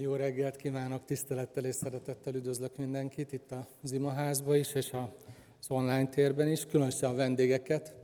Jó 0.00 0.14
reggelt 0.14 0.56
kívánok, 0.56 1.04
tisztelettel 1.04 1.64
és 1.64 1.74
szeretettel 1.74 2.34
üdvözlök 2.34 2.76
mindenkit 2.76 3.32
itt 3.32 3.54
az 3.82 3.92
imaházba 3.92 4.56
is, 4.56 4.74
és 4.74 4.92
az 5.60 5.70
online 5.70 6.08
térben 6.08 6.48
is, 6.48 6.66
különösen 6.66 7.10
a 7.10 7.14
vendégeket. 7.14 7.94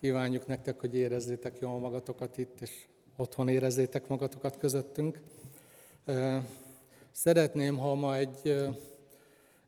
Kívánjuk 0.00 0.46
nektek, 0.46 0.80
hogy 0.80 0.94
érezzétek 0.94 1.58
jól 1.60 1.78
magatokat 1.78 2.38
itt, 2.38 2.60
és 2.60 2.70
otthon 3.16 3.48
érezzétek 3.48 4.08
magatokat 4.08 4.56
közöttünk. 4.56 5.20
Szeretném, 7.10 7.78
ha 7.78 7.94
ma 7.94 8.16
egy, 8.16 8.56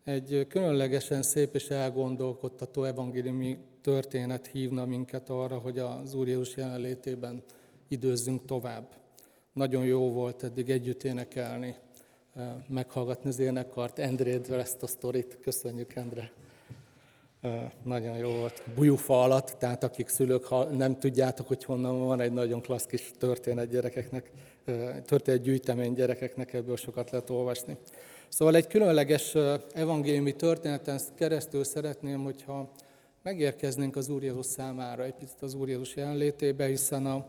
egy 0.05 0.47
különlegesen 0.49 1.23
szép 1.23 1.55
és 1.55 1.69
elgondolkodtató 1.69 2.85
evangéliumi 2.85 3.59
történet 3.81 4.47
hívna 4.47 4.85
minket 4.85 5.29
arra, 5.29 5.59
hogy 5.59 5.79
az 5.79 6.15
Úr 6.15 6.29
Jézus 6.29 6.57
jelenlétében 6.57 7.43
időzzünk 7.89 8.45
tovább. 8.45 9.02
Nagyon 9.53 9.85
jó 9.85 10.13
volt 10.13 10.43
eddig 10.43 10.71
együtt 10.71 11.05
énekelni, 11.05 11.75
meghallgatni 12.69 13.29
az 13.29 13.39
énekart, 13.39 13.99
Endrédről 13.99 14.59
ezt 14.59 14.83
a 14.83 14.87
sztorit. 14.87 15.39
Köszönjük, 15.43 15.95
Endre. 15.95 16.33
Nagyon 17.83 18.17
jó 18.17 18.31
volt. 18.31 18.63
Bujúfa 18.75 19.23
alatt, 19.23 19.55
tehát 19.59 19.85
akik 19.85 20.09
szülők, 20.09 20.45
ha 20.45 20.65
nem 20.65 20.99
tudjátok, 20.99 21.49
hogy 21.49 21.65
honnan 21.65 21.99
van, 21.99 22.21
egy 22.21 22.33
nagyon 22.33 22.61
klassz 22.61 22.87
kis 22.87 23.11
történet 23.19 23.69
gyerekeknek, 23.69 24.31
történet 25.05 25.43
gyűjtemény 25.43 25.95
gyerekeknek, 25.95 26.53
ebből 26.53 26.77
sokat 26.77 27.11
lehet 27.11 27.31
olvasni. 27.31 27.77
Szóval 28.29 28.55
egy 28.55 28.67
különleges 28.67 29.35
evangéliumi 29.75 30.33
történeten 30.33 31.01
keresztül 31.15 31.65
szeretném, 31.65 32.23
hogyha 32.23 32.71
megérkeznénk 33.23 33.97
az 33.97 34.09
Úr 34.09 34.23
Jézus 34.23 34.47
számára, 34.47 35.05
egy 35.05 35.15
picit 35.15 35.43
az 35.43 35.55
Úr 35.55 35.69
Jézus 35.69 35.97
jelenlétébe, 35.97 36.67
hiszen 36.67 37.07
a, 37.07 37.27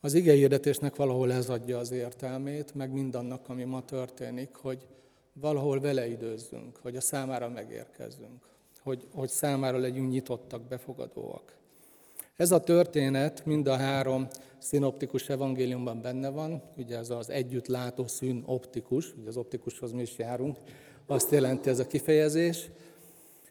az 0.00 0.14
ige 0.14 0.32
hirdetésnek 0.32 0.96
valahol 0.96 1.32
ez 1.32 1.48
adja 1.48 1.78
az 1.78 1.90
értelmét, 1.90 2.74
meg 2.74 2.92
mindannak, 2.92 3.48
ami 3.48 3.64
ma 3.64 3.84
történik, 3.84 4.54
hogy 4.54 4.86
valahol 5.32 5.80
vele 5.80 6.08
időzzünk, 6.08 6.76
hogy 6.82 6.96
a 6.96 7.00
számára 7.00 7.48
megérkezzünk, 7.48 8.48
hogy, 8.82 9.06
hogy 9.14 9.28
számára 9.28 9.78
legyünk 9.78 10.10
nyitottak, 10.10 10.62
befogadóak. 10.62 11.56
Ez 12.36 12.52
a 12.52 12.60
történet 12.60 13.46
mind 13.46 13.66
a 13.66 13.76
három 13.76 14.28
szinoptikus 14.58 15.28
evangéliumban 15.28 16.00
benne 16.02 16.28
van, 16.28 16.62
ugye 16.76 16.96
ez 16.96 17.10
az 17.10 17.30
együtt 17.30 17.66
látó 17.66 18.06
szűn 18.06 18.42
optikus, 18.46 19.14
ugye 19.18 19.28
az 19.28 19.36
optikushoz 19.36 19.92
mi 19.92 20.02
is 20.02 20.18
járunk, 20.18 20.56
azt 21.06 21.30
jelenti 21.30 21.68
ez 21.68 21.78
a 21.78 21.86
kifejezés, 21.86 22.70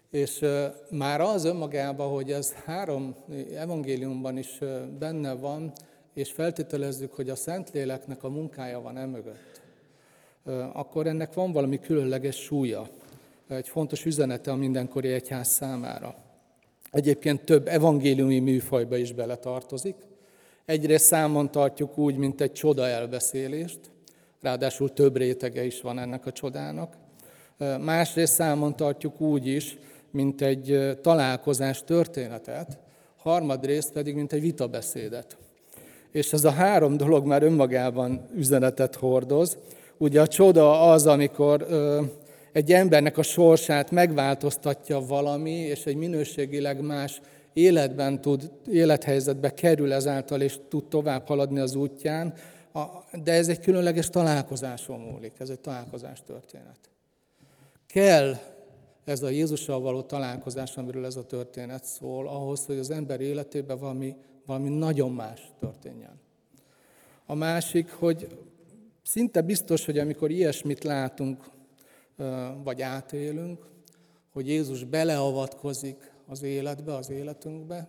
és 0.10 0.46
már 0.92 1.22
az 1.22 1.46
önmagában, 1.46 2.10
hogy 2.10 2.32
ez 2.32 2.54
három 2.54 3.16
evangéliumban 3.56 4.38
is 4.38 4.60
benne 5.00 5.34
van, 5.34 5.74
és 6.20 6.32
feltételezzük, 6.32 7.14
hogy 7.14 7.30
a 7.30 7.36
Szentléleknek 7.36 8.24
a 8.24 8.30
munkája 8.30 8.82
van 8.82 8.98
emögött, 8.98 9.62
akkor 10.74 11.08
ennek 11.08 11.34
van 11.34 11.52
valami 11.52 11.80
különleges 11.80 12.36
súlya, 12.36 12.88
egy 13.48 13.68
fontos 13.68 14.06
üzenete 14.06 14.52
a 14.52 14.56
mindenkori 14.56 15.12
egyház 15.12 15.48
számára. 15.48 16.16
Egyébként 16.92 17.46
több 17.46 17.68
evangéliumi 17.68 18.40
műfajba 18.40 18.98
is 18.98 19.12
beletartozik. 19.12 19.96
Egyrészt 20.66 21.06
számon 21.06 21.52
tartjuk 21.52 21.98
úgy, 21.98 22.16
mint 22.16 22.42
egy 22.42 22.52
csoda 22.52 22.88
elbeszélést, 22.88 23.80
ráadásul 24.42 24.94
több 24.94 25.18
rétege 25.18 25.66
is 25.66 25.82
van 25.82 26.00
ennek 26.00 26.26
a 26.26 26.32
csodának. 26.32 26.94
Másrészt 27.80 28.34
számon 28.34 28.76
tartjuk 28.76 29.22
úgy 29.22 29.48
is, 29.48 29.78
mint 30.12 30.42
egy 30.42 30.98
találkozás 31.02 31.84
történetet, 31.84 32.78
harmadrészt 33.18 33.92
pedig, 33.92 34.16
mint 34.16 34.34
egy 34.34 34.42
vitabeszédet. 34.42 35.38
És 36.12 36.34
ez 36.34 36.44
a 36.44 36.52
három 36.52 36.98
dolog 36.98 37.26
már 37.26 37.44
önmagában 37.44 38.28
üzenetet 38.36 38.96
hordoz. 38.96 39.58
Ugye 39.98 40.22
a 40.22 40.28
csoda 40.28 40.92
az, 40.92 41.08
amikor 41.08 41.68
egy 42.52 42.72
embernek 42.72 43.18
a 43.18 43.24
sorsát 43.24 43.92
megváltoztatja 43.92 45.00
valami, 45.00 45.52
és 45.52 45.86
egy 45.86 45.96
minőségileg 45.96 46.82
más 46.82 47.22
életben 47.54 48.22
tud, 48.22 48.52
élethelyzetbe 48.72 49.54
kerül 49.54 49.94
ezáltal, 49.94 50.42
és 50.42 50.60
tud 50.70 50.88
tovább 50.88 51.28
haladni 51.28 51.60
az 51.60 51.76
útján, 51.76 52.34
de 53.24 53.32
ez 53.32 53.48
egy 53.48 53.60
különleges 53.60 54.10
találkozáson 54.10 55.00
múlik, 55.00 55.34
ez 55.38 55.50
egy 55.50 55.60
találkozás 55.60 56.24
történet. 56.26 56.78
Kell 57.88 58.36
ez 59.06 59.24
a 59.24 59.30
Jézussal 59.30 59.80
való 59.80 60.02
találkozás, 60.02 60.78
amiről 60.78 61.06
ez 61.06 61.16
a 61.16 61.26
történet 61.26 61.86
szól, 61.86 62.28
ahhoz, 62.28 62.66
hogy 62.66 62.78
az 62.78 62.92
ember 62.92 63.22
életében 63.22 63.80
valami, 63.80 64.16
valami 64.50 64.70
nagyon 64.70 65.12
más 65.12 65.52
történjen. 65.60 66.20
A 67.26 67.36
másik, 67.36 67.92
hogy 67.92 68.38
szinte 69.04 69.42
biztos, 69.42 69.86
hogy 69.86 69.98
amikor 69.98 70.32
ilyesmit 70.32 70.84
látunk, 70.84 71.50
vagy 72.64 72.82
átélünk, 72.82 73.66
hogy 74.34 74.48
Jézus 74.48 74.84
beleavatkozik 74.84 76.12
az 76.28 76.44
életbe, 76.44 76.96
az 76.96 77.10
életünkbe, 77.10 77.88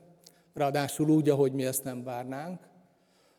ráadásul 0.55 1.11
úgy, 1.11 1.29
ahogy 1.29 1.53
mi 1.53 1.65
ezt 1.65 1.85
nem 1.85 2.05
várnánk, 2.05 2.61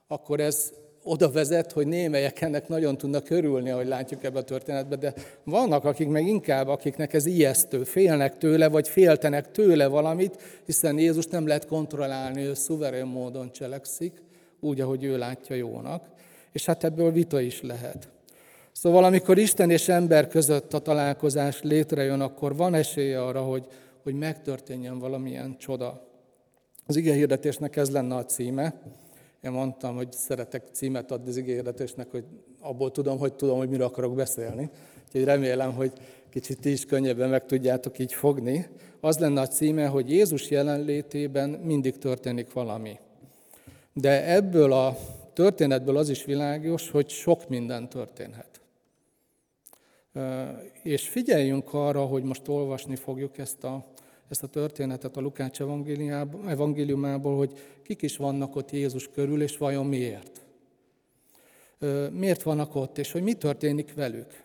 akkor 0.07 0.39
ez 0.39 0.73
oda 1.03 1.31
vezet, 1.31 1.71
hogy 1.71 1.87
némelyek 1.87 2.41
ennek 2.41 2.67
nagyon 2.67 2.97
tudnak 2.97 3.29
örülni, 3.29 3.69
ahogy 3.69 3.87
látjuk 3.87 4.23
ebbe 4.23 4.39
a 4.39 4.43
történetbe, 4.43 4.95
de 4.95 5.13
vannak, 5.43 5.85
akik 5.85 6.07
meg 6.07 6.27
inkább, 6.27 6.67
akiknek 6.67 7.13
ez 7.13 7.25
ijesztő, 7.25 7.83
félnek 7.83 8.37
tőle, 8.37 8.67
vagy 8.67 8.87
féltenek 8.87 9.51
tőle 9.51 9.87
valamit, 9.87 10.61
hiszen 10.65 10.97
Jézus 10.97 11.25
nem 11.25 11.47
lehet 11.47 11.65
kontrollálni, 11.65 12.41
ő 12.41 12.53
szuverén 12.53 13.05
módon 13.05 13.51
cselekszik, 13.51 14.21
úgy, 14.59 14.81
ahogy 14.81 15.03
ő 15.03 15.17
látja 15.17 15.55
jónak, 15.55 16.03
és 16.51 16.65
hát 16.65 16.83
ebből 16.83 17.11
vita 17.11 17.41
is 17.41 17.61
lehet. 17.61 18.09
Szóval 18.71 19.03
amikor 19.03 19.37
Isten 19.37 19.69
és 19.69 19.87
ember 19.87 20.27
között 20.27 20.73
a 20.73 20.79
találkozás 20.79 21.61
létrejön, 21.61 22.21
akkor 22.21 22.55
van 22.55 22.73
esélye 22.73 23.23
arra, 23.23 23.41
hogy, 23.41 23.65
hogy 24.03 24.13
megtörténjen 24.13 24.99
valamilyen 24.99 25.57
csoda. 25.57 26.07
Az 26.85 26.95
ige 26.95 27.13
hirdetésnek 27.13 27.75
ez 27.75 27.91
lenne 27.91 28.15
a 28.15 28.25
címe. 28.25 28.73
Én 29.41 29.51
mondtam, 29.51 29.95
hogy 29.95 30.11
szeretek 30.11 30.67
címet 30.71 31.11
adni 31.11 31.29
az 31.29 31.37
ígéretésnek, 31.37 32.11
hogy 32.11 32.23
abból 32.59 32.91
tudom, 32.91 33.17
hogy 33.17 33.33
tudom, 33.33 33.57
hogy 33.57 33.69
miről 33.69 33.85
akarok 33.85 34.15
beszélni. 34.15 34.69
Úgyhogy 35.05 35.23
remélem, 35.23 35.73
hogy 35.73 35.91
kicsit 36.29 36.59
ti 36.59 36.71
is 36.71 36.85
könnyebben 36.85 37.29
meg 37.29 37.45
tudjátok 37.45 37.99
így 37.99 38.13
fogni. 38.13 38.67
Az 38.99 39.17
lenne 39.17 39.41
a 39.41 39.47
címe, 39.47 39.87
hogy 39.87 40.09
Jézus 40.09 40.49
jelenlétében 40.49 41.49
mindig 41.49 41.97
történik 41.97 42.53
valami. 42.53 42.99
De 43.93 44.33
ebből 44.33 44.73
a 44.73 44.97
történetből 45.33 45.97
az 45.97 46.09
is 46.09 46.25
világos, 46.25 46.89
hogy 46.89 47.09
sok 47.09 47.49
minden 47.49 47.89
történhet. 47.89 48.61
És 50.83 51.09
figyeljünk 51.09 51.73
arra, 51.73 52.05
hogy 52.05 52.23
most 52.23 52.47
olvasni 52.47 52.95
fogjuk 52.95 53.37
ezt 53.37 53.63
a 53.63 53.85
ezt 54.31 54.43
a 54.43 54.47
történetet 54.47 55.17
a 55.17 55.21
Lukács 55.21 55.61
evangéliumából, 56.47 57.37
hogy 57.37 57.53
kik 57.83 58.01
is 58.01 58.17
vannak 58.17 58.55
ott 58.55 58.71
Jézus 58.71 59.07
körül, 59.07 59.41
és 59.41 59.57
vajon 59.57 59.85
miért. 59.85 60.41
Miért 62.11 62.43
vannak 62.43 62.75
ott, 62.75 62.97
és 62.97 63.11
hogy 63.11 63.23
mi 63.23 63.33
történik 63.33 63.93
velük. 63.93 64.43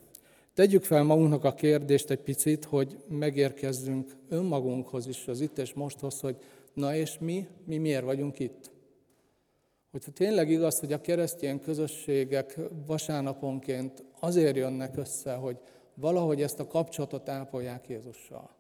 Tegyük 0.55 0.85
fel 0.85 1.03
magunknak 1.03 1.45
a 1.45 1.55
kérdést 1.55 2.11
egy 2.11 2.21
picit, 2.21 2.65
hogy 2.65 2.97
megérkezzünk 3.09 4.17
önmagunkhoz 4.29 5.07
is, 5.07 5.29
az 5.29 5.41
itt 5.41 5.59
és 5.59 5.75
mosthoz, 5.75 6.21
hogy 6.21 6.37
na 6.73 6.95
és 6.95 7.19
mi, 7.19 7.47
mi 7.65 7.79
miért 7.79 8.05
vagyunk 8.05 8.39
itt. 8.39 8.71
Hogyha 9.91 10.11
tényleg 10.11 10.51
igaz, 10.51 10.79
hogy 10.81 10.93
a 10.93 11.01
keresztény 11.01 11.61
közösségek 11.61 12.59
vasárnaponként 12.87 14.05
azért 14.21 14.57
jönnek 14.57 14.97
össze, 14.97 15.35
hogy 15.35 15.59
valahogy 15.95 16.43
ezt 16.43 16.61
a 16.61 16.67
kapcsolatot 16.67 17.29
ápolják 17.29 17.89
Jézussal 17.89 18.56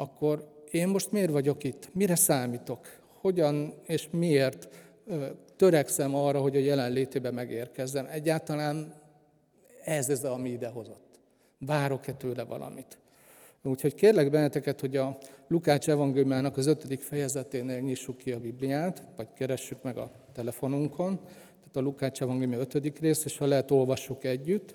akkor 0.00 0.48
én 0.70 0.88
most 0.88 1.12
miért 1.12 1.30
vagyok 1.30 1.64
itt? 1.64 1.88
Mire 1.92 2.14
számítok? 2.14 2.86
Hogyan 3.20 3.74
és 3.86 4.08
miért 4.10 4.68
törekszem 5.56 6.14
arra, 6.14 6.40
hogy 6.40 6.56
a 6.56 6.60
jelenlétébe 6.60 7.30
megérkezzem? 7.30 8.06
Egyáltalán 8.10 8.94
ez 9.84 10.08
ez, 10.08 10.24
ami 10.24 10.48
idehozott. 10.48 11.18
Várok-e 11.58 12.12
tőle 12.12 12.44
valamit? 12.44 12.98
Úgyhogy 13.62 13.94
kérlek 13.94 14.30
benneteket, 14.30 14.80
hogy 14.80 14.96
a 14.96 15.18
Lukács 15.48 15.88
evangéliumának 15.88 16.56
az 16.56 16.66
ötödik 16.66 17.00
fejezeténél 17.00 17.80
nyissuk 17.80 18.16
ki 18.16 18.32
a 18.32 18.38
Bibliát, 18.40 19.02
vagy 19.16 19.28
keressük 19.34 19.82
meg 19.82 19.96
a 19.96 20.10
telefonunkon. 20.32 21.16
Tehát 21.58 21.76
a 21.76 21.80
Lukács 21.80 22.22
evangélium 22.22 22.60
ötödik 22.60 22.98
rész, 22.98 23.24
és 23.24 23.38
ha 23.38 23.46
lehet, 23.46 23.70
olvassuk 23.70 24.24
együtt. 24.24 24.74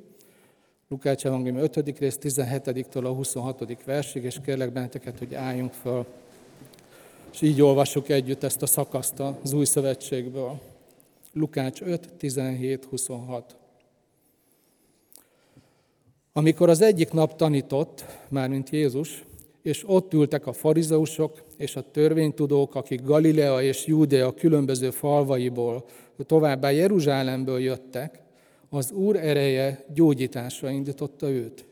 Lukács 0.93 1.25
Evangélium 1.25 1.63
5. 1.63 1.99
rész 1.99 2.17
17-től 2.21 3.03
a 3.03 3.09
26. 3.09 3.83
versig, 3.85 4.23
és 4.23 4.39
kérlek 4.45 4.71
benneteket, 4.71 5.17
hogy 5.17 5.33
álljunk 5.33 5.73
föl, 5.73 6.05
és 7.31 7.41
így 7.41 7.61
olvassuk 7.61 8.09
együtt 8.09 8.43
ezt 8.43 8.61
a 8.61 8.65
szakaszt 8.65 9.19
az 9.19 9.53
új 9.53 9.65
szövetségből. 9.65 10.59
Lukács 11.31 11.81
5, 11.81 12.13
17, 12.17 12.85
26. 12.85 13.55
Amikor 16.33 16.69
az 16.69 16.81
egyik 16.81 17.11
nap 17.11 17.35
tanított, 17.35 18.05
mármint 18.29 18.69
Jézus, 18.69 19.23
és 19.61 19.83
ott 19.87 20.13
ültek 20.13 20.47
a 20.47 20.53
farizeusok 20.53 21.43
és 21.57 21.75
a 21.75 21.91
törvénytudók, 21.91 22.75
akik 22.75 23.03
Galilea 23.03 23.61
és 23.61 23.85
Júdea 23.85 24.33
különböző 24.33 24.89
falvaiból, 24.89 25.85
továbbá 26.25 26.69
Jeruzsálemből 26.69 27.59
jöttek, 27.59 28.22
az 28.73 28.91
Úr 28.91 29.15
ereje 29.15 29.85
gyógyításra 29.93 30.69
indította 30.69 31.29
őt. 31.29 31.65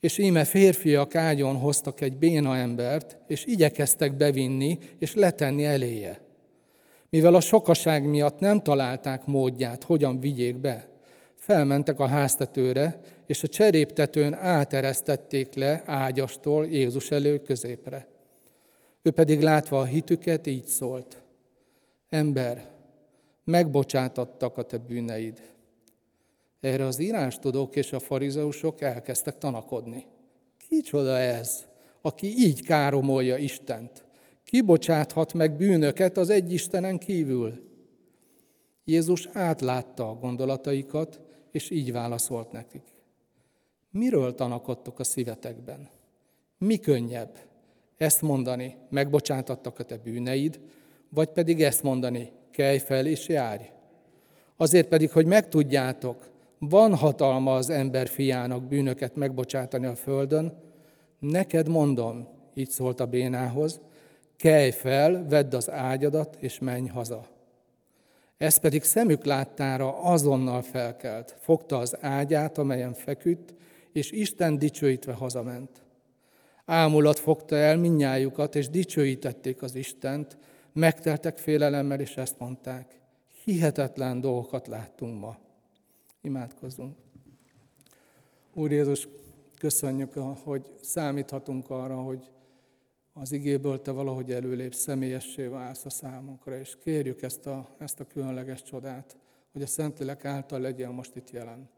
És 0.00 0.18
íme 0.18 0.44
férfiak 0.44 1.14
ágyon 1.14 1.56
hoztak 1.56 2.00
egy 2.00 2.16
béna 2.16 2.56
embert, 2.56 3.16
és 3.26 3.44
igyekeztek 3.44 4.16
bevinni 4.16 4.78
és 4.98 5.14
letenni 5.14 5.64
eléje. 5.64 6.20
Mivel 7.10 7.34
a 7.34 7.40
sokaság 7.40 8.04
miatt 8.04 8.38
nem 8.38 8.60
találták 8.60 9.26
módját, 9.26 9.84
hogyan 9.84 10.20
vigyék 10.20 10.56
be, 10.56 10.88
felmentek 11.34 12.00
a 12.00 12.06
háztetőre, 12.06 13.00
és 13.26 13.42
a 13.42 13.48
cseréptetőn 13.48 14.34
áteresztették 14.34 15.54
le 15.54 15.82
ágyastól 15.86 16.66
Jézus 16.66 17.10
elő 17.10 17.38
középre. 17.38 18.08
Ő 19.02 19.10
pedig 19.10 19.40
látva 19.40 19.80
a 19.80 19.84
hitüket 19.84 20.46
így 20.46 20.66
szólt. 20.66 21.22
Ember, 22.08 22.70
megbocsátattak 23.44 24.56
a 24.56 24.62
te 24.62 24.78
bűneid. 24.78 25.49
Erre 26.60 26.84
az 26.84 26.98
írástudók 26.98 27.76
és 27.76 27.92
a 27.92 27.98
farizeusok 27.98 28.80
elkezdtek 28.80 29.38
tanakodni. 29.38 30.06
Kicsoda 30.68 31.18
ez, 31.18 31.64
aki 32.00 32.26
így 32.26 32.62
káromolja 32.62 33.36
Istent? 33.36 34.04
Kibocsáthat 34.44 35.32
meg 35.32 35.56
bűnöket 35.56 36.16
az 36.16 36.30
egy 36.30 36.52
Istenen 36.52 36.98
kívül? 36.98 37.68
Jézus 38.84 39.28
átlátta 39.32 40.08
a 40.08 40.14
gondolataikat, 40.14 41.20
és 41.50 41.70
így 41.70 41.92
válaszolt 41.92 42.52
nekik. 42.52 42.82
Miről 43.90 44.34
tanakodtok 44.34 44.98
a 44.98 45.04
szívetekben? 45.04 45.88
Mi 46.58 46.76
könnyebb? 46.76 47.38
Ezt 47.96 48.22
mondani, 48.22 48.76
megbocsátattak 48.88 49.78
a 49.78 49.82
te 49.82 49.96
bűneid, 49.96 50.60
vagy 51.08 51.28
pedig 51.28 51.62
ezt 51.62 51.82
mondani, 51.82 52.32
kelj 52.50 52.78
fel 52.78 53.06
és 53.06 53.28
járj. 53.28 53.62
Azért 54.56 54.88
pedig, 54.88 55.10
hogy 55.10 55.26
megtudjátok, 55.26 56.29
van 56.60 56.94
hatalma 56.94 57.54
az 57.54 57.70
ember 57.70 58.08
fiának 58.08 58.64
bűnöket 58.64 59.16
megbocsátani 59.16 59.86
a 59.86 59.94
földön, 59.94 60.56
neked 61.18 61.68
mondom, 61.68 62.28
így 62.54 62.70
szólt 62.70 63.00
a 63.00 63.06
bénához, 63.06 63.80
kelj 64.36 64.70
fel, 64.70 65.26
vedd 65.28 65.54
az 65.54 65.70
ágyadat, 65.70 66.36
és 66.40 66.58
menj 66.58 66.88
haza. 66.88 67.26
Ez 68.36 68.56
pedig 68.56 68.82
szemük 68.82 69.24
láttára 69.24 70.02
azonnal 70.02 70.62
felkelt, 70.62 71.36
fogta 71.38 71.78
az 71.78 71.96
ágyát, 72.00 72.58
amelyen 72.58 72.92
feküdt, 72.92 73.54
és 73.92 74.10
Isten 74.10 74.58
dicsőítve 74.58 75.12
hazament. 75.12 75.82
Ámulat 76.64 77.18
fogta 77.18 77.56
el 77.56 77.76
minnyájukat, 77.76 78.54
és 78.54 78.68
dicsőítették 78.68 79.62
az 79.62 79.74
Istent, 79.74 80.38
megteltek 80.72 81.38
félelemmel, 81.38 82.00
és 82.00 82.16
ezt 82.16 82.38
mondták, 82.38 83.00
hihetetlen 83.44 84.20
dolgokat 84.20 84.66
láttunk 84.66 85.20
ma. 85.20 85.36
Imádkozzunk. 86.20 86.96
Úr 88.54 88.70
Jézus, 88.70 89.08
köszönjük, 89.58 90.12
hogy 90.42 90.70
számíthatunk 90.80 91.70
arra, 91.70 92.02
hogy 92.02 92.30
az 93.12 93.32
igéből 93.32 93.82
Te 93.82 93.90
valahogy 93.90 94.32
előlép 94.32 94.74
személyessé 94.74 95.46
válsz 95.46 95.84
a 95.84 95.90
számunkra, 95.90 96.58
és 96.58 96.76
kérjük 96.82 97.22
ezt 97.22 97.46
a, 97.46 97.68
ezt 97.78 98.00
a 98.00 98.06
különleges 98.06 98.62
csodát, 98.62 99.16
hogy 99.52 99.62
a 99.62 99.66
Szentlélek 99.66 100.24
által 100.24 100.60
legyen 100.60 100.92
most 100.92 101.16
itt 101.16 101.30
jelen. 101.30 101.68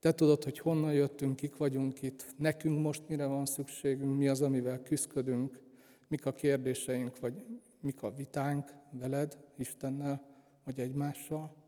Te 0.00 0.12
tudod, 0.12 0.44
hogy 0.44 0.58
honnan 0.58 0.92
jöttünk, 0.92 1.36
kik 1.36 1.56
vagyunk 1.56 2.02
itt, 2.02 2.26
nekünk 2.36 2.80
most 2.80 3.02
mire 3.08 3.26
van 3.26 3.46
szükségünk, 3.46 4.16
mi 4.16 4.28
az, 4.28 4.42
amivel 4.42 4.82
küzdködünk, 4.82 5.60
mik 6.08 6.26
a 6.26 6.32
kérdéseink, 6.32 7.18
vagy 7.18 7.44
mik 7.80 8.02
a 8.02 8.14
vitánk 8.14 8.72
veled, 8.90 9.38
Istennel, 9.56 10.22
vagy 10.64 10.80
egymással. 10.80 11.59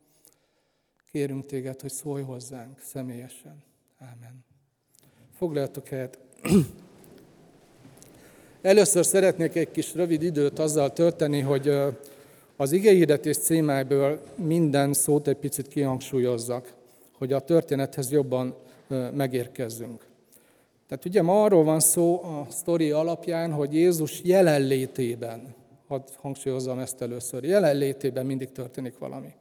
Kérünk 1.13 1.47
téged, 1.47 1.81
hogy 1.81 1.91
szólj 1.91 2.23
hozzánk 2.23 2.81
személyesen. 2.81 3.63
Ámen. 3.99 4.45
Foglaljatok 5.37 5.89
helyet. 5.89 6.19
Először 8.63 9.05
szeretnék 9.05 9.55
egy 9.55 9.71
kis 9.71 9.95
rövid 9.95 10.23
időt 10.23 10.59
azzal 10.59 10.93
tölteni, 10.93 11.41
hogy 11.41 11.73
az 12.57 12.73
igehirdetés 12.73 13.37
címából 13.37 14.23
minden 14.35 14.93
szót 14.93 15.29
egy 15.29 15.37
picit 15.37 15.69
kihangsúlyozzak, 15.69 16.73
hogy 17.19 17.33
a 17.33 17.41
történethez 17.41 18.11
jobban 18.11 18.55
megérkezzünk. 19.15 20.07
Tehát 20.89 21.05
ugye 21.05 21.23
ma 21.23 21.45
arról 21.45 21.65
van 21.65 21.81
szó 21.81 22.23
a 22.23 22.47
sztori 22.51 22.91
alapján, 22.91 23.53
hogy 23.53 23.75
Jézus 23.75 24.21
jelenlétében, 24.25 25.55
hadd 25.87 26.03
hangsúlyozzam 26.17 26.79
ezt 26.79 27.03
először, 27.03 27.45
jelenlétében 27.45 28.27
mindig 28.27 28.53
történik 28.53 28.99
valami. 28.99 29.35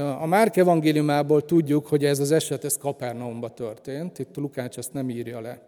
A 0.00 0.26
Márk 0.26 0.56
evangéliumából 0.56 1.44
tudjuk, 1.44 1.86
hogy 1.86 2.04
ez 2.04 2.18
az 2.18 2.30
eset 2.30 2.64
ez 2.64 2.76
Kapernaumba 2.76 3.48
történt, 3.48 4.18
itt 4.18 4.36
Lukács 4.36 4.78
ezt 4.78 4.92
nem 4.92 5.10
írja 5.10 5.40
le. 5.40 5.60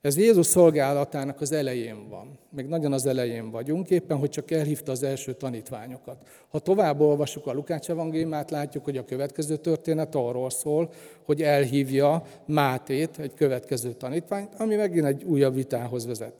Ez 0.00 0.16
Jézus 0.16 0.46
szolgálatának 0.46 1.40
az 1.40 1.52
elején 1.52 2.08
van. 2.08 2.38
Még 2.50 2.66
nagyon 2.66 2.92
az 2.92 3.06
elején 3.06 3.50
vagyunk, 3.50 3.90
éppen, 3.90 4.16
hogy 4.16 4.30
csak 4.30 4.50
elhívta 4.50 4.92
az 4.92 5.02
első 5.02 5.32
tanítványokat. 5.32 6.16
Ha 6.48 6.58
tovább 6.58 7.00
olvasjuk 7.00 7.46
a 7.46 7.52
Lukács 7.52 7.90
evangéliumát, 7.90 8.50
látjuk, 8.50 8.84
hogy 8.84 8.96
a 8.96 9.04
következő 9.04 9.56
történet 9.56 10.14
arról 10.14 10.50
szól, 10.50 10.90
hogy 11.22 11.42
elhívja 11.42 12.22
Mátét, 12.46 13.18
egy 13.18 13.34
következő 13.34 13.92
tanítványt, 13.92 14.54
ami 14.58 14.74
megint 14.74 15.06
egy 15.06 15.24
újabb 15.24 15.54
vitához 15.54 16.06
vezet. 16.06 16.34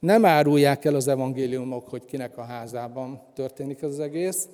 Nem 0.00 0.24
árulják 0.24 0.84
el 0.84 0.94
az 0.94 1.08
evangéliumok, 1.08 1.88
hogy 1.88 2.04
kinek 2.04 2.38
a 2.38 2.42
házában 2.42 3.20
történik 3.34 3.82
ez 3.82 3.90
az 3.90 4.00
egész, 4.00 4.48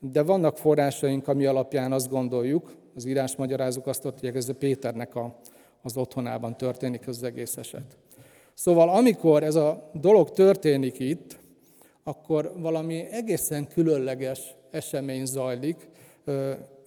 de 0.00 0.22
vannak 0.22 0.58
forrásaink, 0.58 1.28
ami 1.28 1.46
alapján 1.46 1.92
azt 1.92 2.08
gondoljuk, 2.08 2.74
az 2.94 3.04
írás 3.04 3.36
magyarázók 3.36 3.86
azt 3.86 4.04
ott, 4.04 4.20
hogy 4.20 4.36
ez 4.36 4.48
a 4.48 4.54
Péternek 4.54 5.14
a, 5.14 5.38
az 5.82 5.96
otthonában 5.96 6.56
történik 6.56 7.08
az 7.08 7.22
egész 7.22 7.56
eset. 7.56 7.96
Szóval 8.54 8.88
amikor 8.88 9.42
ez 9.42 9.54
a 9.54 9.90
dolog 9.92 10.30
történik 10.30 10.98
itt, 10.98 11.38
akkor 12.02 12.52
valami 12.56 13.06
egészen 13.10 13.68
különleges 13.68 14.54
esemény 14.70 15.24
zajlik, 15.24 15.88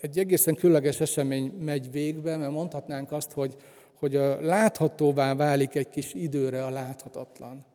egy 0.01 0.19
egészen 0.19 0.55
különleges 0.55 0.99
esemény 0.99 1.53
megy 1.59 1.91
végbe, 1.91 2.37
mert 2.37 2.51
mondhatnánk 2.51 3.11
azt, 3.11 3.31
hogy, 3.31 3.55
hogy 3.99 4.13
láthatóvá 4.41 5.35
válik 5.35 5.75
egy 5.75 5.89
kis 5.89 6.13
időre 6.13 6.65
a 6.65 6.69
láthatatlan. 6.69 7.65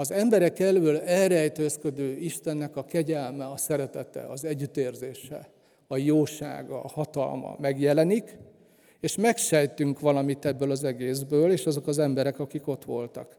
Az 0.00 0.10
emberek 0.10 0.58
elől 0.58 0.98
elrejtőzködő 0.98 2.16
Istennek 2.16 2.76
a 2.76 2.84
kegyelme, 2.84 3.46
a 3.46 3.56
szeretete, 3.56 4.20
az 4.20 4.44
együttérzése, 4.44 5.48
a 5.86 5.96
jósága, 5.96 6.82
a 6.82 6.88
hatalma 6.88 7.56
megjelenik, 7.58 8.36
és 9.00 9.16
megsejtünk 9.16 10.00
valamit 10.00 10.44
ebből 10.44 10.70
az 10.70 10.84
egészből, 10.84 11.52
és 11.52 11.66
azok 11.66 11.86
az 11.86 11.98
emberek, 11.98 12.38
akik 12.38 12.68
ott 12.68 12.84
voltak. 12.84 13.36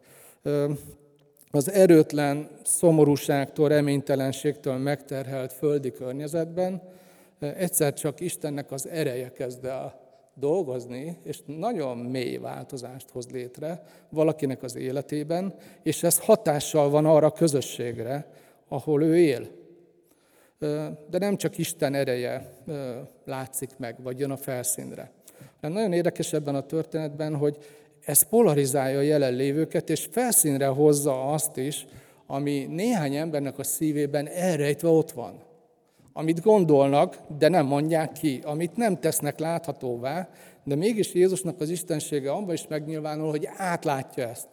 Az 1.52 1.72
erőtlen 1.72 2.50
szomorúságtól, 2.64 3.68
reménytelenségtől 3.68 4.78
megterhelt 4.78 5.54
földi 5.54 5.92
környezetben 5.92 6.82
egyszer 7.40 7.94
csak 7.94 8.20
Istennek 8.20 8.72
az 8.72 8.88
ereje 8.88 9.32
kezd 9.32 9.66
el 9.66 10.01
dolgozni, 10.34 11.18
és 11.24 11.40
nagyon 11.46 11.98
mély 11.98 12.38
változást 12.38 13.10
hoz 13.10 13.30
létre 13.32 13.84
valakinek 14.10 14.64
az 14.64 14.76
életében, 14.76 15.54
és 15.84 16.04
ez 16.04 16.20
hatással 16.20 16.90
van 16.90 17.06
arra 17.06 17.28
a 17.28 17.32
közösségre, 17.32 18.32
ahol 18.68 19.04
ő 19.04 19.18
él. 19.18 19.48
De 21.10 21.18
nem 21.18 21.38
csak 21.38 21.58
Isten 21.58 21.94
ereje 21.94 22.54
látszik 23.26 23.70
meg, 23.78 23.96
vagy 24.04 24.20
jön 24.20 24.32
a 24.32 24.38
felszínre. 24.38 25.12
Mert 25.60 25.74
nagyon 25.74 25.94
érdekes 25.94 26.34
ebben 26.34 26.56
a 26.56 26.66
történetben, 26.66 27.36
hogy 27.36 27.58
ez 28.06 28.22
polarizálja 28.22 28.98
a 28.98 29.02
jelenlévőket, 29.02 29.90
és 29.90 30.08
felszínre 30.12 30.68
hozza 30.68 31.26
azt 31.26 31.58
is, 31.58 31.86
ami 32.26 32.66
néhány 32.70 33.16
embernek 33.16 33.60
a 33.60 33.64
szívében 33.64 34.28
elrejtve 34.28 34.88
ott 34.88 35.12
van 35.12 35.50
amit 36.14 36.42
gondolnak, 36.42 37.18
de 37.38 37.48
nem 37.48 37.66
mondják 37.66 38.12
ki, 38.12 38.42
amit 38.44 38.76
nem 38.76 39.00
tesznek 39.00 39.40
láthatóvá, 39.40 40.30
de 40.64 40.76
mégis 40.76 41.14
Jézusnak 41.14 41.60
az 41.60 41.70
istensége 41.70 42.32
abban 42.32 42.54
is 42.54 42.68
megnyilvánul, 42.68 43.30
hogy 43.30 43.48
átlátja 43.58 44.28
ezt, 44.28 44.48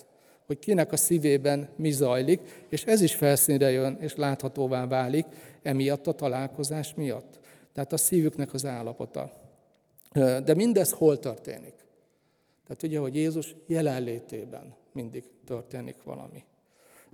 hogy 0.46 0.58
kinek 0.58 0.92
a 0.92 0.96
szívében 0.96 1.68
mi 1.76 1.90
zajlik, 1.90 2.66
és 2.68 2.84
ez 2.84 3.00
is 3.00 3.14
felszínre 3.14 3.70
jön 3.70 3.96
és 4.00 4.16
láthatóvá 4.16 4.86
válik 4.86 5.26
emiatt 5.62 6.06
a 6.06 6.12
találkozás 6.12 6.94
miatt. 6.94 7.38
Tehát 7.72 7.92
a 7.92 7.96
szívüknek 7.96 8.54
az 8.54 8.66
állapota. 8.66 9.32
De 10.44 10.54
mindez 10.54 10.90
hol 10.90 11.18
történik? 11.18 11.74
Tehát 12.66 12.82
ugye, 12.82 12.98
hogy 12.98 13.14
Jézus 13.14 13.54
jelenlétében 13.66 14.74
mindig 14.92 15.24
történik 15.46 15.96
valami. 16.04 16.44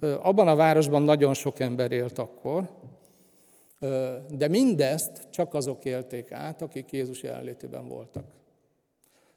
Abban 0.00 0.48
a 0.48 0.56
városban 0.56 1.02
nagyon 1.02 1.34
sok 1.34 1.60
ember 1.60 1.92
élt 1.92 2.18
akkor, 2.18 2.68
de 4.28 4.48
mindezt 4.48 5.26
csak 5.30 5.54
azok 5.54 5.84
élték 5.84 6.32
át, 6.32 6.62
akik 6.62 6.92
Jézus 6.92 7.22
jelenlétében 7.22 7.88
voltak. 7.88 8.24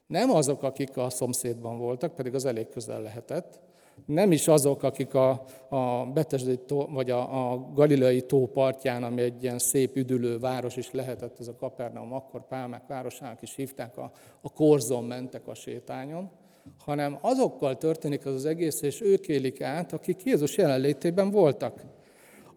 Nem 0.06 0.30
azok, 0.30 0.62
akik 0.62 0.96
a 0.96 1.10
szomszédban 1.10 1.78
voltak, 1.78 2.14
pedig 2.14 2.34
az 2.34 2.44
elég 2.44 2.68
közel 2.68 3.02
lehetett, 3.02 3.60
Nem 4.06 4.32
is 4.32 4.48
azok, 4.48 4.82
akik 4.82 5.14
a, 5.14 5.44
a 5.68 6.06
Betesdai 6.06 6.58
tó, 6.66 6.86
vagy 6.86 7.10
a, 7.10 7.50
a 7.52 7.70
Galileai 7.74 8.22
tó 8.22 8.46
partján, 8.46 9.02
ami 9.02 9.22
egy 9.22 9.42
ilyen 9.42 9.58
szép 9.58 9.96
üdülő 9.96 10.38
város 10.38 10.76
is 10.76 10.90
lehetett, 10.90 11.40
ez 11.40 11.48
a 11.48 11.56
Kapernaum, 11.56 12.12
akkor 12.12 12.46
Pálmák 12.46 12.86
városának 12.86 13.42
is 13.42 13.54
hívták, 13.54 13.96
a, 13.96 14.10
a 14.40 14.52
korzon 14.52 15.04
mentek 15.04 15.48
a 15.48 15.54
sétányon, 15.54 16.30
hanem 16.78 17.18
azokkal 17.20 17.76
történik 17.76 18.26
az 18.26 18.34
az 18.34 18.44
egész, 18.44 18.82
és 18.82 19.00
ők 19.00 19.28
élik 19.28 19.62
át, 19.62 19.92
akik 19.92 20.24
Jézus 20.24 20.56
jelenlétében 20.56 21.30
voltak. 21.30 21.80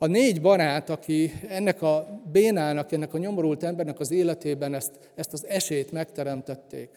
A 0.04 0.08
négy 0.08 0.42
barát, 0.42 0.90
aki 0.90 1.32
ennek 1.48 1.82
a 1.82 2.22
bénának, 2.32 2.92
ennek 2.92 3.14
a 3.14 3.18
nyomorult 3.18 3.64
embernek 3.64 4.00
az 4.00 4.12
életében 4.12 4.74
ezt, 4.74 4.92
ezt 5.16 5.34
az 5.34 5.46
esélyt 5.46 5.92
megteremtették, 5.92 6.90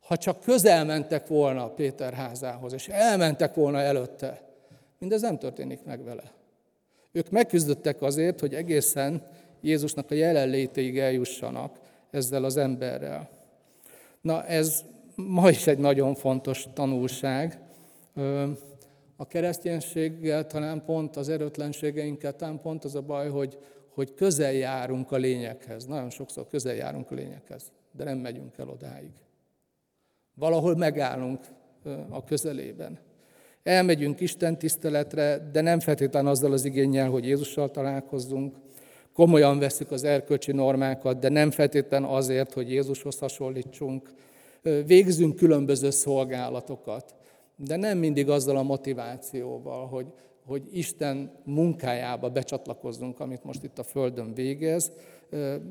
ha 0.00 0.16
csak 0.16 0.40
közel 0.40 0.84
mentek 0.84 1.26
volna 1.26 1.68
Péter 1.68 2.12
házához, 2.12 2.72
és 2.72 2.88
elmentek 2.88 3.54
volna 3.54 3.78
előtte, 3.78 4.40
mindez 4.98 5.20
nem 5.20 5.38
történik 5.38 5.84
meg 5.84 6.04
vele. 6.04 6.32
Ők 7.12 7.30
megküzdöttek 7.30 8.02
azért, 8.02 8.40
hogy 8.40 8.54
egészen 8.54 9.22
Jézusnak 9.60 10.10
a 10.10 10.14
jelenlétéig 10.14 10.98
eljussanak 10.98 11.78
ezzel 12.10 12.44
az 12.44 12.56
emberrel. 12.56 13.28
Na 14.20 14.44
ez 14.44 14.84
ma 15.14 15.50
is 15.50 15.66
egy 15.66 15.78
nagyon 15.78 16.14
fontos 16.14 16.66
tanulság. 16.74 17.58
A 19.20 19.26
kereszténységgel 19.26 20.46
talán 20.46 20.84
pont 20.84 21.16
az 21.16 21.28
erőtlenségeinkkel, 21.28 22.36
talán 22.36 22.60
pont 22.60 22.84
az 22.84 22.94
a 22.94 23.00
baj, 23.00 23.28
hogy, 23.28 23.58
hogy 23.88 24.14
közel 24.14 24.52
járunk 24.52 25.12
a 25.12 25.16
lényekhez. 25.16 25.84
Nagyon 25.84 26.10
sokszor 26.10 26.46
közel 26.46 26.74
járunk 26.74 27.10
a 27.10 27.14
lényekhez, 27.14 27.72
de 27.92 28.04
nem 28.04 28.18
megyünk 28.18 28.58
el 28.58 28.68
odáig. 28.68 29.10
Valahol 30.34 30.76
megállunk 30.76 31.40
a 32.08 32.24
közelében. 32.24 32.98
Elmegyünk 33.62 34.20
Isten 34.20 34.58
tiszteletre, 34.58 35.48
de 35.52 35.60
nem 35.60 35.80
feltétlenül 35.80 36.30
azzal 36.30 36.52
az 36.52 36.64
igényel, 36.64 37.10
hogy 37.10 37.24
Jézussal 37.24 37.70
találkozzunk. 37.70 38.56
Komolyan 39.12 39.58
veszük 39.58 39.90
az 39.90 40.04
erkölcsi 40.04 40.52
normákat, 40.52 41.18
de 41.18 41.28
nem 41.28 41.50
feltétlenül 41.50 42.08
azért, 42.08 42.52
hogy 42.52 42.70
Jézushoz 42.70 43.18
hasonlítsunk. 43.18 44.10
Végzünk 44.86 45.36
különböző 45.36 45.90
szolgálatokat, 45.90 47.14
de 47.58 47.76
nem 47.76 47.98
mindig 47.98 48.28
azzal 48.28 48.56
a 48.56 48.62
motivációval, 48.62 49.86
hogy, 49.86 50.06
hogy 50.46 50.68
Isten 50.72 51.30
munkájába 51.44 52.30
becsatlakozzunk, 52.30 53.20
amit 53.20 53.44
most 53.44 53.64
itt 53.64 53.78
a 53.78 53.82
Földön 53.82 54.34
végez. 54.34 54.92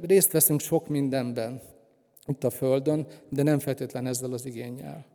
Részt 0.02 0.32
veszünk 0.32 0.60
sok 0.60 0.88
mindenben 0.88 1.62
itt 2.26 2.44
a 2.44 2.50
Földön, 2.50 3.08
de 3.30 3.44
nem 3.44 3.60
feltétlen 3.60 4.06
ezzel 4.08 4.34
az 4.34 4.46
igényel. 4.46 5.06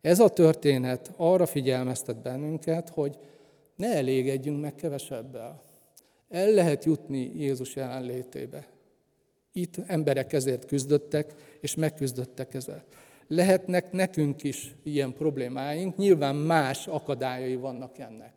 Ez 0.00 0.20
a 0.20 0.28
történet 0.28 1.12
arra 1.16 1.46
figyelmeztet 1.46 2.22
bennünket, 2.22 2.88
hogy 2.88 3.18
ne 3.76 3.94
elégedjünk 3.94 4.60
meg 4.60 4.74
kevesebbel. 4.74 5.62
El 6.28 6.50
lehet 6.50 6.84
jutni 6.84 7.32
Jézus 7.36 7.76
jelenlétébe. 7.76 8.66
Itt 9.52 9.74
emberek 9.86 10.32
ezért 10.32 10.64
küzdöttek, 10.64 11.34
és 11.60 11.74
megküzdöttek 11.74 12.54
ezzel. 12.54 12.84
Lehetnek 13.28 13.92
nekünk 13.92 14.42
is 14.42 14.74
ilyen 14.82 15.12
problémáink, 15.12 15.96
nyilván 15.96 16.36
más 16.36 16.86
akadályai 16.86 17.56
vannak 17.56 17.98
ennek. 17.98 18.32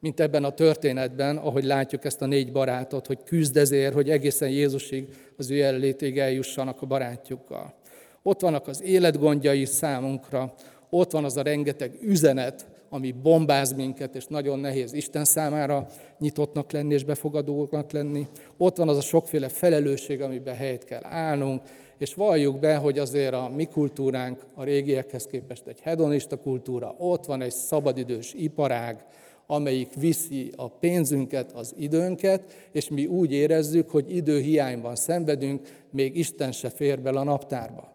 Mint 0.00 0.20
ebben 0.20 0.44
a 0.44 0.54
történetben, 0.54 1.36
ahogy 1.36 1.64
látjuk 1.64 2.04
ezt 2.04 2.22
a 2.22 2.26
négy 2.26 2.52
barátot, 2.52 3.06
hogy 3.06 3.22
küzd 3.24 3.56
ezért, 3.56 3.94
hogy 3.94 4.10
egészen 4.10 4.48
Jézusig, 4.48 5.08
az 5.36 5.50
ő 5.50 5.54
jelenlétig 5.54 6.18
eljussanak 6.18 6.82
a 6.82 6.86
barátjukkal. 6.86 7.74
Ott 8.22 8.40
vannak 8.40 8.68
az 8.68 8.82
életgondjai 8.82 9.64
számunkra, 9.64 10.54
ott 10.90 11.10
van 11.10 11.24
az 11.24 11.36
a 11.36 11.42
rengeteg 11.42 11.98
üzenet, 12.00 12.66
ami 12.88 13.12
bombáz 13.12 13.72
minket, 13.72 14.14
és 14.14 14.26
nagyon 14.26 14.58
nehéz 14.58 14.92
Isten 14.92 15.24
számára 15.24 15.86
nyitottnak 16.18 16.72
lenni 16.72 16.94
és 16.94 17.04
befogadónak 17.04 17.92
lenni. 17.92 18.26
Ott 18.56 18.76
van 18.76 18.88
az 18.88 18.96
a 18.96 19.00
sokféle 19.00 19.48
felelősség, 19.48 20.20
amiben 20.20 20.54
helyet 20.54 20.84
kell 20.84 21.04
állnunk, 21.04 21.62
és 22.02 22.14
valljuk 22.14 22.58
be, 22.58 22.76
hogy 22.76 22.98
azért 22.98 23.34
a 23.34 23.48
mi 23.54 23.64
kultúránk 23.64 24.44
a 24.54 24.64
régiekhez 24.64 25.26
képest 25.26 25.66
egy 25.66 25.80
hedonista 25.80 26.36
kultúra, 26.36 26.94
ott 26.98 27.24
van 27.24 27.42
egy 27.42 27.52
szabadidős 27.52 28.34
iparág, 28.34 29.04
amelyik 29.46 29.94
viszi 29.94 30.52
a 30.56 30.68
pénzünket, 30.68 31.52
az 31.52 31.74
időnket, 31.78 32.68
és 32.72 32.88
mi 32.88 33.06
úgy 33.06 33.32
érezzük, 33.32 33.90
hogy 33.90 34.16
időhiányban 34.16 34.96
szenvedünk, 34.96 35.68
még 35.90 36.16
Isten 36.16 36.52
se 36.52 36.70
fér 36.70 37.00
bele 37.00 37.20
a 37.20 37.24
naptárba. 37.24 37.92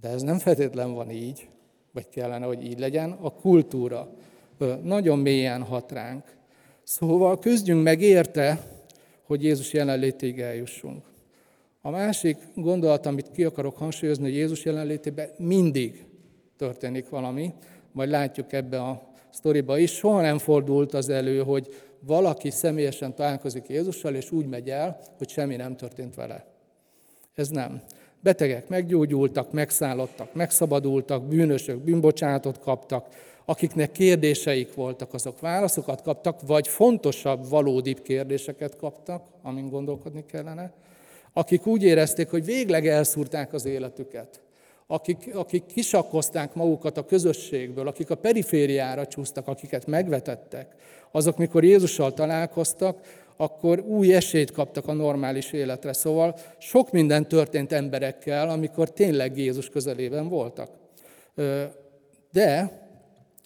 De 0.00 0.08
ez 0.08 0.22
nem 0.22 0.38
feltétlen 0.38 0.94
van 0.94 1.10
így, 1.10 1.48
vagy 1.92 2.08
kellene, 2.08 2.46
hogy 2.46 2.64
így 2.64 2.78
legyen. 2.78 3.10
A 3.10 3.30
kultúra 3.30 4.08
nagyon 4.82 5.18
mélyen 5.18 5.62
hat 5.62 5.92
ránk. 5.92 6.36
Szóval 6.82 7.38
küzdjünk 7.38 7.82
meg 7.82 8.00
érte, 8.00 8.66
hogy 9.22 9.42
Jézus 9.42 9.72
jelenlétéig 9.72 10.40
eljussunk. 10.40 11.11
A 11.84 11.90
másik 11.90 12.36
gondolat, 12.54 13.06
amit 13.06 13.30
ki 13.30 13.44
akarok 13.44 13.76
hangsúlyozni, 13.76 14.24
hogy 14.24 14.34
Jézus 14.34 14.64
jelenlétében 14.64 15.28
mindig 15.36 16.04
történik 16.56 17.08
valami, 17.08 17.52
majd 17.92 18.10
látjuk 18.10 18.52
ebbe 18.52 18.82
a 18.82 19.02
sztoriba 19.30 19.78
is, 19.78 19.92
soha 19.92 20.20
nem 20.20 20.38
fordult 20.38 20.94
az 20.94 21.08
elő, 21.08 21.42
hogy 21.42 21.74
valaki 22.06 22.50
személyesen 22.50 23.14
találkozik 23.14 23.68
Jézussal, 23.68 24.14
és 24.14 24.30
úgy 24.30 24.46
megy 24.46 24.70
el, 24.70 25.00
hogy 25.18 25.28
semmi 25.28 25.56
nem 25.56 25.76
történt 25.76 26.14
vele. 26.14 26.46
Ez 27.34 27.48
nem. 27.48 27.82
Betegek 28.20 28.68
meggyógyultak, 28.68 29.52
megszállottak, 29.52 30.34
megszabadultak, 30.34 31.26
bűnösök 31.26 31.78
bűnbocsánatot 31.78 32.58
kaptak, 32.58 33.06
akiknek 33.44 33.92
kérdéseik 33.92 34.74
voltak, 34.74 35.14
azok 35.14 35.40
válaszokat 35.40 36.02
kaptak, 36.02 36.40
vagy 36.46 36.68
fontosabb, 36.68 37.48
valódibb 37.48 38.02
kérdéseket 38.02 38.76
kaptak, 38.76 39.26
amin 39.42 39.68
gondolkodni 39.68 40.24
kellene 40.26 40.72
akik 41.32 41.66
úgy 41.66 41.82
érezték, 41.82 42.30
hogy 42.30 42.44
végleg 42.44 42.86
elszúrták 42.86 43.52
az 43.52 43.64
életüket, 43.64 44.40
akik, 44.86 45.30
akik 45.34 45.66
kisakkozták 45.66 46.54
magukat 46.54 46.96
a 46.96 47.04
közösségből, 47.04 47.88
akik 47.88 48.10
a 48.10 48.14
perifériára 48.14 49.06
csúsztak, 49.06 49.48
akiket 49.48 49.86
megvetettek, 49.86 50.74
azok, 51.10 51.36
mikor 51.36 51.64
Jézussal 51.64 52.14
találkoztak, 52.14 53.20
akkor 53.36 53.80
új 53.80 54.14
esélyt 54.14 54.50
kaptak 54.50 54.88
a 54.88 54.92
normális 54.92 55.52
életre. 55.52 55.92
Szóval 55.92 56.34
sok 56.58 56.90
minden 56.92 57.28
történt 57.28 57.72
emberekkel, 57.72 58.48
amikor 58.48 58.90
tényleg 58.90 59.38
Jézus 59.38 59.68
közelében 59.68 60.28
voltak. 60.28 60.70
De 62.32 62.80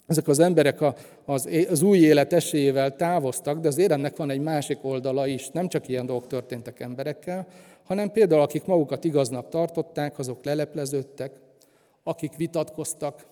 ezek 0.07 0.27
az 0.27 0.39
emberek 0.39 0.79
az, 1.25 1.49
az 1.69 1.81
új 1.81 1.97
élet 1.97 2.33
esélyével 2.33 2.95
távoztak, 2.95 3.59
de 3.59 3.67
azért 3.67 3.91
ennek 3.91 4.15
van 4.15 4.29
egy 4.29 4.41
másik 4.41 4.77
oldala 4.81 5.27
is. 5.27 5.49
Nem 5.49 5.67
csak 5.67 5.87
ilyen 5.87 6.05
dolgok 6.05 6.27
történtek 6.27 6.79
emberekkel, 6.79 7.47
hanem 7.87 8.11
például 8.11 8.41
akik 8.41 8.65
magukat 8.65 9.03
igaznak 9.03 9.49
tartották, 9.49 10.19
azok 10.19 10.43
lelepleződtek, 10.43 11.39
akik 12.03 12.35
vitatkoztak 12.35 13.25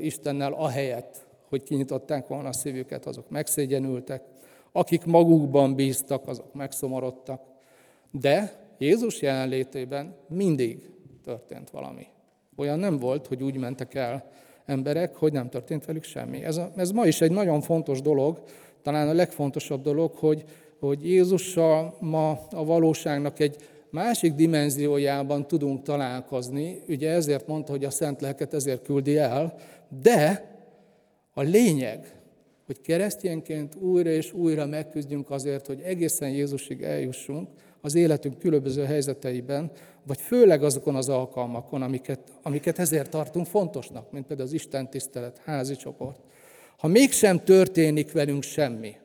Istennel 0.00 0.52
ahelyett, 0.52 1.26
hogy 1.48 1.62
kinyitották 1.62 2.26
volna 2.26 2.48
a 2.48 2.52
szívüket, 2.52 3.06
azok 3.06 3.30
megszégyenültek, 3.30 4.22
akik 4.72 5.04
magukban 5.04 5.74
bíztak, 5.74 6.28
azok 6.28 6.54
megszomorodtak. 6.54 7.42
De 8.10 8.52
Jézus 8.78 9.22
jelenlétében 9.22 10.14
mindig 10.28 10.90
történt 11.24 11.70
valami. 11.70 12.06
Olyan 12.56 12.78
nem 12.78 12.98
volt, 12.98 13.26
hogy 13.26 13.42
úgy 13.42 13.56
mentek 13.56 13.94
el 13.94 14.30
emberek, 14.66 15.16
hogy 15.16 15.32
nem 15.32 15.48
történt 15.48 15.84
velük 15.84 16.04
semmi. 16.04 16.44
Ez, 16.44 16.56
a, 16.56 16.72
ez 16.76 16.90
ma 16.90 17.06
is 17.06 17.20
egy 17.20 17.30
nagyon 17.30 17.60
fontos 17.60 18.00
dolog, 18.00 18.42
talán 18.82 19.08
a 19.08 19.12
legfontosabb 19.12 19.82
dolog, 19.82 20.14
hogy, 20.14 20.44
hogy 20.86 21.06
Jézussal 21.06 21.96
ma 22.00 22.30
a 22.50 22.64
valóságnak 22.64 23.38
egy 23.38 23.56
másik 23.90 24.32
dimenziójában 24.32 25.46
tudunk 25.46 25.82
találkozni, 25.82 26.82
ugye 26.88 27.10
ezért 27.10 27.46
mondta, 27.46 27.72
hogy 27.72 27.84
a 27.84 27.90
Szent 27.90 28.20
Lelket 28.20 28.54
ezért 28.54 28.82
küldi 28.82 29.16
el, 29.16 29.54
de 30.02 30.50
a 31.34 31.42
lényeg, 31.42 32.14
hogy 32.66 32.80
keresztényként 32.80 33.74
újra 33.74 34.10
és 34.10 34.32
újra 34.32 34.66
megküzdjünk 34.66 35.30
azért, 35.30 35.66
hogy 35.66 35.80
egészen 35.80 36.30
Jézusig 36.30 36.82
eljussunk 36.82 37.48
az 37.80 37.94
életünk 37.94 38.38
különböző 38.38 38.84
helyzeteiben, 38.84 39.70
vagy 40.06 40.20
főleg 40.20 40.62
azokon 40.62 40.94
az 40.94 41.08
alkalmakon, 41.08 41.82
amiket, 41.82 42.20
amiket 42.42 42.78
ezért 42.78 43.10
tartunk 43.10 43.46
fontosnak, 43.46 44.12
mint 44.12 44.26
például 44.26 44.48
az 44.48 44.54
Isten 44.54 44.90
tisztelet, 44.90 45.40
házi 45.44 45.76
csoport. 45.76 46.20
Ha 46.78 46.88
mégsem 46.88 47.44
történik 47.44 48.12
velünk 48.12 48.42
semmi, 48.42 48.96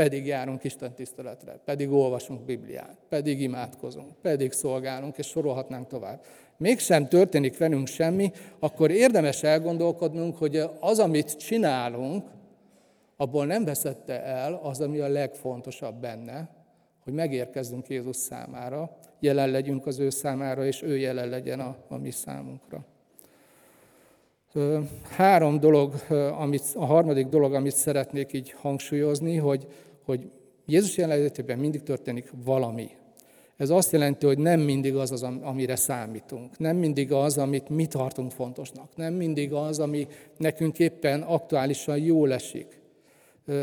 pedig 0.00 0.26
járunk 0.26 0.64
Isten 0.64 0.94
tiszteletre, 0.94 1.60
pedig 1.64 1.92
olvasunk 1.92 2.40
Bibliát, 2.40 2.96
pedig 3.08 3.40
imádkozunk, 3.40 4.12
pedig 4.22 4.52
szolgálunk, 4.52 5.18
és 5.18 5.26
sorolhatnánk 5.26 5.86
tovább. 5.86 6.24
Mégsem 6.56 7.08
történik 7.08 7.58
velünk 7.58 7.86
semmi, 7.86 8.32
akkor 8.58 8.90
érdemes 8.90 9.42
elgondolkodnunk, 9.42 10.36
hogy 10.36 10.62
az, 10.80 10.98
amit 10.98 11.36
csinálunk, 11.36 12.24
abból 13.16 13.46
nem 13.46 13.64
veszette 13.64 14.22
el 14.24 14.60
az, 14.62 14.80
ami 14.80 14.98
a 14.98 15.08
legfontosabb 15.08 15.94
benne, 15.94 16.48
hogy 17.04 17.12
megérkezzünk 17.12 17.88
Jézus 17.88 18.16
számára, 18.16 18.96
jelen 19.18 19.50
legyünk 19.50 19.86
az 19.86 19.98
ő 19.98 20.10
számára, 20.10 20.64
és 20.64 20.82
ő 20.82 20.96
jelen 20.96 21.28
legyen 21.28 21.60
a, 21.60 21.76
a 21.88 21.96
mi 21.96 22.10
számunkra. 22.10 22.84
Három 25.16 25.60
dolog, 25.60 25.94
amit, 26.38 26.62
a 26.74 26.84
harmadik 26.84 27.26
dolog, 27.26 27.54
amit 27.54 27.74
szeretnék 27.74 28.32
így 28.32 28.50
hangsúlyozni, 28.50 29.36
hogy, 29.36 29.66
hogy 30.04 30.30
Jézus 30.66 30.96
jelenlétében 30.96 31.58
mindig 31.58 31.82
történik 31.82 32.32
valami. 32.44 32.90
Ez 33.56 33.70
azt 33.70 33.92
jelenti, 33.92 34.26
hogy 34.26 34.38
nem 34.38 34.60
mindig 34.60 34.96
az 34.96 35.12
az, 35.12 35.22
amire 35.22 35.76
számítunk. 35.76 36.58
Nem 36.58 36.76
mindig 36.76 37.12
az, 37.12 37.38
amit 37.38 37.68
mi 37.68 37.86
tartunk 37.86 38.30
fontosnak. 38.30 38.96
Nem 38.96 39.14
mindig 39.14 39.52
az, 39.52 39.78
ami 39.78 40.06
nekünk 40.36 40.78
éppen 40.78 41.22
aktuálisan 41.22 41.98
jól 41.98 42.32
esik. 42.32 42.80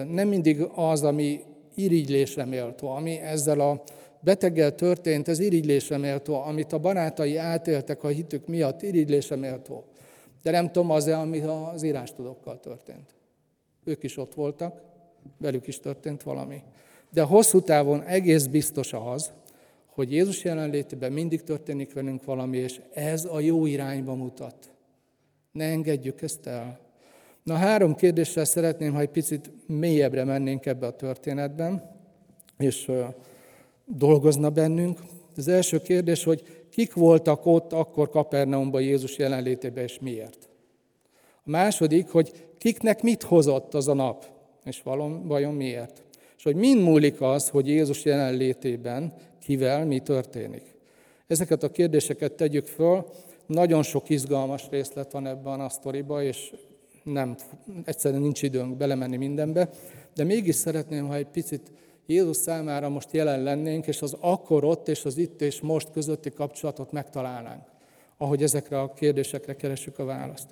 Nem 0.07 0.27
mindig 0.27 0.61
az, 0.75 1.03
ami 1.03 1.39
irigylésre 1.75 2.45
méltó, 2.45 2.89
ami 2.89 3.19
ezzel 3.19 3.59
a 3.59 3.83
beteggel 4.19 4.75
történt, 4.75 5.27
ez 5.27 5.39
irigylésre 5.39 5.97
méltó, 5.97 6.41
amit 6.41 6.73
a 6.73 6.79
barátai 6.79 7.37
átéltek 7.37 8.03
a 8.03 8.07
hitük 8.07 8.47
miatt, 8.47 8.81
irigylésre 8.81 9.35
méltó. 9.35 9.83
De 10.43 10.51
nem 10.51 10.71
tudom, 10.71 10.91
az-e, 10.91 11.17
ami 11.17 11.39
az 11.39 11.83
írástudókkal 11.83 12.59
történt. 12.59 13.15
Ők 13.83 14.03
is 14.03 14.17
ott 14.17 14.33
voltak, 14.33 14.81
velük 15.37 15.67
is 15.67 15.79
történt 15.79 16.23
valami. 16.23 16.61
De 17.11 17.21
hosszú 17.21 17.61
távon 17.61 18.03
egész 18.03 18.45
biztos 18.45 18.93
az, 18.93 19.31
hogy 19.85 20.11
Jézus 20.11 20.43
jelenlétében 20.43 21.11
mindig 21.11 21.43
történik 21.43 21.93
velünk 21.93 22.23
valami, 22.23 22.57
és 22.57 22.81
ez 22.93 23.25
a 23.25 23.39
jó 23.39 23.65
irányba 23.65 24.15
mutat. 24.15 24.55
Ne 25.51 25.65
engedjük 25.65 26.21
ezt 26.21 26.47
el. 26.47 26.79
Na 27.43 27.55
három 27.55 27.95
kérdéssel 27.95 28.45
szeretném, 28.45 28.93
ha 28.93 28.99
egy 28.99 29.09
picit 29.09 29.51
mélyebbre 29.67 30.23
mennénk 30.23 30.65
ebbe 30.65 30.87
a 30.87 30.95
történetben, 30.95 31.95
és 32.57 32.91
dolgozna 33.85 34.49
bennünk. 34.49 34.99
Az 35.35 35.47
első 35.47 35.79
kérdés, 35.79 36.23
hogy 36.23 36.65
kik 36.69 36.93
voltak 36.93 37.45
ott 37.45 37.73
akkor 37.73 38.09
Kapernaumban 38.09 38.81
Jézus 38.81 39.17
jelenlétében, 39.17 39.83
és 39.83 39.99
miért? 39.99 40.49
A 41.43 41.49
második, 41.49 42.09
hogy 42.09 42.47
kiknek 42.57 43.01
mit 43.01 43.23
hozott 43.23 43.73
az 43.73 43.87
a 43.87 43.93
nap, 43.93 44.36
és 44.67 44.81
valon, 44.81 45.27
vajon 45.27 45.53
miért? 45.53 46.03
És 46.37 46.43
hogy 46.43 46.55
mind 46.55 46.81
múlik 46.81 47.21
az, 47.21 47.49
hogy 47.49 47.67
Jézus 47.67 48.05
jelenlétében 48.05 49.13
kivel 49.41 49.85
mi 49.85 49.99
történik. 49.99 50.75
Ezeket 51.27 51.63
a 51.63 51.71
kérdéseket 51.71 52.33
tegyük 52.33 52.65
föl, 52.65 53.05
nagyon 53.45 53.83
sok 53.83 54.09
izgalmas 54.09 54.67
részlet 54.69 55.11
van 55.11 55.27
ebben 55.27 55.59
a 55.59 55.69
sztoriba, 55.69 56.23
és 56.23 56.53
nem, 57.03 57.35
egyszerűen 57.85 58.21
nincs 58.21 58.41
időnk 58.41 58.77
belemenni 58.77 59.17
mindenbe, 59.17 59.69
de 60.15 60.23
mégis 60.23 60.55
szeretném, 60.55 61.07
ha 61.07 61.15
egy 61.15 61.27
picit 61.27 61.71
Jézus 62.05 62.37
számára 62.37 62.89
most 62.89 63.11
jelen 63.11 63.43
lennénk, 63.43 63.87
és 63.87 64.01
az 64.01 64.15
akkor 64.19 64.63
ott 64.63 64.87
és 64.87 65.05
az 65.05 65.17
itt 65.17 65.41
és 65.41 65.61
most 65.61 65.91
közötti 65.91 66.29
kapcsolatot 66.31 66.91
megtalálnánk, 66.91 67.63
ahogy 68.17 68.43
ezekre 68.43 68.79
a 68.79 68.93
kérdésekre 68.93 69.55
keresünk 69.55 69.99
a 69.99 70.05
választ. 70.05 70.47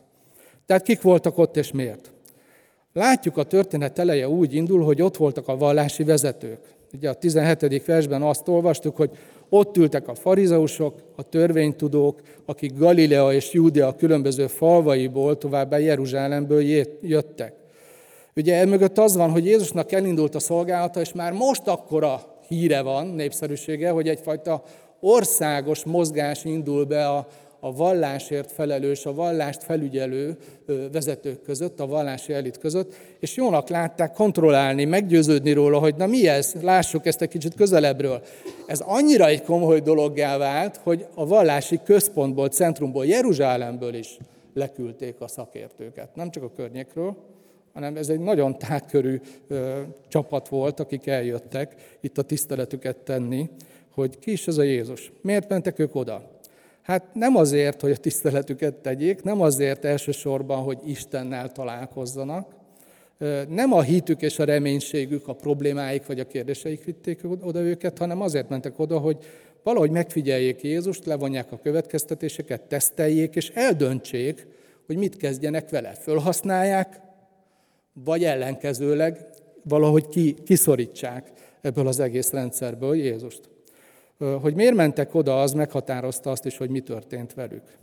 Tehát 0.66 0.84
kik 0.84 1.02
voltak 1.02 1.38
ott 1.38 1.58
és 1.58 1.72
miért? 1.72 2.12
Látjuk, 2.98 3.38
a 3.38 3.44
történet 3.44 4.00
eleje 4.00 4.30
úgy 4.30 4.54
indul, 4.54 4.84
hogy 4.84 5.02
ott 5.02 5.18
voltak 5.18 5.48
a 5.48 5.58
vallási 5.58 6.04
vezetők. 6.04 6.60
Ugye 6.94 7.10
a 7.10 7.14
17. 7.14 7.86
versben 7.86 8.22
azt 8.22 8.48
olvastuk, 8.48 8.96
hogy 8.96 9.10
ott 9.50 9.78
ültek 9.78 10.08
a 10.08 10.16
farizeusok, 10.16 10.94
a 11.16 11.24
törvénytudók, 11.24 12.22
akik 12.46 12.78
Galilea 12.78 13.34
és 13.34 13.54
Júdea 13.54 13.96
különböző 13.96 14.48
falvaiból, 14.48 15.38
továbbá 15.38 15.78
Jeruzsálemből 15.78 16.62
jöttek. 17.02 17.54
Ugye 18.36 18.56
emögött 18.56 18.98
az 18.98 19.16
van, 19.16 19.30
hogy 19.30 19.46
Jézusnak 19.46 19.92
elindult 19.92 20.36
a 20.36 20.40
szolgálata, 20.40 21.00
és 21.00 21.14
már 21.14 21.32
most 21.32 21.68
akkora 21.68 22.22
híre 22.48 22.82
van, 22.82 23.08
népszerűsége, 23.08 23.90
hogy 23.90 24.08
egyfajta 24.08 24.64
országos 25.00 25.84
mozgás 25.84 26.44
indul 26.44 26.86
be 26.86 27.08
a, 27.08 27.28
a 27.66 27.72
vallásért 27.72 28.52
felelős, 28.52 29.06
a 29.06 29.14
vallást 29.14 29.64
felügyelő 29.64 30.38
vezetők 30.92 31.42
között, 31.42 31.80
a 31.80 31.88
vallási 31.88 32.34
elit 32.34 32.58
között, 32.58 32.94
és 33.20 33.36
jónak 33.36 33.70
látták 33.70 34.14
kontrollálni, 34.14 34.86
meggyőződni 34.86 35.52
róla, 35.52 35.80
hogy 35.80 35.96
na 35.96 36.06
mi 36.06 36.28
ez, 36.28 36.56
lássuk 36.62 37.06
ezt 37.06 37.22
egy 37.22 37.30
kicsit 37.30 37.56
közelebbről. 37.56 38.22
Ez 38.68 38.80
annyira 38.80 39.26
egy 39.26 39.42
komoly 39.44 39.80
dologgá 39.80 40.38
vált, 40.38 40.78
hogy 40.78 41.06
a 41.14 41.26
vallási 41.28 41.80
központból, 41.84 42.50
centrumból, 42.50 43.06
Jeruzsálemből 43.06 43.94
is 43.94 44.18
leküldték 44.54 45.16
a 45.20 45.28
szakértőket, 45.28 46.16
nem 46.16 46.32
csak 46.32 46.44
a 46.44 46.52
környékről, 46.56 47.16
hanem 47.74 47.96
ez 47.96 48.10
egy 48.10 48.20
nagyon 48.20 48.58
tágkörű 48.58 49.20
ö, 49.48 49.82
csapat 50.08 50.48
volt, 50.48 50.80
akik 50.80 51.08
eljöttek 51.08 51.76
itt 52.02 52.18
a 52.18 52.22
tiszteletüket 52.22 52.98
tenni, 52.98 53.50
hogy 53.94 54.20
ki 54.20 54.32
is 54.32 54.48
ez 54.48 54.58
a 54.58 54.64
Jézus. 54.64 55.12
Miért 55.22 55.50
mentek 55.50 55.80
ők 55.80 55.96
oda? 55.96 56.35
Hát 56.86 57.14
nem 57.14 57.36
azért, 57.36 57.82
hogy 57.82 57.92
a 57.92 57.98
tiszteletüket 57.98 58.74
tegyék, 58.74 59.24
nem 59.24 59.42
azért 59.42 59.86
elsősorban, 59.86 60.64
hogy 60.64 60.78
Istennel 60.86 61.52
találkozzanak, 61.52 62.56
nem 63.48 63.74
a 63.74 63.82
hitük 63.82 64.22
és 64.22 64.40
a 64.40 64.44
reménységük, 64.44 65.28
a 65.28 65.34
problémáik 65.34 66.06
vagy 66.06 66.20
a 66.20 66.28
kérdéseik 66.28 66.84
vitték 66.84 67.20
oda 67.42 67.60
őket, 67.60 67.98
hanem 67.98 68.22
azért 68.22 68.50
mentek 68.50 68.80
oda, 68.80 68.98
hogy 68.98 69.18
valahogy 69.64 69.92
megfigyeljék 69.92 70.64
Jézust, 70.64 71.06
levonják 71.06 71.52
a 71.52 71.60
következtetéseket, 71.64 72.62
teszteljék 72.62 73.36
és 73.36 73.50
eldöntsék, 73.54 74.48
hogy 74.86 74.98
mit 74.98 75.18
kezdjenek 75.18 75.70
vele. 75.70 75.94
Fölhasználják, 75.94 77.02
vagy 77.94 78.24
ellenkezőleg 78.24 79.26
valahogy 79.64 80.08
ki, 80.08 80.34
kiszorítsák 80.46 81.32
ebből 81.62 81.88
az 81.88 82.00
egész 82.00 82.32
rendszerből 82.32 82.96
Jézust. 82.96 83.55
Hogy 84.18 84.56
miért 84.56 84.76
mentek 84.76 85.14
oda, 85.16 85.42
az 85.42 85.54
meghatározta 85.54 86.32
azt 86.32 86.46
is, 86.46 86.58
hogy 86.58 86.70
mi 86.70 86.80
történt 86.80 87.34
velük. 87.34 87.78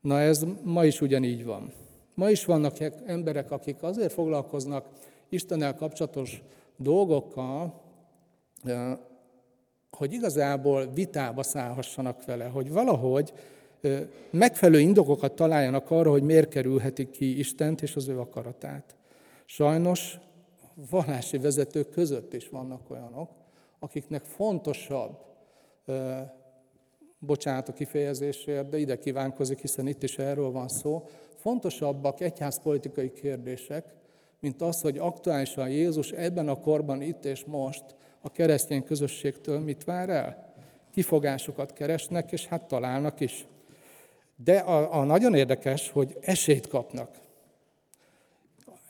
Na 0.00 0.20
ez 0.20 0.44
ma 0.62 0.84
is 0.84 1.00
ugyanígy 1.00 1.44
van. 1.44 1.72
Ma 2.14 2.30
is 2.30 2.44
vannak 2.44 2.76
emberek, 3.06 3.50
akik 3.50 3.82
azért 3.82 4.12
foglalkoznak 4.12 4.86
Istennel 5.28 5.74
kapcsolatos 5.74 6.42
dolgokkal, 6.76 7.80
hogy 9.90 10.12
igazából 10.12 10.86
vitába 10.94 11.42
szállhassanak 11.42 12.24
vele, 12.24 12.44
hogy 12.44 12.72
valahogy 12.72 13.32
megfelelő 14.30 14.80
indokokat 14.80 15.34
találjanak 15.34 15.90
arra, 15.90 16.10
hogy 16.10 16.22
miért 16.22 16.48
kerülhetik 16.48 17.10
ki 17.10 17.38
Istent 17.38 17.82
és 17.82 17.96
az 17.96 18.08
ő 18.08 18.18
akaratát. 18.18 18.94
Sajnos 19.44 20.18
vallási 20.90 21.38
vezetők 21.38 21.90
között 21.90 22.34
is 22.34 22.48
vannak 22.48 22.90
olyanok, 22.90 23.30
akiknek 23.78 24.22
fontosabb 24.22 25.29
bocsánat 27.20 27.68
a 27.68 27.72
kifejezésért, 27.72 28.68
de 28.68 28.78
ide 28.78 28.98
kívánkozik, 28.98 29.58
hiszen 29.58 29.86
itt 29.86 30.02
is 30.02 30.18
erről 30.18 30.50
van 30.50 30.68
szó, 30.68 31.06
fontosabbak 31.36 32.20
egyházpolitikai 32.20 33.12
kérdések, 33.12 33.84
mint 34.40 34.62
az, 34.62 34.80
hogy 34.80 34.98
aktuálisan 34.98 35.68
Jézus 35.68 36.10
ebben 36.10 36.48
a 36.48 36.60
korban, 36.60 37.02
itt 37.02 37.24
és 37.24 37.44
most 37.44 37.84
a 38.20 38.30
keresztény 38.30 38.84
közösségtől 38.84 39.58
mit 39.58 39.84
vár 39.84 40.08
el? 40.08 40.52
Kifogásokat 40.92 41.72
keresnek, 41.72 42.32
és 42.32 42.46
hát 42.46 42.68
találnak 42.68 43.20
is. 43.20 43.46
De 44.44 44.58
a, 44.58 45.00
a 45.00 45.04
nagyon 45.04 45.34
érdekes, 45.34 45.90
hogy 45.90 46.16
esélyt 46.20 46.66
kapnak. 46.66 47.10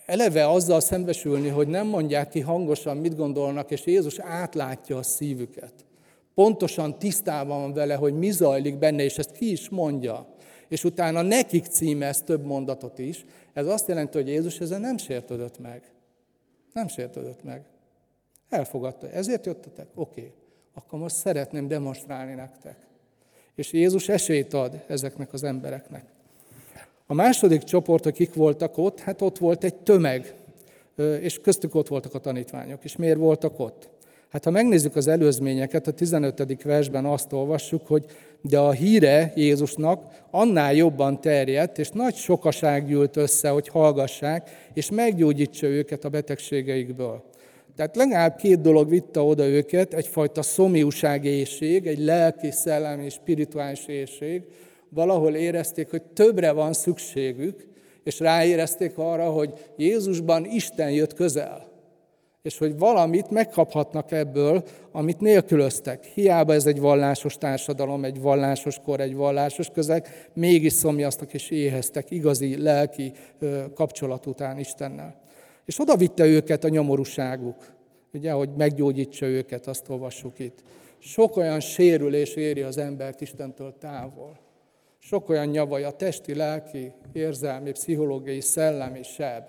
Eleve 0.07 0.49
azzal 0.49 0.81
szembesülni, 0.81 1.49
hogy 1.49 1.69
nem 1.69 1.87
mondják 1.87 2.29
ki 2.29 2.41
hangosan, 2.41 2.97
mit 2.97 3.17
gondolnak, 3.17 3.71
és 3.71 3.87
Jézus 3.87 4.19
átlátja 4.19 4.97
a 4.97 5.03
szívüket 5.03 5.85
pontosan 6.35 6.99
tisztában 6.99 7.61
van 7.61 7.73
vele, 7.73 7.95
hogy 7.95 8.14
mi 8.14 8.31
zajlik 8.31 8.79
benne, 8.79 9.03
és 9.03 9.19
ezt 9.19 9.33
ki 9.33 9.51
is 9.51 9.69
mondja. 9.69 10.27
És 10.69 10.85
utána 10.85 11.23
nekik 11.23 11.64
címez 11.64 12.23
több 12.23 12.45
mondatot 12.45 12.99
is. 12.99 13.25
Ez 13.53 13.66
azt 13.66 13.88
jelenti, 13.88 14.19
hogy 14.19 14.29
Jézus 14.29 14.61
ezen 14.61 14.81
nem 14.81 14.97
sértődött 14.97 15.59
meg. 15.59 15.83
Nem 16.73 16.88
sértődött 16.88 17.45
meg. 17.45 17.64
Elfogadta. 18.49 19.11
Ezért 19.11 19.47
jöttetek? 19.47 19.87
Oké. 19.95 20.21
Okay. 20.21 20.33
Akkor 20.75 20.99
most 20.99 21.14
szeretném 21.14 21.69
demonstrálni 21.69 22.35
nektek. 22.35 22.77
És 23.55 23.73
Jézus 23.73 24.09
esélyt 24.09 24.55
ad 24.55 24.85
ezeknek 24.87 25.33
az 25.33 25.43
embereknek. 25.43 26.05
A 27.07 27.14
második 27.14 27.62
csoport, 27.62 28.07
akik 28.07 28.35
voltak 28.35 28.79
ott, 28.79 29.01
hát 29.01 29.23
ott 29.23 29.38
volt 29.38 29.64
egy 29.64 29.75
tömeg, 29.75 30.35
és 31.21 31.40
köztük 31.40 31.75
ott 31.75 31.88
voltak 31.88 32.14
a 32.14 32.19
tanítványok. 32.19 32.85
És 32.85 32.97
miért 32.97 33.19
voltak 33.19 33.59
ott? 33.59 33.88
Hát 34.31 34.45
ha 34.45 34.51
megnézzük 34.51 34.97
az 34.97 35.07
előzményeket, 35.07 35.87
a 35.87 35.93
15. 35.93 36.62
versben 36.62 37.05
azt 37.05 37.33
olvassuk, 37.33 37.87
hogy 37.87 38.05
de 38.43 38.59
a 38.59 38.71
híre 38.71 39.33
Jézusnak 39.37 40.05
annál 40.31 40.75
jobban 40.75 41.21
terjedt, 41.21 41.79
és 41.79 41.88
nagy 41.88 42.14
sokaság 42.14 42.87
gyűlt 42.87 43.16
össze, 43.16 43.49
hogy 43.49 43.69
hallgassák, 43.69 44.51
és 44.75 44.90
meggyógyítsa 44.90 45.66
őket 45.66 46.05
a 46.05 46.09
betegségeikből. 46.09 47.23
Tehát 47.77 47.97
legalább 47.97 48.37
két 48.37 48.61
dolog 48.61 48.88
vitte 48.88 49.21
oda 49.21 49.47
őket, 49.47 49.95
egyfajta 49.95 50.43
szomiúság 50.43 51.25
éjség, 51.25 51.87
egy 51.87 51.99
lelki, 51.99 52.51
szellemi 52.51 53.09
spirituális 53.09 53.87
éjség. 53.87 54.43
Valahol 54.88 55.35
érezték, 55.35 55.90
hogy 55.90 56.03
többre 56.03 56.53
van 56.53 56.73
szükségük, 56.73 57.66
és 58.05 58.21
ráérezték 58.21 58.99
arra, 58.99 59.31
hogy 59.31 59.53
Jézusban 59.77 60.45
Isten 60.45 60.90
jött 60.90 61.14
közel. 61.14 61.69
És 62.42 62.59
hogy 62.59 62.79
valamit 62.79 63.31
megkaphatnak 63.31 64.12
ebből, 64.12 64.64
amit 64.92 65.20
nélkülöztek. 65.20 66.05
Hiába 66.05 66.53
ez 66.53 66.66
egy 66.66 66.81
vallásos 66.81 67.38
társadalom, 67.38 68.05
egy 68.05 68.20
vallásos 68.20 68.79
kor, 68.85 69.00
egy 69.00 69.14
vallásos 69.14 69.68
közeg, 69.68 70.29
mégis 70.35 70.72
szomjaztak 70.72 71.35
és 71.35 71.50
éheztek 71.50 72.11
igazi 72.11 72.62
lelki 72.62 73.12
kapcsolat 73.74 74.26
után 74.26 74.59
Istennel. 74.59 75.20
És 75.64 75.81
oda 75.81 75.96
vitte 75.96 76.24
őket 76.24 76.64
a 76.64 76.68
nyomorúságuk, 76.68 77.74
ugye, 78.12 78.33
hogy 78.33 78.50
meggyógyítsa 78.57 79.26
őket, 79.26 79.66
azt 79.66 79.88
olvassuk 79.88 80.38
itt. 80.38 80.62
Sok 80.98 81.37
olyan 81.37 81.61
sérülés 81.61 82.35
éri 82.35 82.62
az 82.62 82.79
embert 82.79 83.20
Istentől 83.20 83.74
távol. 83.79 84.38
Sok 84.98 85.29
olyan 85.29 85.46
nyavaj, 85.46 85.87
testi, 85.96 86.35
lelki, 86.35 86.92
érzelmi, 87.12 87.70
pszichológiai, 87.70 88.40
szellemi 88.40 89.03
seb, 89.03 89.42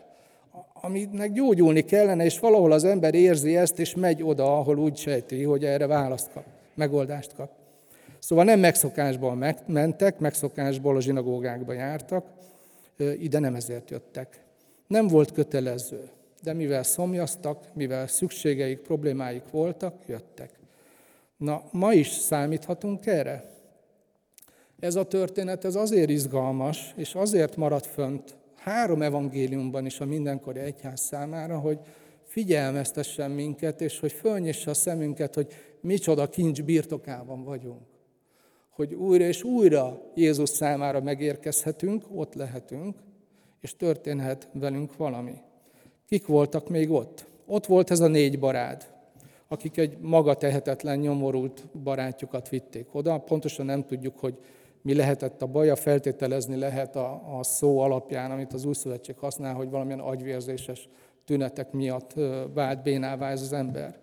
aminek 0.73 1.31
gyógyulni 1.31 1.81
kellene, 1.85 2.23
és 2.23 2.39
valahol 2.39 2.71
az 2.71 2.83
ember 2.83 3.13
érzi 3.13 3.57
ezt, 3.57 3.79
és 3.79 3.95
megy 3.95 4.23
oda, 4.23 4.57
ahol 4.57 4.77
úgy 4.77 4.97
sejti, 4.97 5.43
hogy 5.43 5.65
erre 5.65 5.87
választ 5.87 6.31
kap, 6.31 6.43
megoldást 6.73 7.33
kap. 7.33 7.49
Szóval 8.19 8.45
nem 8.45 8.59
megszokásból 8.59 9.55
mentek, 9.65 10.19
megszokásból 10.19 10.95
a 10.95 11.01
zsinagógákba 11.01 11.73
jártak, 11.73 12.25
ide 13.19 13.39
nem 13.39 13.55
ezért 13.55 13.89
jöttek. 13.89 14.43
Nem 14.87 15.07
volt 15.07 15.31
kötelező, 15.31 16.09
de 16.43 16.53
mivel 16.53 16.83
szomjaztak, 16.83 17.57
mivel 17.73 18.07
szükségeik, 18.07 18.79
problémáik 18.79 19.43
voltak, 19.51 19.93
jöttek. 20.07 20.49
Na, 21.37 21.63
ma 21.71 21.93
is 21.93 22.07
számíthatunk 22.07 23.05
erre? 23.05 23.49
Ez 24.79 24.95
a 24.95 25.05
történet 25.05 25.65
ez 25.65 25.75
azért 25.75 26.09
izgalmas, 26.09 26.93
és 26.95 27.15
azért 27.15 27.55
maradt 27.55 27.85
fönt 27.85 28.35
három 28.63 29.01
evangéliumban 29.01 29.85
is 29.85 29.99
a 29.99 30.05
mindenkori 30.05 30.59
egyház 30.59 31.01
számára, 31.01 31.59
hogy 31.59 31.79
figyelmeztessen 32.23 33.31
minket, 33.31 33.81
és 33.81 33.99
hogy 33.99 34.11
fölnyisse 34.11 34.69
a 34.69 34.73
szemünket, 34.73 35.35
hogy 35.35 35.47
micsoda 35.79 36.29
kincs 36.29 36.63
birtokában 36.63 37.43
vagyunk. 37.43 37.81
Hogy 38.69 38.93
újra 38.93 39.23
és 39.23 39.43
újra 39.43 40.01
Jézus 40.15 40.49
számára 40.49 41.01
megérkezhetünk, 41.01 42.03
ott 42.13 42.33
lehetünk, 42.33 42.95
és 43.61 43.75
történhet 43.75 44.49
velünk 44.53 44.95
valami. 44.95 45.33
Kik 46.07 46.25
voltak 46.25 46.69
még 46.69 46.91
ott? 46.91 47.25
Ott 47.45 47.65
volt 47.65 47.91
ez 47.91 47.99
a 47.99 48.07
négy 48.07 48.39
barád, 48.39 48.93
akik 49.47 49.77
egy 49.77 49.97
maga 49.99 50.33
tehetetlen, 50.33 50.99
nyomorult 50.99 51.67
barátjukat 51.83 52.49
vitték 52.49 52.95
oda. 52.95 53.17
Pontosan 53.17 53.65
nem 53.65 53.85
tudjuk, 53.85 54.19
hogy 54.19 54.37
mi 54.81 54.93
lehetett 54.93 55.41
a 55.41 55.45
baja, 55.45 55.75
feltételezni 55.75 56.55
lehet 56.55 56.95
a, 56.95 57.37
a 57.37 57.43
szó 57.43 57.79
alapján, 57.79 58.31
amit 58.31 58.53
az 58.53 58.65
Új 58.65 58.73
Szövetség 58.73 59.17
használ, 59.17 59.53
hogy 59.53 59.69
valamilyen 59.69 59.99
agyvérzéses 59.99 60.89
tünetek 61.25 61.71
miatt 61.71 62.13
vált 62.53 62.83
bénává 62.83 63.31
ez 63.31 63.41
az 63.41 63.53
ember. 63.53 63.99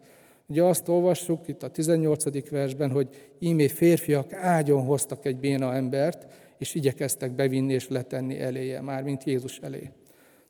Ugye 0.46 0.62
azt 0.62 0.88
olvassuk 0.88 1.48
itt 1.48 1.62
a 1.62 1.68
18. 1.68 2.50
versben, 2.50 2.90
hogy 2.90 3.08
ímé 3.38 3.68
férfiak 3.68 4.32
ágyon 4.32 4.84
hoztak 4.84 5.24
egy 5.24 5.36
béna 5.36 5.74
embert, 5.74 6.26
és 6.58 6.74
igyekeztek 6.74 7.32
bevinni 7.32 7.72
és 7.72 7.88
letenni 7.88 8.40
eléje, 8.40 8.80
már 8.80 9.02
mint 9.02 9.24
Jézus 9.24 9.58
elé. 9.58 9.90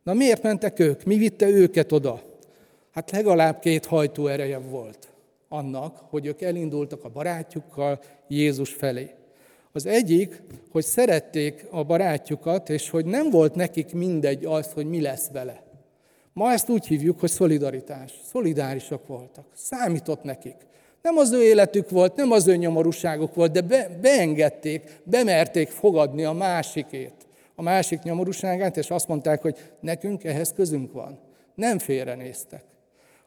Na 0.03 0.15
miért 0.15 0.43
mentek 0.43 0.79
ők? 0.79 1.05
Mi 1.05 1.17
vitte 1.17 1.49
őket 1.49 1.93
oda? 1.93 2.23
Hát 2.91 3.11
legalább 3.11 3.59
két 3.59 3.87
hajtó 3.87 4.27
ereje 4.27 4.59
volt 4.59 5.09
annak, 5.49 5.97
hogy 5.97 6.27
ők 6.27 6.41
elindultak 6.43 7.05
a 7.05 7.09
barátjukkal 7.09 8.01
Jézus 8.29 8.73
felé. 8.73 9.11
Az 9.73 9.87
egyik, 9.87 10.43
hogy 10.71 10.85
szerették 10.85 11.67
a 11.71 11.85
barátjukat, 11.85 12.71
és 12.71 12.91
hogy 12.91 13.05
nem 13.05 13.31
volt 13.31 13.55
nekik 13.55 13.93
mindegy 13.93 14.45
az, 14.45 14.73
hogy 14.73 14.87
mi 14.87 15.01
lesz 15.01 15.29
vele. 15.33 15.63
Ma 16.33 16.53
ezt 16.53 16.69
úgy 16.69 16.87
hívjuk, 16.87 17.21
hogy 17.21 17.31
szolidaritás. 17.31 18.13
Szolidárisak 18.31 19.07
voltak. 19.07 19.45
Számított 19.55 20.23
nekik. 20.23 20.57
Nem 21.03 21.17
az 21.17 21.33
ő 21.33 21.43
életük 21.43 21.91
volt, 21.91 22.17
nem 22.17 22.31
az 22.31 22.47
ő 22.47 22.57
nyomorúságuk 22.57 23.35
volt, 23.35 23.53
de 23.53 23.61
be, 23.61 23.99
beengedték, 24.01 25.01
bemerték 25.05 25.69
fogadni 25.69 26.25
a 26.25 26.33
másikét, 26.33 27.27
a 27.55 27.63
másik 27.63 28.03
nyomorúságát, 28.03 28.77
és 28.77 28.91
azt 28.91 29.09
mondták, 29.09 29.43
hogy 29.43 29.57
nekünk 29.81 30.25
ehhez 30.25 30.53
közünk 30.53 30.93
van. 30.93 31.19
Nem 31.55 31.79
félrenéztek. 31.79 32.63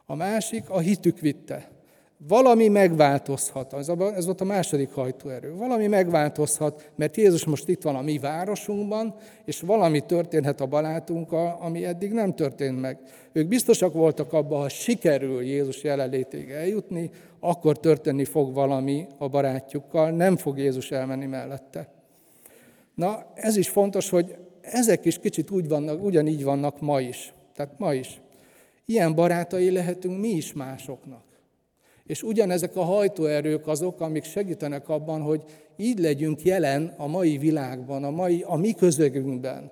A 0.05 0.15
másik 0.15 0.69
a 0.69 0.79
hitük 0.79 1.19
vitte. 1.19 1.70
Valami 2.27 2.67
megváltozhat, 2.67 3.73
ez, 3.73 3.87
volt 4.25 4.41
a 4.41 4.45
második 4.45 4.91
hajtóerő. 4.91 5.55
Valami 5.55 5.87
megváltozhat, 5.87 6.91
mert 6.95 7.17
Jézus 7.17 7.45
most 7.45 7.67
itt 7.67 7.81
van 7.81 7.95
a 7.95 8.01
mi 8.01 8.17
városunkban, 8.17 9.15
és 9.45 9.61
valami 9.61 9.99
történhet 9.99 10.61
a 10.61 10.65
barátunkkal, 10.65 11.57
ami 11.61 11.85
eddig 11.85 12.11
nem 12.11 12.35
történt 12.35 12.81
meg. 12.81 12.99
Ők 13.31 13.47
biztosak 13.47 13.93
voltak 13.93 14.33
abban, 14.33 14.61
ha 14.61 14.69
sikerül 14.69 15.41
Jézus 15.41 15.83
jelenlétig 15.83 16.49
eljutni, 16.49 17.09
akkor 17.39 17.79
történni 17.79 18.25
fog 18.25 18.53
valami 18.53 19.07
a 19.17 19.27
barátjukkal, 19.27 20.11
nem 20.11 20.37
fog 20.37 20.57
Jézus 20.57 20.91
elmenni 20.91 21.25
mellette. 21.25 21.87
Na, 22.95 23.25
ez 23.33 23.55
is 23.55 23.69
fontos, 23.69 24.09
hogy 24.09 24.35
ezek 24.61 25.05
is 25.05 25.19
kicsit 25.19 25.51
úgy 25.51 25.67
vannak, 25.67 26.03
ugyanígy 26.03 26.43
vannak 26.43 26.81
ma 26.81 26.99
is. 26.99 27.33
Tehát 27.55 27.73
ma 27.77 27.93
is. 27.93 28.21
Ilyen 28.85 29.15
barátai 29.15 29.71
lehetünk 29.71 30.19
mi 30.19 30.29
is 30.29 30.53
másoknak. 30.53 31.29
És 32.11 32.23
ugyanezek 32.23 32.75
a 32.75 32.83
hajtóerők 32.83 33.67
azok, 33.67 34.01
amik 34.01 34.23
segítenek 34.23 34.89
abban, 34.89 35.21
hogy 35.21 35.43
így 35.75 35.99
legyünk 35.99 36.43
jelen 36.43 36.93
a 36.97 37.07
mai 37.07 37.37
világban, 37.37 38.03
a, 38.03 38.09
mai, 38.09 38.43
a 38.47 38.55
mi 38.55 38.73
közögünkben 38.73 39.71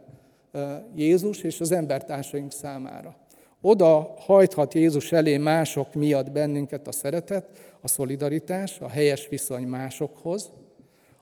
Jézus 0.95 1.41
és 1.41 1.60
az 1.60 1.71
embertársaink 1.71 2.52
számára. 2.52 3.15
Oda 3.62 4.13
hajthat 4.17 4.73
Jézus 4.73 5.12
elé 5.12 5.38
mások 5.38 5.93
miatt 5.93 6.32
bennünket 6.32 6.88
a 6.88 6.91
szeretet, 6.91 7.45
a 7.82 7.88
szolidaritás, 7.88 8.80
a 8.80 8.89
helyes 8.89 9.28
viszony 9.28 9.63
másokhoz, 9.63 10.52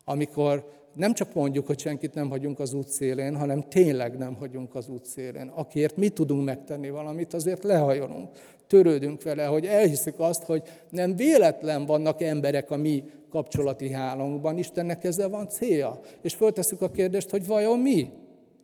amikor 0.05 0.71
nem 0.93 1.13
csak 1.13 1.33
mondjuk, 1.33 1.67
hogy 1.67 1.79
senkit 1.79 2.13
nem 2.13 2.29
hagyunk 2.29 2.59
az 2.59 2.73
út 2.73 2.87
szélén, 2.87 3.35
hanem 3.35 3.61
tényleg 3.61 4.17
nem 4.17 4.35
hagyunk 4.35 4.75
az 4.75 4.89
út 4.89 5.05
szélén. 5.05 5.47
Akiért 5.47 5.97
mi 5.97 6.09
tudunk 6.09 6.45
megtenni 6.45 6.89
valamit, 6.89 7.33
azért 7.33 7.63
lehajolunk, 7.63 8.29
törődünk 8.67 9.23
vele, 9.23 9.45
hogy 9.45 9.65
elhiszik 9.65 10.13
azt, 10.17 10.43
hogy 10.43 10.61
nem 10.89 11.15
véletlen 11.15 11.85
vannak 11.85 12.21
emberek 12.21 12.71
a 12.71 12.77
mi 12.77 13.03
kapcsolati 13.29 13.91
hálónkban, 13.91 14.57
Istennek 14.57 15.03
ezzel 15.03 15.29
van 15.29 15.49
célja. 15.49 15.99
És 16.21 16.33
föltesszük 16.33 16.81
a 16.81 16.91
kérdést, 16.91 17.29
hogy 17.29 17.47
vajon 17.47 17.79
mi? 17.79 18.09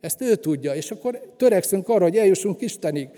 Ezt 0.00 0.20
ő 0.20 0.34
tudja, 0.34 0.74
és 0.74 0.90
akkor 0.90 1.20
törekszünk 1.36 1.88
arra, 1.88 2.02
hogy 2.02 2.16
eljussunk 2.16 2.60
Istenig 2.60 3.08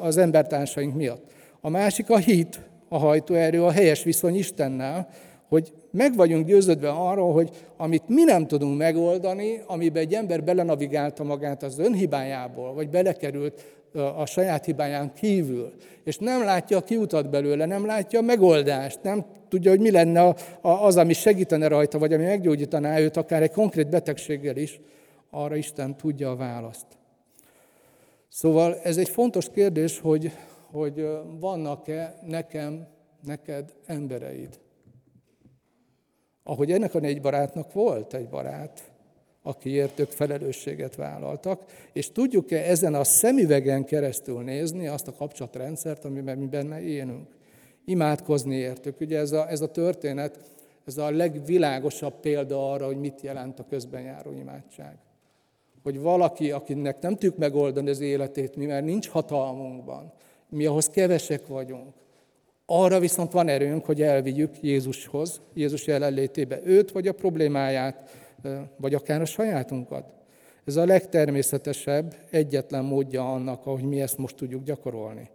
az 0.00 0.16
embertársaink 0.16 0.94
miatt. 0.94 1.30
A 1.60 1.68
másik 1.68 2.10
a 2.10 2.16
hit, 2.16 2.60
a 2.88 2.98
hajtóerő, 2.98 3.64
a 3.64 3.70
helyes 3.70 4.02
viszony 4.02 4.34
Istennel, 4.34 5.08
hogy 5.48 5.72
meg 5.90 6.16
vagyunk 6.16 6.46
győződve 6.46 6.88
arról, 6.88 7.32
hogy 7.32 7.50
amit 7.76 8.08
mi 8.08 8.22
nem 8.22 8.46
tudunk 8.46 8.78
megoldani, 8.78 9.62
amiben 9.66 10.02
egy 10.02 10.14
ember 10.14 10.44
belenavigálta 10.44 11.24
magát 11.24 11.62
az 11.62 11.78
önhibájából, 11.78 12.74
vagy 12.74 12.88
belekerült 12.88 13.81
a 13.94 14.26
saját 14.26 14.64
hibáján 14.64 15.12
kívül, 15.12 15.72
és 16.04 16.18
nem 16.18 16.44
látja 16.44 16.76
a 16.76 16.82
kiutat 16.82 17.30
belőle, 17.30 17.66
nem 17.66 17.86
látja 17.86 18.18
a 18.18 18.22
megoldást, 18.22 19.02
nem 19.02 19.24
tudja, 19.48 19.70
hogy 19.70 19.80
mi 19.80 19.90
lenne 19.90 20.34
az, 20.60 20.96
ami 20.96 21.12
segítene 21.12 21.68
rajta, 21.68 21.98
vagy 21.98 22.12
ami 22.12 22.24
meggyógyítaná 22.24 22.98
őt, 22.98 23.16
akár 23.16 23.42
egy 23.42 23.50
konkrét 23.50 23.88
betegséggel 23.88 24.56
is, 24.56 24.80
arra 25.30 25.56
Isten 25.56 25.96
tudja 25.96 26.30
a 26.30 26.36
választ. 26.36 26.86
Szóval 28.28 28.80
ez 28.82 28.96
egy 28.96 29.08
fontos 29.08 29.50
kérdés, 29.50 29.98
hogy, 29.98 30.32
hogy 30.70 31.08
vannak-e 31.40 32.18
nekem, 32.26 32.86
neked 33.24 33.72
embereid. 33.86 34.60
Ahogy 36.44 36.72
ennek 36.72 36.94
a 36.94 36.98
négy 36.98 37.20
barátnak 37.20 37.72
volt 37.72 38.14
egy 38.14 38.28
barát, 38.28 38.91
akiért 39.42 39.98
ők 39.98 40.10
felelősséget 40.10 40.94
vállaltak, 40.94 41.64
és 41.92 42.12
tudjuk-e 42.12 42.58
ezen 42.58 42.94
a 42.94 43.04
szemüvegen 43.04 43.84
keresztül 43.84 44.42
nézni 44.42 44.86
azt 44.86 45.08
a 45.08 45.12
kapcsolatrendszert, 45.12 46.04
amiben 46.04 46.38
mi 46.38 46.46
benne 46.46 46.80
élünk. 46.80 47.28
Imádkozni 47.84 48.56
értük. 48.56 49.00
Ugye 49.00 49.18
ez 49.18 49.32
a, 49.32 49.50
ez 49.50 49.60
a 49.60 49.70
történet, 49.70 50.38
ez 50.84 50.98
a 50.98 51.10
legvilágosabb 51.10 52.14
példa 52.20 52.72
arra, 52.72 52.86
hogy 52.86 52.98
mit 52.98 53.20
jelent 53.20 53.58
a 53.58 53.66
közben 53.68 54.02
járó 54.02 54.32
imádság. 54.32 54.96
Hogy 55.82 56.00
valaki, 56.00 56.50
akinek 56.50 57.00
nem 57.00 57.12
tudjuk 57.12 57.36
megoldani 57.36 57.90
az 57.90 58.00
életét, 58.00 58.56
mi 58.56 58.66
mert 58.66 58.84
nincs 58.84 59.08
hatalmunkban, 59.08 60.12
mi 60.48 60.66
ahhoz 60.66 60.88
kevesek 60.88 61.46
vagyunk, 61.46 61.94
arra 62.66 62.98
viszont 62.98 63.32
van 63.32 63.48
erőnk, 63.48 63.84
hogy 63.84 64.02
elvigyük 64.02 64.50
Jézushoz, 64.60 65.40
Jézus 65.54 65.86
jelenlétébe 65.86 66.60
őt, 66.64 66.90
vagy 66.92 67.08
a 67.08 67.12
problémáját, 67.12 68.10
vagy 68.76 68.94
akár 68.94 69.20
a 69.20 69.24
sajátunkat. 69.24 70.04
Ez 70.64 70.76
a 70.76 70.84
legtermészetesebb, 70.84 72.16
egyetlen 72.30 72.84
módja 72.84 73.32
annak, 73.32 73.66
ahogy 73.66 73.82
mi 73.82 74.00
ezt 74.00 74.18
most 74.18 74.36
tudjuk 74.36 74.62
gyakorolni. 74.62 75.30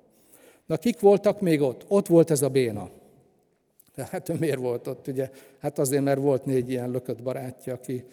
Na, 0.65 0.77
kik 0.77 0.99
voltak 0.99 1.41
még 1.41 1.61
ott? 1.61 1.85
Ott 1.87 2.07
volt 2.07 2.31
ez 2.31 2.41
a 2.41 2.49
béna. 2.49 2.89
Hát 3.95 4.39
miért 4.39 4.59
volt 4.59 4.87
ott, 4.87 5.07
ugye? 5.07 5.29
Hát 5.59 5.79
azért, 5.79 6.03
mert 6.03 6.19
volt 6.19 6.45
négy 6.45 6.69
ilyen 6.69 6.91
lökött 6.91 7.23
barátja, 7.23 7.73
aki 7.73 8.03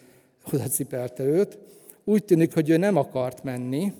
oda 0.53 0.63
cipelte 0.63 1.23
őt. 1.23 1.57
Úgy 2.03 2.23
tűnik, 2.23 2.53
hogy 2.53 2.69
ő 2.69 2.77
nem 2.77 2.95
akart 2.95 3.43
menni, 3.43 3.93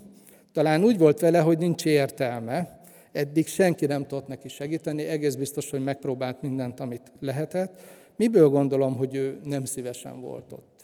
talán 0.53 0.83
úgy 0.83 0.97
volt 0.97 1.19
vele, 1.19 1.39
hogy 1.39 1.57
nincs 1.57 1.85
értelme, 1.85 2.75
Eddig 3.15 3.47
senki 3.47 3.85
nem 3.85 4.05
tudott 4.05 4.27
neki 4.27 4.47
segíteni, 4.47 5.03
egész 5.03 5.35
biztos, 5.35 5.69
hogy 5.69 5.83
megpróbált 5.83 6.41
mindent, 6.41 6.79
amit 6.79 7.11
lehetett. 7.19 7.81
Miből 8.15 8.49
gondolom, 8.49 8.95
hogy 8.95 9.15
ő 9.15 9.39
nem 9.43 9.65
szívesen 9.65 10.21
volt 10.21 10.51
ott? 10.51 10.74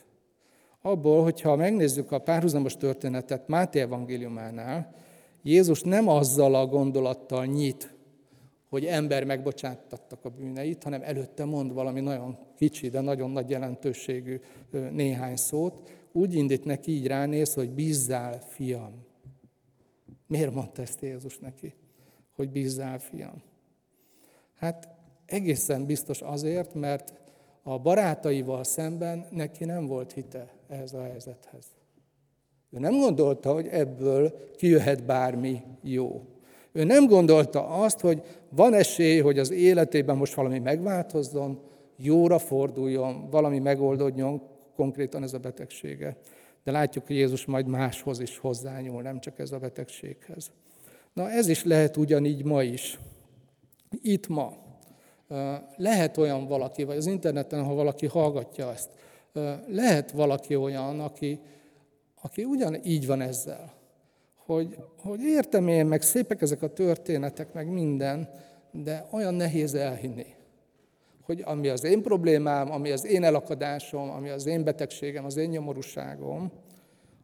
Abból, 0.82 1.24
hogyha 1.24 1.56
megnézzük 1.56 2.12
a 2.12 2.20
párhuzamos 2.20 2.78
történetet 2.78 3.48
Máté 3.48 3.80
evangéliumánál, 3.80 4.94
Jézus 5.44 5.82
nem 5.82 6.08
azzal 6.08 6.56
a 6.56 6.66
gondolattal 6.66 7.46
nyit, 7.46 7.94
hogy 8.70 8.86
ember 8.86 9.24
megbocsátattak 9.24 10.26
a 10.26 10.30
bűneit, 10.30 10.84
hanem 10.84 11.02
előtte 11.04 11.46
mond 11.46 11.74
valami 11.74 12.00
nagyon 12.00 12.38
kicsi, 12.56 12.90
de 12.90 13.02
nagyon 13.02 13.32
nagy 13.32 13.50
jelentőségű 13.50 14.40
néhány 14.92 15.36
szót. 15.36 15.90
Úgy 16.12 16.36
indít 16.36 16.66
neki, 16.66 16.92
így 16.92 17.08
ránéz, 17.08 17.54
hogy 17.54 17.72
bízzál, 17.72 18.40
fiam. 18.48 19.06
Miért 20.28 20.54
mondta 20.54 20.82
ezt 20.82 21.02
Jézus 21.02 21.38
neki, 21.38 21.74
hogy 22.36 22.50
bízzál, 22.50 23.00
fiam? 23.00 23.42
Hát 24.56 24.90
egészen 25.26 25.86
biztos 25.86 26.22
azért, 26.22 26.74
mert 26.74 27.14
a 27.64 27.80
barátaival 27.80 28.64
szemben 28.64 29.28
neki 29.32 29.66
nem 29.66 29.88
volt 29.88 30.12
hite 30.12 30.54
ehhez 30.72 30.94
a 30.94 31.02
helyzethez. 31.02 31.66
Ő 32.70 32.80
nem 32.80 33.00
gondolta, 33.00 33.54
hogy 33.54 33.68
ebből 33.68 34.52
kijöhet 34.58 35.06
bármi 35.06 35.62
jó. 35.82 36.26
Ő 36.72 36.84
nem 36.84 37.08
gondolta 37.08 37.68
azt, 37.68 38.00
hogy 38.00 38.24
van 38.50 38.74
esély, 38.74 39.20
hogy 39.20 39.40
az 39.40 39.52
életében 39.52 40.18
most 40.18 40.34
valami 40.34 40.60
megváltozzon, 40.60 41.60
jóra 41.98 42.40
forduljon, 42.40 43.30
valami 43.30 43.60
megoldódjon, 43.60 44.42
konkrétan 44.76 45.24
ez 45.24 45.34
a 45.34 45.40
betegsége. 45.40 46.18
De 46.64 46.72
látjuk, 46.72 47.08
hogy 47.08 47.16
Jézus 47.16 47.46
majd 47.46 47.68
máshoz 47.68 48.20
is 48.20 48.38
hozzányúl, 48.38 49.02
nem 49.02 49.20
csak 49.20 49.40
ez 49.40 49.52
a 49.52 49.58
betegséghez. 49.58 50.52
Na 51.14 51.30
ez 51.30 51.48
is 51.48 51.64
lehet 51.64 51.98
ugyanígy 51.98 52.46
ma 52.46 52.64
is. 52.64 53.00
Itt 54.02 54.28
ma. 54.28 54.54
Lehet 55.76 56.18
olyan 56.18 56.48
valaki, 56.48 56.84
vagy 56.84 56.98
az 56.98 57.06
interneten, 57.06 57.64
ha 57.64 57.74
valaki 57.74 58.08
hallgatja 58.08 58.72
ezt, 58.72 58.90
lehet 59.68 60.12
valaki 60.12 60.56
olyan, 60.56 61.00
aki, 61.00 61.40
aki 62.22 62.44
ugyanígy 62.44 63.08
van 63.08 63.22
ezzel, 63.22 63.74
hogy, 64.36 64.78
hogy 64.98 65.22
értem 65.22 65.68
én, 65.68 65.86
meg 65.86 66.02
szépek 66.02 66.42
ezek 66.42 66.62
a 66.62 66.74
történetek, 66.74 67.54
meg 67.54 67.68
minden, 67.68 68.30
de 68.72 69.08
olyan 69.12 69.34
nehéz 69.34 69.74
elhinni, 69.74 70.26
hogy 71.22 71.42
ami 71.46 71.68
az 71.68 71.84
én 71.84 72.02
problémám, 72.02 72.72
ami 72.72 72.92
az 72.92 73.06
én 73.06 73.24
elakadásom, 73.24 74.10
ami 74.10 74.30
az 74.30 74.46
én 74.46 74.64
betegségem, 74.64 75.26
az 75.26 75.38
én 75.38 75.50
nyomorúságom, 75.50 76.52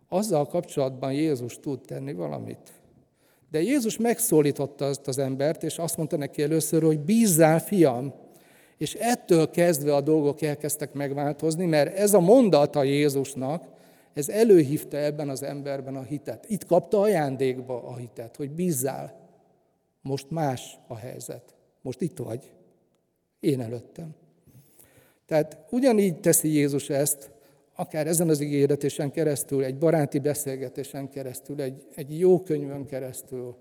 azzal 0.10 0.48
kapcsolatban 0.48 1.14
Jézus 1.14 1.60
tud 1.60 1.82
tenni 1.82 2.14
valamit. 2.14 2.72
De 3.52 3.62
Jézus 3.62 3.98
megszólította 3.98 4.86
azt 4.86 5.08
az 5.08 5.18
embert, 5.18 5.64
és 5.64 5.78
azt 5.78 5.98
mondta 5.98 6.18
neki 6.18 6.42
először, 6.42 6.84
hogy 6.84 7.00
bízzál, 7.00 7.60
fiam. 7.60 8.14
És 8.78 8.94
ettől 8.94 9.50
kezdve 9.50 9.96
a 9.96 10.02
dolgok 10.02 10.42
elkezdtek 10.42 10.94
megváltozni, 10.94 11.66
mert 11.66 11.98
ez 11.98 12.14
a 12.14 12.20
mondata 12.20 12.84
Jézusnak, 12.84 13.64
ez 14.14 14.30
előhívta 14.30 14.98
ebben 14.98 15.30
az 15.30 15.44
emberben 15.44 15.96
a 15.96 16.02
hitet. 16.02 16.46
Itt 16.50 16.66
kapta 16.66 17.00
ajándékba 17.00 17.84
a 17.84 17.96
hitet, 17.96 18.36
hogy 18.36 18.52
bízzál. 18.52 19.20
Most 20.02 20.30
más 20.30 20.78
a 20.88 20.96
helyzet. 20.96 21.56
Most 21.82 22.02
itt 22.02 22.18
vagy. 22.18 22.52
Én 23.40 23.62
előttem. 23.62 24.16
Tehát 25.26 25.58
ugyanígy 25.70 26.20
teszi 26.20 26.54
Jézus 26.54 26.90
ezt, 26.90 27.32
akár 27.76 28.08
ezen 28.08 28.30
az 28.30 28.40
ígéretésen 28.40 29.12
keresztül, 29.12 29.64
egy 29.64 29.78
baráti 29.78 30.20
beszélgetésen 30.20 31.10
keresztül, 31.10 31.62
egy, 31.62 31.88
egy 31.96 32.20
jó 32.20 32.44
könyvön 32.44 32.86
keresztül, 32.86 33.56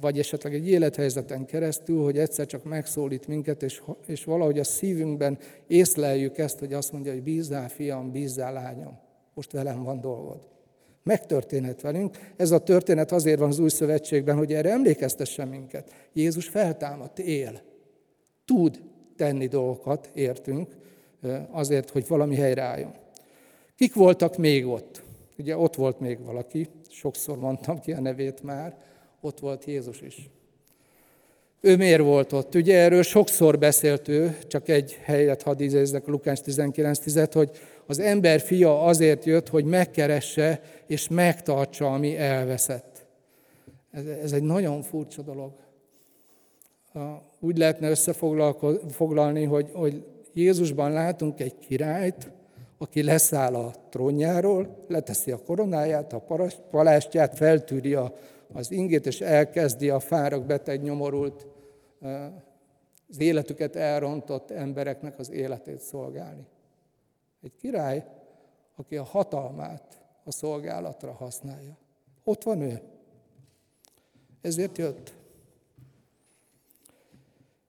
vagy 0.00 0.18
esetleg 0.18 0.54
egy 0.54 0.68
élethelyzeten 0.68 1.44
keresztül, 1.44 2.02
hogy 2.02 2.18
egyszer 2.18 2.46
csak 2.46 2.64
megszólít 2.64 3.26
minket, 3.26 3.62
és, 3.62 3.82
és 4.06 4.24
valahogy 4.24 4.58
a 4.58 4.64
szívünkben 4.64 5.38
észleljük 5.66 6.38
ezt, 6.38 6.58
hogy 6.58 6.72
azt 6.72 6.92
mondja, 6.92 7.12
hogy 7.12 7.22
bízzál, 7.22 7.68
fiam, 7.68 8.10
bízzál, 8.10 8.52
lányom 8.52 8.98
most 9.34 9.52
velem 9.52 9.82
van 9.82 10.00
dolgod. 10.00 10.48
Megtörténhet 11.02 11.80
velünk. 11.80 12.18
Ez 12.36 12.50
a 12.50 12.58
történet 12.58 13.12
azért 13.12 13.38
van 13.38 13.48
az 13.48 13.58
új 13.58 13.68
szövetségben, 13.68 14.36
hogy 14.36 14.52
erre 14.52 14.70
emlékeztessen 14.70 15.48
minket. 15.48 15.92
Jézus 16.12 16.48
feltámadt, 16.48 17.18
él. 17.18 17.60
Tud 18.44 18.82
tenni 19.16 19.46
dolgokat, 19.46 20.10
értünk, 20.14 20.76
azért, 21.50 21.90
hogy 21.90 22.06
valami 22.06 22.34
helyreálljon. 22.34 22.94
Kik 23.76 23.94
voltak 23.94 24.36
még 24.36 24.66
ott? 24.66 25.02
Ugye 25.38 25.56
ott 25.56 25.74
volt 25.74 26.00
még 26.00 26.24
valaki, 26.24 26.68
sokszor 26.88 27.38
mondtam 27.38 27.80
ki 27.80 27.92
a 27.92 28.00
nevét 28.00 28.42
már, 28.42 28.76
ott 29.20 29.38
volt 29.38 29.64
Jézus 29.64 30.00
is. 30.00 30.30
Ő 31.60 31.76
miért 31.76 32.02
volt 32.02 32.32
ott? 32.32 32.54
Ugye 32.54 32.78
erről 32.78 33.02
sokszor 33.02 33.58
beszélt 33.58 34.08
ő, 34.08 34.38
csak 34.46 34.68
egy 34.68 34.98
helyet 35.02 35.42
hadd 35.42 35.60
idézzek, 35.60 36.06
Lukács 36.06 36.40
19.10, 36.40 37.30
hogy 37.32 37.50
az 37.86 37.98
ember 37.98 38.40
fia 38.40 38.82
azért 38.82 39.24
jött, 39.24 39.48
hogy 39.48 39.64
megkeresse 39.64 40.60
és 40.86 41.08
megtartsa, 41.08 41.92
ami 41.92 42.16
elveszett. 42.16 43.06
Ez, 43.90 44.04
ez 44.04 44.32
egy 44.32 44.42
nagyon 44.42 44.82
furcsa 44.82 45.22
dolog. 45.22 45.52
Úgy 47.40 47.58
lehetne 47.58 47.90
összefoglalni, 47.90 49.44
hogy, 49.44 49.70
hogy 49.72 50.04
Jézusban 50.32 50.92
látunk 50.92 51.40
egy 51.40 51.58
királyt, 51.58 52.30
aki 52.78 53.02
leszáll 53.02 53.54
a 53.54 53.72
trónjáról, 53.90 54.84
leteszi 54.88 55.30
a 55.30 55.42
koronáját, 55.42 56.12
a 56.12 56.24
palástját, 56.70 57.36
feltűri 57.36 57.94
a, 57.94 58.14
az 58.52 58.70
ingét, 58.70 59.06
és 59.06 59.20
elkezdi 59.20 59.88
a 59.88 60.00
fáradt, 60.00 60.46
beteg, 60.46 60.82
nyomorult, 60.82 61.46
az 63.08 63.18
életüket 63.20 63.76
elrontott 63.76 64.50
embereknek 64.50 65.18
az 65.18 65.30
életét 65.30 65.80
szolgálni. 65.80 66.46
Egy 67.42 67.56
király, 67.56 68.04
aki 68.76 68.96
a 68.96 69.04
hatalmát 69.04 70.02
a 70.24 70.30
szolgálatra 70.30 71.12
használja. 71.12 71.78
Ott 72.24 72.42
van 72.42 72.60
ő. 72.60 72.80
Ezért 74.40 74.78
jött. 74.78 75.14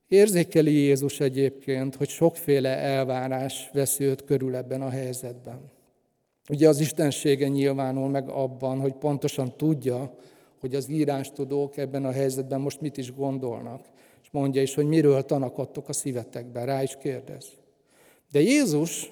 Érzékeli 0.08 0.72
Jézus 0.72 1.20
egyébként, 1.20 1.96
hogy 1.96 2.10
sokféle 2.10 2.78
elvárás 2.78 3.70
veszi 3.74 4.04
őt 4.04 4.24
körül 4.24 4.56
ebben 4.56 4.82
a 4.82 4.90
helyzetben. 4.90 5.72
Ugye 6.50 6.68
az 6.68 6.80
istensége 6.80 7.48
nyilvánul 7.48 8.10
meg 8.10 8.30
abban, 8.30 8.80
hogy 8.80 8.94
pontosan 8.94 9.58
tudja, 9.58 10.16
hogy 10.62 10.76
az 10.76 10.90
írástudók 10.90 11.78
ebben 11.78 12.06
a 12.06 12.12
helyzetben 12.12 12.62
most 12.62 12.82
mit 12.82 12.98
is 12.98 13.14
gondolnak. 13.14 13.86
És 14.24 14.28
mondja 14.32 14.62
is, 14.62 14.74
hogy 14.74 14.88
miről 14.88 15.26
tanakodtok 15.26 15.90
a 15.90 15.94
szívetekben, 15.94 16.66
rá 16.66 16.84
is 16.84 16.98
kérdez. 17.00 17.46
De 18.32 18.40
Jézus 18.40 19.12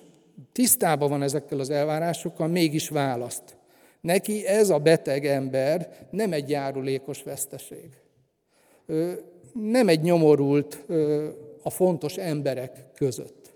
tisztában 0.51 1.09
van 1.09 1.21
ezekkel 1.21 1.59
az 1.59 1.69
elvárásokkal, 1.69 2.47
mégis 2.47 2.89
választ. 2.89 3.57
Neki 4.01 4.47
ez 4.47 4.69
a 4.69 4.77
beteg 4.77 5.25
ember 5.25 6.07
nem 6.11 6.33
egy 6.33 6.49
járulékos 6.49 7.23
veszteség. 7.23 7.89
Nem 9.53 9.87
egy 9.87 10.01
nyomorult 10.01 10.85
a 11.63 11.69
fontos 11.69 12.17
emberek 12.17 12.85
között. 12.95 13.53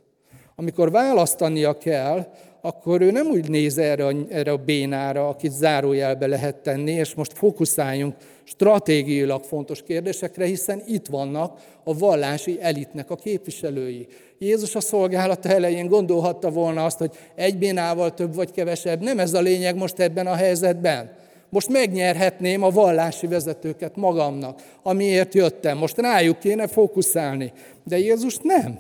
Amikor 0.56 0.92
választania 0.92 1.78
kell, 1.78 2.28
akkor 2.66 3.02
ő 3.02 3.12
nem 3.12 3.28
úgy 3.28 3.50
néz 3.50 3.78
erre 3.78 4.08
erre 4.30 4.52
a 4.52 4.58
bénára, 4.58 5.28
akit 5.28 5.52
zárójelbe 5.52 6.28
lehet 6.28 6.56
tenni, 6.56 6.92
és 6.92 7.14
most 7.14 7.34
fókuszáljunk 7.34 8.16
stratégiailag 8.44 9.44
fontos 9.44 9.84
kérdésekre, 9.84 10.46
hiszen 10.46 10.82
itt 10.88 11.08
vannak 11.08 11.60
a 11.84 11.98
vallási 11.98 12.58
elitnek 12.62 13.10
a 13.10 13.16
képviselői. 13.16 14.08
Jézus 14.38 14.76
a 14.76 14.80
szolgálata 14.80 15.50
elején 15.50 15.88
gondolhatta 15.88 16.50
volna 16.50 16.86
azt, 16.86 16.98
hogy 16.98 17.12
egy 17.36 17.58
bénával 17.58 18.14
több 18.14 18.36
vagy 18.36 18.52
kevesebb. 18.52 19.02
Nem 19.02 19.20
ez 19.20 19.34
a 19.34 19.42
lényeg 19.42 19.76
most 19.76 20.00
ebben 20.00 20.28
a 20.28 20.36
helyzetben. 20.36 21.12
Most 21.50 21.70
megnyerhetném 21.70 22.64
a 22.64 22.70
vallási 22.70 23.28
vezetőket 23.28 23.96
magamnak, 23.96 24.62
amiért 24.84 25.34
jöttem. 25.34 25.78
Most 25.78 25.98
rájuk 25.98 26.40
kéne 26.40 26.68
fókuszálni. 26.68 27.52
De 27.84 27.98
Jézus 27.98 28.38
nem. 28.38 28.80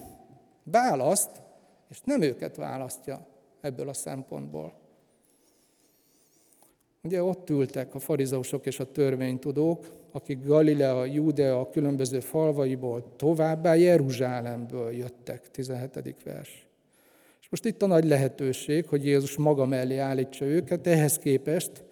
Választ, 0.63 1.29
és 1.89 1.97
nem 2.03 2.21
őket 2.21 2.55
választja 2.55 3.31
ebből 3.63 3.89
a 3.89 3.93
szempontból. 3.93 4.73
Ugye 7.03 7.23
ott 7.23 7.49
ültek 7.49 7.95
a 7.95 7.99
farizeusok 7.99 8.65
és 8.65 8.79
a 8.79 8.91
törvénytudók, 8.91 9.85
akik 10.11 10.45
Galilea, 10.45 11.05
Judea 11.05 11.69
különböző 11.69 12.19
falvaiból, 12.19 13.15
továbbá 13.15 13.75
Jeruzsálemből 13.75 14.91
jöttek, 14.91 15.51
17. 15.51 16.15
vers. 16.23 16.67
És 17.41 17.49
most 17.49 17.65
itt 17.65 17.81
a 17.81 17.87
nagy 17.87 18.05
lehetőség, 18.05 18.87
hogy 18.87 19.05
Jézus 19.05 19.37
maga 19.37 19.65
mellé 19.65 19.97
állítsa 19.97 20.45
őket, 20.45 20.87
ehhez 20.87 21.17
képest 21.17 21.83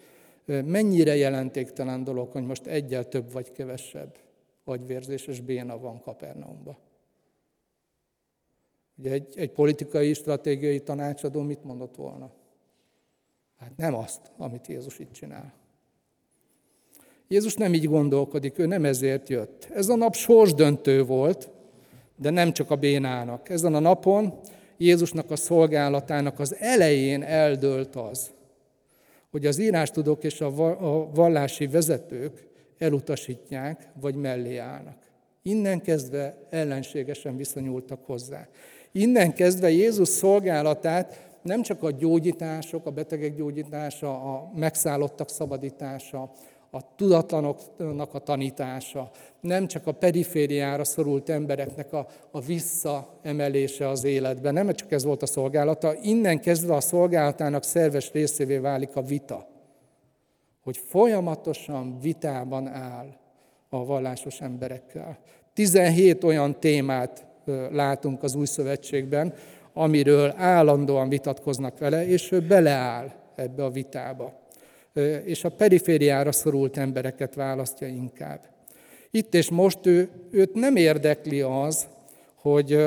mennyire 0.44 1.16
jelentéktelen 1.16 2.04
dolog, 2.04 2.30
hogy 2.30 2.44
most 2.44 2.66
egyel 2.66 3.08
több 3.08 3.32
vagy 3.32 3.52
kevesebb 3.52 4.16
agyvérzéses 4.64 5.40
béna 5.40 5.78
van 5.78 6.00
Kapernaumban. 6.00 6.76
Ugye 9.02 9.12
egy, 9.12 9.26
egy 9.34 9.50
politikai, 9.50 10.14
stratégiai 10.14 10.80
tanácsadó 10.80 11.40
mit 11.40 11.64
mondott 11.64 11.96
volna? 11.96 12.30
Hát 13.58 13.72
nem 13.76 13.94
azt, 13.94 14.20
amit 14.36 14.66
Jézus 14.66 14.98
itt 14.98 15.12
csinál. 15.12 15.52
Jézus 17.28 17.54
nem 17.54 17.74
így 17.74 17.86
gondolkodik, 17.86 18.58
ő 18.58 18.66
nem 18.66 18.84
ezért 18.84 19.28
jött. 19.28 19.68
Ez 19.74 19.88
a 19.88 19.96
nap 19.96 20.14
sorsdöntő 20.14 21.04
volt, 21.04 21.50
de 22.16 22.30
nem 22.30 22.52
csak 22.52 22.70
a 22.70 22.76
bénának. 22.76 23.48
Ezen 23.48 23.74
a 23.74 23.78
napon 23.78 24.38
Jézusnak 24.76 25.30
a 25.30 25.36
szolgálatának 25.36 26.40
az 26.40 26.56
elején 26.58 27.22
eldőlt 27.22 27.96
az, 27.96 28.30
hogy 29.30 29.46
az 29.46 29.58
írástudók 29.58 30.24
és 30.24 30.40
a 30.40 30.50
vallási 31.14 31.66
vezetők 31.66 32.46
elutasítják, 32.78 33.88
vagy 34.00 34.14
mellé 34.14 34.56
állnak. 34.56 34.98
Innen 35.42 35.80
kezdve 35.80 36.46
ellenségesen 36.50 37.36
viszonyultak 37.36 38.04
hozzá. 38.04 38.48
Innen 38.92 39.34
kezdve 39.34 39.70
Jézus 39.70 40.08
szolgálatát 40.08 41.30
nem 41.42 41.62
csak 41.62 41.82
a 41.82 41.90
gyógyítások, 41.90 42.86
a 42.86 42.90
betegek 42.90 43.36
gyógyítása, 43.36 44.34
a 44.34 44.50
megszállottak 44.54 45.28
szabadítása, 45.28 46.30
a 46.70 46.94
tudatlanoknak 46.96 48.14
a 48.14 48.18
tanítása, 48.18 49.10
nem 49.40 49.66
csak 49.66 49.86
a 49.86 49.92
perifériára 49.92 50.84
szorult 50.84 51.28
embereknek 51.28 51.92
a, 51.92 52.06
a 52.30 52.40
visszaemelése 52.40 53.88
az 53.88 54.04
életben, 54.04 54.52
nem 54.52 54.72
csak 54.72 54.92
ez 54.92 55.04
volt 55.04 55.22
a 55.22 55.26
szolgálata, 55.26 55.94
innen 56.02 56.40
kezdve 56.40 56.74
a 56.74 56.80
szolgálatának 56.80 57.62
szerves 57.62 58.12
részévé 58.12 58.56
válik 58.56 58.96
a 58.96 59.02
vita. 59.02 59.48
Hogy 60.62 60.76
folyamatosan 60.76 61.98
vitában 62.00 62.66
áll 62.66 63.16
a 63.68 63.84
vallásos 63.84 64.40
emberekkel. 64.40 65.18
17 65.54 66.24
olyan 66.24 66.60
témát 66.60 67.26
látunk 67.70 68.22
az 68.22 68.34
új 68.34 68.46
szövetségben, 68.46 69.34
amiről 69.72 70.34
állandóan 70.36 71.08
vitatkoznak 71.08 71.78
vele, 71.78 72.06
és 72.06 72.32
ő 72.32 72.40
beleáll 72.40 73.12
ebbe 73.34 73.64
a 73.64 73.70
vitába. 73.70 74.40
És 75.24 75.44
a 75.44 75.48
perifériára 75.48 76.32
szorult 76.32 76.76
embereket 76.76 77.34
választja 77.34 77.86
inkább. 77.86 78.40
Itt 79.10 79.34
és 79.34 79.50
most 79.50 79.86
ő, 79.86 80.08
őt 80.30 80.54
nem 80.54 80.76
érdekli 80.76 81.40
az, 81.40 81.86
hogy, 82.34 82.86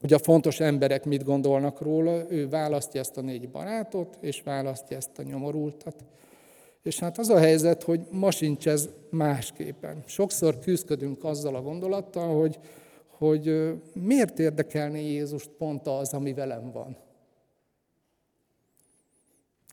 hogy 0.00 0.12
a 0.12 0.18
fontos 0.18 0.60
emberek 0.60 1.04
mit 1.04 1.24
gondolnak 1.24 1.80
róla, 1.80 2.22
ő 2.28 2.48
választja 2.48 3.00
ezt 3.00 3.16
a 3.16 3.20
négy 3.20 3.48
barátot, 3.48 4.16
és 4.20 4.42
választja 4.42 4.96
ezt 4.96 5.18
a 5.18 5.22
nyomorultat. 5.22 5.94
És 6.82 6.98
hát 6.98 7.18
az 7.18 7.28
a 7.28 7.38
helyzet, 7.38 7.82
hogy 7.82 8.00
ma 8.10 8.30
sincs 8.30 8.68
ez 8.68 8.88
másképpen. 9.10 10.02
Sokszor 10.06 10.58
küzdködünk 10.58 11.24
azzal 11.24 11.54
a 11.54 11.62
gondolattal, 11.62 12.40
hogy, 12.40 12.58
hogy 13.22 13.72
miért 13.92 14.38
érdekelni 14.38 15.02
Jézust 15.02 15.48
pont 15.48 15.86
az, 15.86 16.12
ami 16.12 16.32
velem 16.34 16.72
van. 16.72 16.96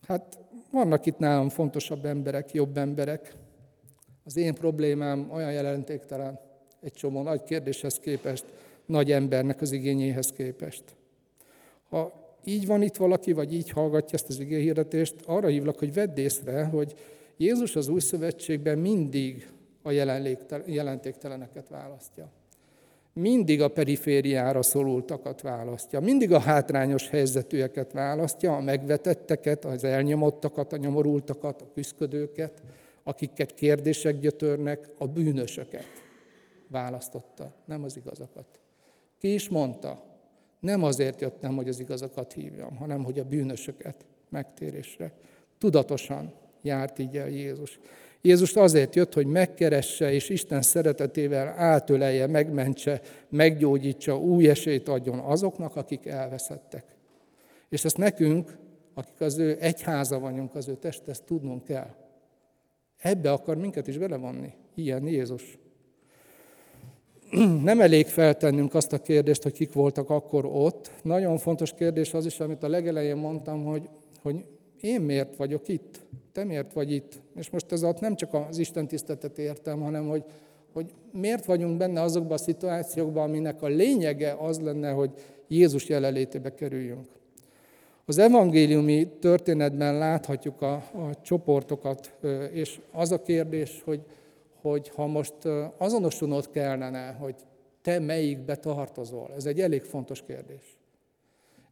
Hát 0.07 0.39
vannak 0.71 1.05
itt 1.05 1.17
nálam 1.17 1.49
fontosabb 1.49 2.05
emberek, 2.05 2.53
jobb 2.53 2.77
emberek. 2.77 3.35
Az 4.23 4.38
én 4.38 4.53
problémám 4.53 5.29
olyan 5.31 5.51
jelentéktelen 5.51 6.39
egy 6.81 6.93
csomó 6.93 7.21
nagy 7.21 7.43
kérdéshez 7.43 7.99
képest, 7.99 8.45
nagy 8.85 9.12
embernek 9.12 9.62
az 9.62 9.71
igényéhez 9.71 10.31
képest. 10.31 10.83
Ha 11.89 12.13
így 12.43 12.67
van 12.67 12.81
itt 12.81 12.95
valaki, 12.95 13.31
vagy 13.31 13.53
így 13.53 13.69
hallgatja 13.69 14.17
ezt 14.17 14.29
az 14.29 14.39
igéhirdetést, 14.39 15.15
arra 15.25 15.47
hívlak, 15.47 15.79
hogy 15.79 15.93
vedd 15.93 16.17
észre, 16.17 16.63
hogy 16.63 16.93
Jézus 17.38 17.75
az 17.75 17.88
új 17.88 17.99
szövetségben 17.99 18.77
mindig 18.77 19.51
a 19.81 19.91
jelentékteleneket 20.65 21.69
választja 21.69 22.38
mindig 23.19 23.62
a 23.62 23.67
perifériára 23.67 24.62
szorultakat 24.62 25.41
választja, 25.41 25.99
mindig 25.99 26.32
a 26.34 26.39
hátrányos 26.39 27.10
helyzetűeket 27.10 27.91
választja, 27.91 28.55
a 28.55 28.62
megvetetteket, 28.62 29.65
az 29.65 29.84
elnyomottakat, 29.84 30.73
a 30.73 30.77
nyomorultakat, 30.77 31.62
a 31.62 31.71
küzdködőket, 31.73 32.62
akiket 33.03 33.53
kérdések 33.53 34.19
gyötörnek, 34.19 34.89
a 34.97 35.08
bűnösöket 35.08 35.86
választotta, 36.67 37.53
nem 37.65 37.84
az 37.84 37.97
igazakat. 37.97 38.45
Ki 39.19 39.34
is 39.34 39.49
mondta, 39.49 40.03
nem 40.60 40.84
azért 40.84 41.21
jöttem, 41.21 41.55
hogy 41.55 41.67
az 41.67 41.79
igazakat 41.79 42.34
hívjam, 42.34 42.75
hanem 42.75 43.03
hogy 43.03 43.19
a 43.19 43.23
bűnösöket 43.23 44.05
megtérésre. 44.29 45.12
Tudatosan 45.58 46.34
járt 46.62 46.99
így 46.99 47.17
el 47.17 47.29
Jézus. 47.29 47.79
Jézus 48.21 48.55
azért 48.55 48.95
jött, 48.95 49.13
hogy 49.13 49.25
megkeresse 49.25 50.12
és 50.12 50.29
Isten 50.29 50.62
szeretetével 50.62 51.47
átölelje, 51.47 52.27
megmentse, 52.27 53.01
meggyógyítsa, 53.29 54.17
új 54.17 54.49
esélyt 54.49 54.88
adjon 54.88 55.19
azoknak, 55.19 55.75
akik 55.75 56.05
elveszettek. 56.05 56.86
És 57.69 57.86
ezt 57.86 57.97
nekünk, 57.97 58.58
akik 58.93 59.21
az 59.21 59.38
ő 59.38 59.58
egyháza 59.60 60.19
vagyunk, 60.19 60.55
az 60.55 60.67
ő 60.67 60.75
test, 60.75 61.08
ezt 61.08 61.23
tudnunk 61.23 61.63
kell. 61.63 61.95
Ebbe 62.97 63.32
akar 63.32 63.58
minket 63.58 63.88
is 63.88 63.97
belevonni. 63.97 64.53
Ilyen 64.75 65.08
Jézus. 65.08 65.58
Nem 67.63 67.82
elég 67.82 68.08
feltennünk 68.08 68.73
azt 68.73 68.93
a 68.93 69.01
kérdést, 69.01 69.43
hogy 69.43 69.53
kik 69.53 69.73
voltak 69.73 70.10
akkor 70.10 70.45
ott. 70.45 70.91
Nagyon 71.03 71.38
fontos 71.38 71.73
kérdés 71.73 72.13
az 72.13 72.25
is, 72.25 72.39
amit 72.39 72.63
a 72.63 72.69
legelején 72.69 73.17
mondtam, 73.17 73.63
hogy, 73.63 73.89
hogy 74.21 74.45
én 74.81 75.01
miért 75.01 75.35
vagyok 75.35 75.67
itt? 75.67 75.99
Te 76.31 76.43
miért 76.43 76.73
vagy 76.73 76.91
itt? 76.91 77.21
És 77.35 77.49
most 77.49 77.71
ez 77.71 77.83
alatt 77.83 77.99
nem 77.99 78.15
csak 78.15 78.33
az 78.33 78.57
Isten 78.57 78.87
tiszteletet 78.87 79.37
értem, 79.37 79.81
hanem 79.81 80.07
hogy, 80.07 80.23
hogy 80.73 80.93
miért 81.11 81.45
vagyunk 81.45 81.77
benne 81.77 82.01
azokban 82.01 82.31
a 82.31 82.37
szituációkban, 82.37 83.23
aminek 83.23 83.61
a 83.61 83.67
lényege 83.67 84.35
az 84.39 84.59
lenne, 84.59 84.91
hogy 84.91 85.11
Jézus 85.47 85.89
jelenlétébe 85.89 86.53
kerüljünk. 86.53 87.05
Az 88.05 88.17
evangéliumi 88.17 89.07
történetben 89.19 89.97
láthatjuk 89.97 90.61
a, 90.61 90.73
a 90.73 91.21
csoportokat, 91.21 92.17
és 92.51 92.79
az 92.91 93.11
a 93.11 93.21
kérdés, 93.21 93.81
hogy, 93.85 94.01
hogy 94.61 94.89
ha 94.95 95.07
most 95.07 95.33
azonosulnod 95.77 96.49
kellene, 96.49 97.11
hogy 97.19 97.35
te 97.81 97.99
melyikbe 97.99 98.55
tartozol, 98.55 99.31
ez 99.35 99.45
egy 99.45 99.59
elég 99.59 99.81
fontos 99.81 100.23
kérdés. 100.23 100.78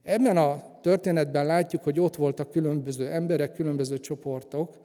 Ebben 0.03 0.37
a 0.37 0.79
történetben 0.81 1.45
látjuk, 1.45 1.83
hogy 1.83 1.99
ott 1.99 2.15
voltak 2.15 2.51
különböző 2.51 3.07
emberek, 3.07 3.53
különböző 3.53 3.99
csoportok. 3.99 4.77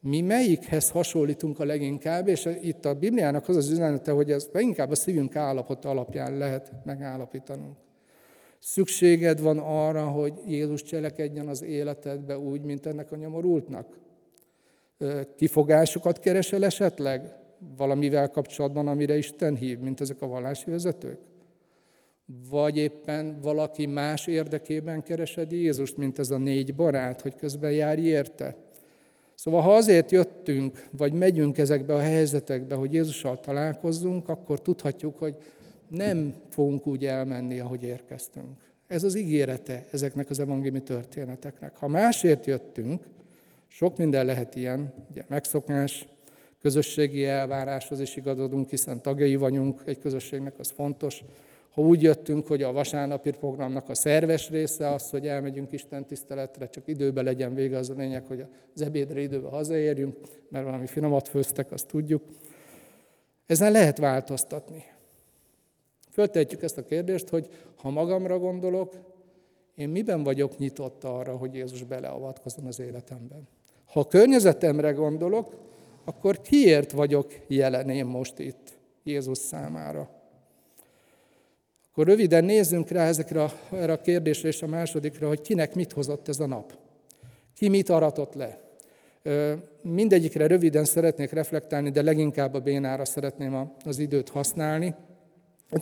Mi 0.00 0.20
melyikhez 0.20 0.90
hasonlítunk 0.90 1.60
a 1.60 1.64
leginkább, 1.64 2.28
és 2.28 2.48
itt 2.62 2.84
a 2.84 2.94
Bibliának 2.94 3.48
az 3.48 3.56
az 3.56 3.70
üzenete, 3.70 4.12
hogy 4.12 4.30
ez 4.30 4.48
leginkább 4.52 4.90
a 4.90 4.94
szívünk 4.94 5.36
állapota 5.36 5.88
alapján 5.88 6.38
lehet 6.38 6.72
megállapítanunk. 6.84 7.76
Szükséged 8.58 9.40
van 9.40 9.58
arra, 9.58 10.06
hogy 10.06 10.32
Jézus 10.46 10.82
cselekedjen 10.82 11.48
az 11.48 11.62
életedbe 11.62 12.38
úgy, 12.38 12.62
mint 12.62 12.86
ennek 12.86 13.12
a 13.12 13.16
nyomorultnak? 13.16 13.98
Kifogásokat 15.36 16.18
keresel 16.18 16.64
esetleg 16.64 17.34
valamivel 17.76 18.30
kapcsolatban, 18.30 18.88
amire 18.88 19.16
Isten 19.16 19.56
hív, 19.56 19.78
mint 19.78 20.00
ezek 20.00 20.22
a 20.22 20.26
vallási 20.26 20.70
vezetők? 20.70 21.18
Vagy 22.50 22.76
éppen 22.76 23.40
valaki 23.42 23.86
más 23.86 24.26
érdekében 24.26 25.02
keresed 25.02 25.52
Jézust, 25.52 25.96
mint 25.96 26.18
ez 26.18 26.30
a 26.30 26.38
négy 26.38 26.74
barát, 26.74 27.20
hogy 27.20 27.34
közben 27.36 27.72
járj 27.72 28.02
érte. 28.02 28.56
Szóval 29.34 29.60
ha 29.60 29.74
azért 29.74 30.10
jöttünk, 30.10 30.88
vagy 30.90 31.12
megyünk 31.12 31.58
ezekbe 31.58 31.94
a 31.94 32.00
helyzetekbe, 32.00 32.74
hogy 32.74 32.92
Jézussal 32.92 33.40
találkozzunk, 33.40 34.28
akkor 34.28 34.60
tudhatjuk, 34.62 35.18
hogy 35.18 35.36
nem 35.88 36.34
fogunk 36.48 36.86
úgy 36.86 37.06
elmenni, 37.06 37.60
ahogy 37.60 37.82
érkeztünk. 37.82 38.58
Ez 38.86 39.04
az 39.04 39.14
ígérete 39.14 39.86
ezeknek 39.90 40.30
az 40.30 40.40
evangéliumi 40.40 40.82
történeteknek. 40.82 41.76
Ha 41.76 41.88
másért 41.88 42.46
jöttünk, 42.46 43.04
sok 43.68 43.96
minden 43.96 44.26
lehet 44.26 44.54
ilyen, 44.54 44.94
ugye 45.10 45.22
megszokás, 45.28 46.06
közösségi 46.60 47.24
elváráshoz 47.24 48.00
is 48.00 48.16
igazodunk, 48.16 48.70
hiszen 48.70 49.02
tagjai 49.02 49.36
vagyunk 49.36 49.82
egy 49.84 49.98
közösségnek, 49.98 50.58
az 50.58 50.70
fontos, 50.70 51.24
ha 51.70 51.82
úgy 51.82 52.02
jöttünk, 52.02 52.46
hogy 52.46 52.62
a 52.62 52.72
vasárnapi 52.72 53.30
programnak 53.30 53.88
a 53.88 53.94
szerves 53.94 54.50
része 54.50 54.88
az, 54.88 55.10
hogy 55.10 55.26
elmegyünk 55.26 55.72
Isten 55.72 56.06
tiszteletre, 56.06 56.68
csak 56.68 56.86
időben 56.86 57.24
legyen 57.24 57.54
vége, 57.54 57.76
az 57.76 57.90
a 57.90 57.94
lényeg, 57.94 58.26
hogy 58.26 58.44
az 58.74 58.82
ebédre 58.82 59.20
időben 59.20 59.50
hazaérjünk, 59.50 60.16
mert 60.48 60.64
valami 60.64 60.86
finomat 60.86 61.28
főztek, 61.28 61.72
azt 61.72 61.86
tudjuk. 61.86 62.22
Ezen 63.46 63.72
lehet 63.72 63.98
változtatni. 63.98 64.84
Föltehetjük 66.10 66.62
ezt 66.62 66.78
a 66.78 66.84
kérdést, 66.84 67.28
hogy 67.28 67.48
ha 67.76 67.90
magamra 67.90 68.38
gondolok, 68.38 68.94
én 69.74 69.88
miben 69.88 70.22
vagyok 70.22 70.58
nyitott 70.58 71.04
arra, 71.04 71.36
hogy 71.36 71.54
Jézus 71.54 71.82
beleavatkozzon 71.82 72.66
az 72.66 72.80
életemben. 72.80 73.48
Ha 73.86 74.00
a 74.00 74.06
környezetemre 74.06 74.90
gondolok, 74.90 75.54
akkor 76.04 76.40
kiért 76.40 76.90
vagyok 76.90 77.32
jelen 77.46 77.88
én 77.88 78.06
most 78.06 78.38
itt 78.38 78.78
Jézus 79.02 79.38
számára? 79.38 80.19
Akkor 81.90 82.06
röviden 82.06 82.44
nézzünk 82.44 82.90
rá 82.90 83.06
ezekre 83.06 83.42
a, 83.42 83.52
erre 83.72 83.92
a 83.92 84.00
kérdésre 84.00 84.48
és 84.48 84.62
a 84.62 84.66
másodikra, 84.66 85.28
hogy 85.28 85.40
kinek 85.40 85.74
mit 85.74 85.92
hozott 85.92 86.28
ez 86.28 86.40
a 86.40 86.46
nap. 86.46 86.78
Ki 87.56 87.68
mit 87.68 87.88
aratott 87.88 88.34
le. 88.34 88.60
Mindegyikre 89.82 90.46
röviden 90.46 90.84
szeretnék 90.84 91.30
reflektálni, 91.30 91.90
de 91.90 92.02
leginkább 92.02 92.54
a 92.54 92.60
bénára 92.60 93.04
szeretném 93.04 93.72
az 93.84 93.98
időt 93.98 94.28
használni. 94.28 94.94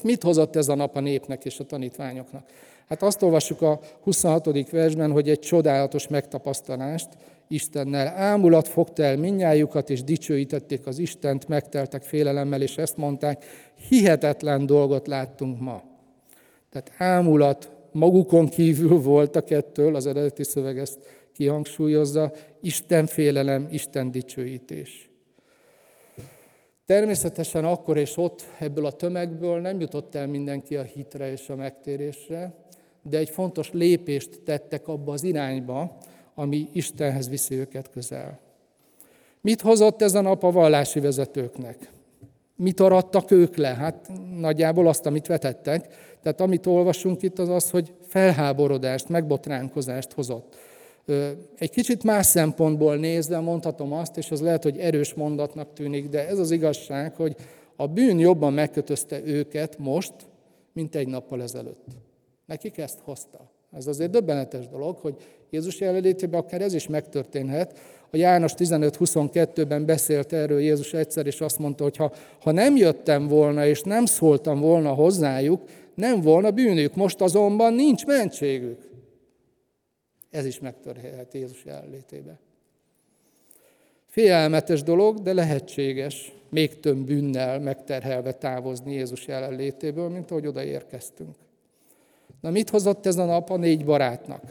Mit 0.02 0.22
hozott 0.22 0.56
ez 0.56 0.68
a 0.68 0.74
nap 0.74 0.96
a 0.96 1.00
népnek 1.00 1.44
és 1.44 1.58
a 1.58 1.64
tanítványoknak? 1.64 2.50
Hát 2.88 3.02
azt 3.02 3.22
olvassuk 3.22 3.62
a 3.62 3.80
26. 4.00 4.70
versben, 4.70 5.10
hogy 5.10 5.28
egy 5.28 5.38
csodálatos 5.38 6.08
megtapasztalást 6.08 7.08
Istennel. 7.48 8.06
Ámulat 8.06 8.68
fogta 8.68 9.02
el 9.02 9.16
minnyájukat, 9.16 9.90
és 9.90 10.02
dicsőítették 10.02 10.86
az 10.86 10.98
Istent, 10.98 11.48
megteltek 11.48 12.02
félelemmel, 12.02 12.62
és 12.62 12.76
ezt 12.76 12.96
mondták, 12.96 13.44
hihetetlen 13.88 14.66
dolgot 14.66 15.06
láttunk 15.06 15.60
ma. 15.60 15.82
Tehát 16.70 16.92
ámulat 16.96 17.70
magukon 17.92 18.48
kívül 18.48 18.98
voltak 19.00 19.50
ettől, 19.50 19.94
az 19.94 20.06
eredeti 20.06 20.44
szöveg 20.44 20.78
ezt 20.78 20.98
kihangsúlyozza, 21.32 22.32
Isten 22.60 23.06
félelem, 23.06 23.68
Isten 23.70 24.10
dicsőítés. 24.10 25.10
Természetesen 26.86 27.64
akkor 27.64 27.96
és 27.96 28.16
ott 28.16 28.44
ebből 28.58 28.86
a 28.86 28.92
tömegből 28.92 29.60
nem 29.60 29.80
jutott 29.80 30.14
el 30.14 30.26
mindenki 30.26 30.76
a 30.76 30.82
hitre 30.82 31.30
és 31.30 31.48
a 31.48 31.56
megtérésre, 31.56 32.54
de 33.02 33.18
egy 33.18 33.30
fontos 33.30 33.70
lépést 33.72 34.40
tettek 34.44 34.88
abba 34.88 35.12
az 35.12 35.22
irányba, 35.22 35.96
ami 36.34 36.68
Istenhez 36.72 37.28
viszi 37.28 37.54
őket 37.54 37.90
közel. 37.90 38.38
Mit 39.40 39.60
hozott 39.60 40.02
ez 40.02 40.14
a 40.14 40.20
nap 40.20 40.42
a 40.42 40.50
vallási 40.50 41.00
vezetőknek? 41.00 41.90
Mit 42.60 42.80
arattak 42.80 43.30
ők 43.30 43.56
le? 43.56 43.68
Hát 43.68 44.10
nagyjából 44.38 44.88
azt, 44.88 45.06
amit 45.06 45.26
vetettek. 45.26 45.86
Tehát 46.22 46.40
amit 46.40 46.66
olvasunk 46.66 47.22
itt, 47.22 47.38
az 47.38 47.48
az, 47.48 47.70
hogy 47.70 47.92
felháborodást, 48.06 49.08
megbotránkozást 49.08 50.12
hozott. 50.12 50.56
Egy 51.58 51.70
kicsit 51.70 52.04
más 52.04 52.26
szempontból 52.26 52.96
nézve 52.96 53.40
mondhatom 53.40 53.92
azt, 53.92 54.16
és 54.16 54.30
az 54.30 54.40
lehet, 54.40 54.62
hogy 54.62 54.78
erős 54.78 55.14
mondatnak 55.14 55.72
tűnik, 55.72 56.08
de 56.08 56.28
ez 56.28 56.38
az 56.38 56.50
igazság, 56.50 57.16
hogy 57.16 57.36
a 57.76 57.86
bűn 57.86 58.18
jobban 58.18 58.52
megkötözte 58.52 59.20
őket 59.24 59.78
most, 59.78 60.12
mint 60.72 60.94
egy 60.94 61.08
nappal 61.08 61.42
ezelőtt. 61.42 61.84
Nekik 62.46 62.78
ezt 62.78 62.98
hozta. 63.04 63.50
Ez 63.72 63.86
azért 63.86 64.10
döbbenetes 64.10 64.68
dolog, 64.68 64.96
hogy 64.96 65.16
Jézus 65.50 65.80
jelenlétében 65.80 66.40
akár 66.40 66.62
ez 66.62 66.74
is 66.74 66.86
megtörténhet. 66.86 67.78
A 68.10 68.16
János 68.16 68.52
15-22-ben 68.56 69.86
beszélt 69.86 70.32
erről 70.32 70.60
Jézus 70.60 70.92
egyszer, 70.92 71.26
és 71.26 71.40
azt 71.40 71.58
mondta, 71.58 71.82
hogy 71.82 71.96
ha, 71.96 72.12
ha 72.40 72.52
nem 72.52 72.76
jöttem 72.76 73.28
volna, 73.28 73.66
és 73.66 73.82
nem 73.82 74.04
szóltam 74.04 74.60
volna 74.60 74.92
hozzájuk, 74.92 75.62
nem 75.94 76.20
volna 76.20 76.50
bűnük. 76.50 76.94
Most 76.94 77.20
azonban 77.20 77.74
nincs 77.74 78.06
mentségük. 78.06 78.88
Ez 80.30 80.44
is 80.44 80.58
megtörténhet 80.58 81.34
Jézus 81.34 81.64
jelenlétében. 81.64 82.38
Félelmetes 84.06 84.82
dolog, 84.82 85.22
de 85.22 85.32
lehetséges 85.32 86.32
még 86.48 86.80
több 86.80 86.96
bűnnel 86.96 87.60
megterhelve 87.60 88.32
távozni 88.32 88.92
Jézus 88.92 89.26
jelenlétéből, 89.26 90.08
mint 90.08 90.30
ahogy 90.30 90.46
odaérkeztünk. 90.46 91.34
Na 92.40 92.50
mit 92.50 92.70
hozott 92.70 93.06
ez 93.06 93.16
a 93.16 93.24
nap 93.24 93.50
a 93.50 93.56
négy 93.56 93.84
barátnak? 93.84 94.42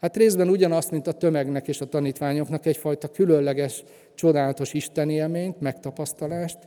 Hát 0.00 0.16
részben 0.16 0.48
ugyanazt, 0.48 0.90
mint 0.90 1.06
a 1.06 1.12
tömegnek 1.12 1.68
és 1.68 1.80
a 1.80 1.88
tanítványoknak, 1.88 2.66
egyfajta 2.66 3.08
különleges, 3.08 3.84
csodálatos 4.14 4.74
isteni 4.74 5.12
élményt, 5.12 5.60
megtapasztalást, 5.60 6.58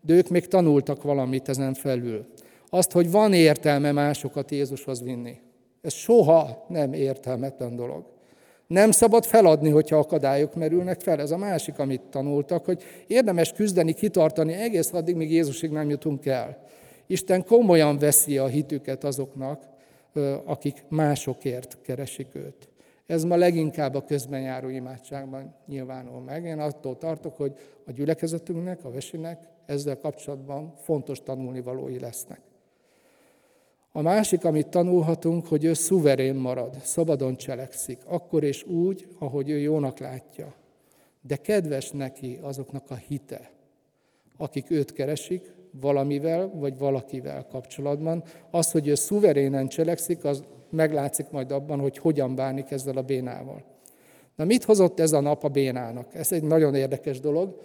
de 0.00 0.14
ők 0.14 0.28
még 0.28 0.46
tanultak 0.46 1.02
valamit 1.02 1.48
ezen 1.48 1.74
felül. 1.74 2.26
Azt, 2.68 2.92
hogy 2.92 3.10
van 3.10 3.32
értelme 3.32 3.92
másokat 3.92 4.50
Jézushoz 4.50 5.02
vinni. 5.02 5.40
Ez 5.82 5.92
soha 5.92 6.64
nem 6.68 6.92
értelmetlen 6.92 7.76
dolog. 7.76 8.04
Nem 8.66 8.90
szabad 8.90 9.24
feladni, 9.24 9.70
hogyha 9.70 9.96
akadályok 9.96 10.54
merülnek 10.54 11.00
fel. 11.00 11.20
Ez 11.20 11.30
a 11.30 11.36
másik, 11.36 11.78
amit 11.78 12.02
tanultak, 12.10 12.64
hogy 12.64 12.82
érdemes 13.06 13.52
küzdeni, 13.52 13.92
kitartani 13.92 14.52
egész 14.52 14.92
addig, 14.92 15.16
míg 15.16 15.32
Jézusig 15.32 15.70
nem 15.70 15.88
jutunk 15.88 16.26
el. 16.26 16.66
Isten 17.06 17.44
komolyan 17.44 17.98
veszi 17.98 18.38
a 18.38 18.46
hitüket 18.46 19.04
azoknak, 19.04 19.62
akik 20.44 20.84
másokért 20.88 21.78
keresik 21.82 22.26
őt. 22.32 22.68
Ez 23.08 23.24
ma 23.24 23.36
leginkább 23.36 23.94
a 23.94 24.04
közben 24.04 24.40
járó 24.40 24.68
imádságban 24.68 25.54
nyilvánul 25.66 26.20
meg. 26.20 26.44
Én 26.44 26.58
attól 26.58 26.98
tartok, 26.98 27.36
hogy 27.36 27.52
a 27.86 27.92
gyülekezetünknek, 27.92 28.84
a 28.84 28.90
vesinek 28.90 29.48
ezzel 29.66 29.98
kapcsolatban 29.98 30.74
fontos 30.76 31.22
tanulnivalói 31.22 31.98
lesznek. 31.98 32.40
A 33.92 34.00
másik, 34.02 34.44
amit 34.44 34.68
tanulhatunk, 34.68 35.46
hogy 35.46 35.64
ő 35.64 35.72
szuverén 35.72 36.34
marad, 36.34 36.76
szabadon 36.82 37.36
cselekszik, 37.36 37.98
akkor 38.06 38.42
és 38.42 38.64
úgy, 38.64 39.08
ahogy 39.18 39.50
ő 39.50 39.58
jónak 39.58 39.98
látja. 39.98 40.54
De 41.20 41.36
kedves 41.36 41.90
neki 41.90 42.38
azoknak 42.42 42.90
a 42.90 42.94
hite, 42.94 43.50
akik 44.36 44.70
őt 44.70 44.92
keresik, 44.92 45.52
valamivel 45.70 46.50
vagy 46.54 46.78
valakivel 46.78 47.46
kapcsolatban. 47.46 48.22
Az, 48.50 48.70
hogy 48.70 48.88
ő 48.88 48.94
szuverénen 48.94 49.68
cselekszik, 49.68 50.24
az 50.24 50.44
meglátszik 50.70 51.30
majd 51.30 51.52
abban, 51.52 51.80
hogy 51.80 51.98
hogyan 51.98 52.34
bánik 52.34 52.70
ezzel 52.70 52.96
a 52.96 53.02
bénával. 53.02 53.62
Na 54.36 54.44
mit 54.44 54.64
hozott 54.64 55.00
ez 55.00 55.12
a 55.12 55.20
nap 55.20 55.44
a 55.44 55.48
bénának? 55.48 56.14
Ez 56.14 56.32
egy 56.32 56.42
nagyon 56.42 56.74
érdekes 56.74 57.20
dolog. 57.20 57.62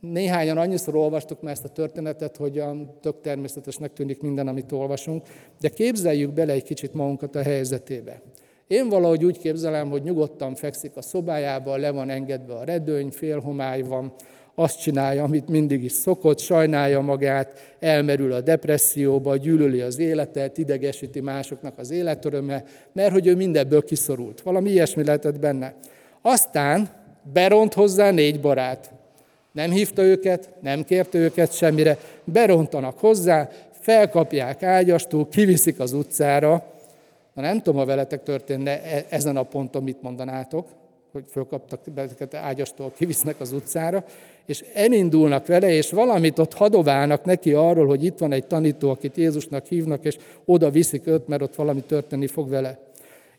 Néhányan 0.00 0.58
annyiszor 0.58 0.96
olvastuk 0.96 1.42
már 1.42 1.52
ezt 1.52 1.64
a 1.64 1.68
történetet, 1.68 2.36
hogy 2.36 2.62
tök 3.00 3.20
természetesnek 3.20 3.92
tűnik 3.92 4.22
minden, 4.22 4.48
amit 4.48 4.72
olvasunk, 4.72 5.26
de 5.60 5.68
képzeljük 5.68 6.32
bele 6.32 6.52
egy 6.52 6.62
kicsit 6.62 6.94
magunkat 6.94 7.36
a 7.36 7.42
helyzetébe. 7.42 8.22
Én 8.66 8.88
valahogy 8.88 9.24
úgy 9.24 9.38
képzelem, 9.38 9.90
hogy 9.90 10.02
nyugodtan 10.02 10.54
fekszik 10.54 10.96
a 10.96 11.02
szobájába, 11.02 11.76
le 11.76 11.90
van 11.90 12.10
engedve 12.10 12.54
a 12.54 12.64
redőny, 12.64 13.10
félhomály 13.10 13.82
van, 13.82 14.12
azt 14.58 14.80
csinálja, 14.80 15.22
amit 15.22 15.48
mindig 15.48 15.84
is 15.84 15.92
szokott, 15.92 16.38
sajnálja 16.38 17.00
magát, 17.00 17.74
elmerül 17.78 18.32
a 18.32 18.40
depresszióba, 18.40 19.36
gyűlöli 19.36 19.80
az 19.80 19.98
életet, 19.98 20.58
idegesíti 20.58 21.20
másoknak 21.20 21.78
az 21.78 21.90
életöröme, 21.90 22.64
mert 22.92 23.12
hogy 23.12 23.26
ő 23.26 23.36
mindebből 23.36 23.84
kiszorult. 23.84 24.40
Valami 24.40 24.70
ilyesmi 24.70 25.04
lehetett 25.04 25.38
benne. 25.38 25.74
Aztán 26.22 26.88
beront 27.32 27.74
hozzá 27.74 28.10
négy 28.10 28.40
barát. 28.40 28.90
Nem 29.52 29.70
hívta 29.70 30.02
őket, 30.02 30.50
nem 30.60 30.84
kérte 30.84 31.18
őket 31.18 31.52
semmire, 31.52 31.98
berontanak 32.24 32.98
hozzá, 32.98 33.48
felkapják 33.80 34.62
ágyastól, 34.62 35.28
kiviszik 35.28 35.80
az 35.80 35.92
utcára. 35.92 36.64
Na 37.34 37.42
nem 37.42 37.56
tudom, 37.56 37.78
ha 37.78 37.86
veletek 37.86 38.22
történne 38.22 38.80
ezen 39.08 39.36
a 39.36 39.42
ponton 39.42 39.82
mit 39.82 40.02
mondanátok, 40.02 40.68
hogy 41.12 41.24
fölkaptak 41.30 41.80
benneteket 41.94 42.34
ágyastól, 42.34 42.92
kivisznek 42.96 43.40
az 43.40 43.52
utcára, 43.52 44.04
és 44.46 44.64
elindulnak 44.74 45.46
vele, 45.46 45.70
és 45.70 45.90
valamit 45.90 46.38
ott 46.38 46.54
hadoválnak 46.54 47.24
neki 47.24 47.52
arról, 47.52 47.86
hogy 47.86 48.04
itt 48.04 48.18
van 48.18 48.32
egy 48.32 48.46
tanító, 48.46 48.90
akit 48.90 49.16
Jézusnak 49.16 49.66
hívnak, 49.66 50.04
és 50.04 50.16
oda 50.44 50.70
viszik 50.70 51.06
őt, 51.06 51.28
mert 51.28 51.42
ott 51.42 51.54
valami 51.54 51.80
történni 51.80 52.26
fog 52.26 52.48
vele. 52.48 52.78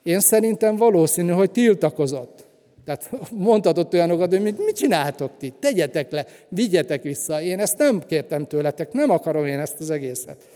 Én 0.03 0.19
szerintem 0.19 0.75
valószínű, 0.75 1.31
hogy 1.31 1.51
tiltakozott. 1.51 2.47
Tehát 2.85 3.09
mondhatott 3.31 3.93
olyanokat, 3.93 4.31
hogy 4.31 4.41
mit 4.41 4.75
csináltok 4.75 5.31
ti? 5.37 5.53
Tegyetek 5.59 6.11
le, 6.11 6.25
vigyetek 6.47 7.03
vissza. 7.03 7.41
Én 7.41 7.59
ezt 7.59 7.77
nem 7.77 8.01
kértem 8.07 8.45
tőletek, 8.45 8.91
nem 8.91 9.09
akarom 9.09 9.45
én 9.45 9.59
ezt 9.59 9.79
az 9.79 9.89
egészet. 9.89 10.47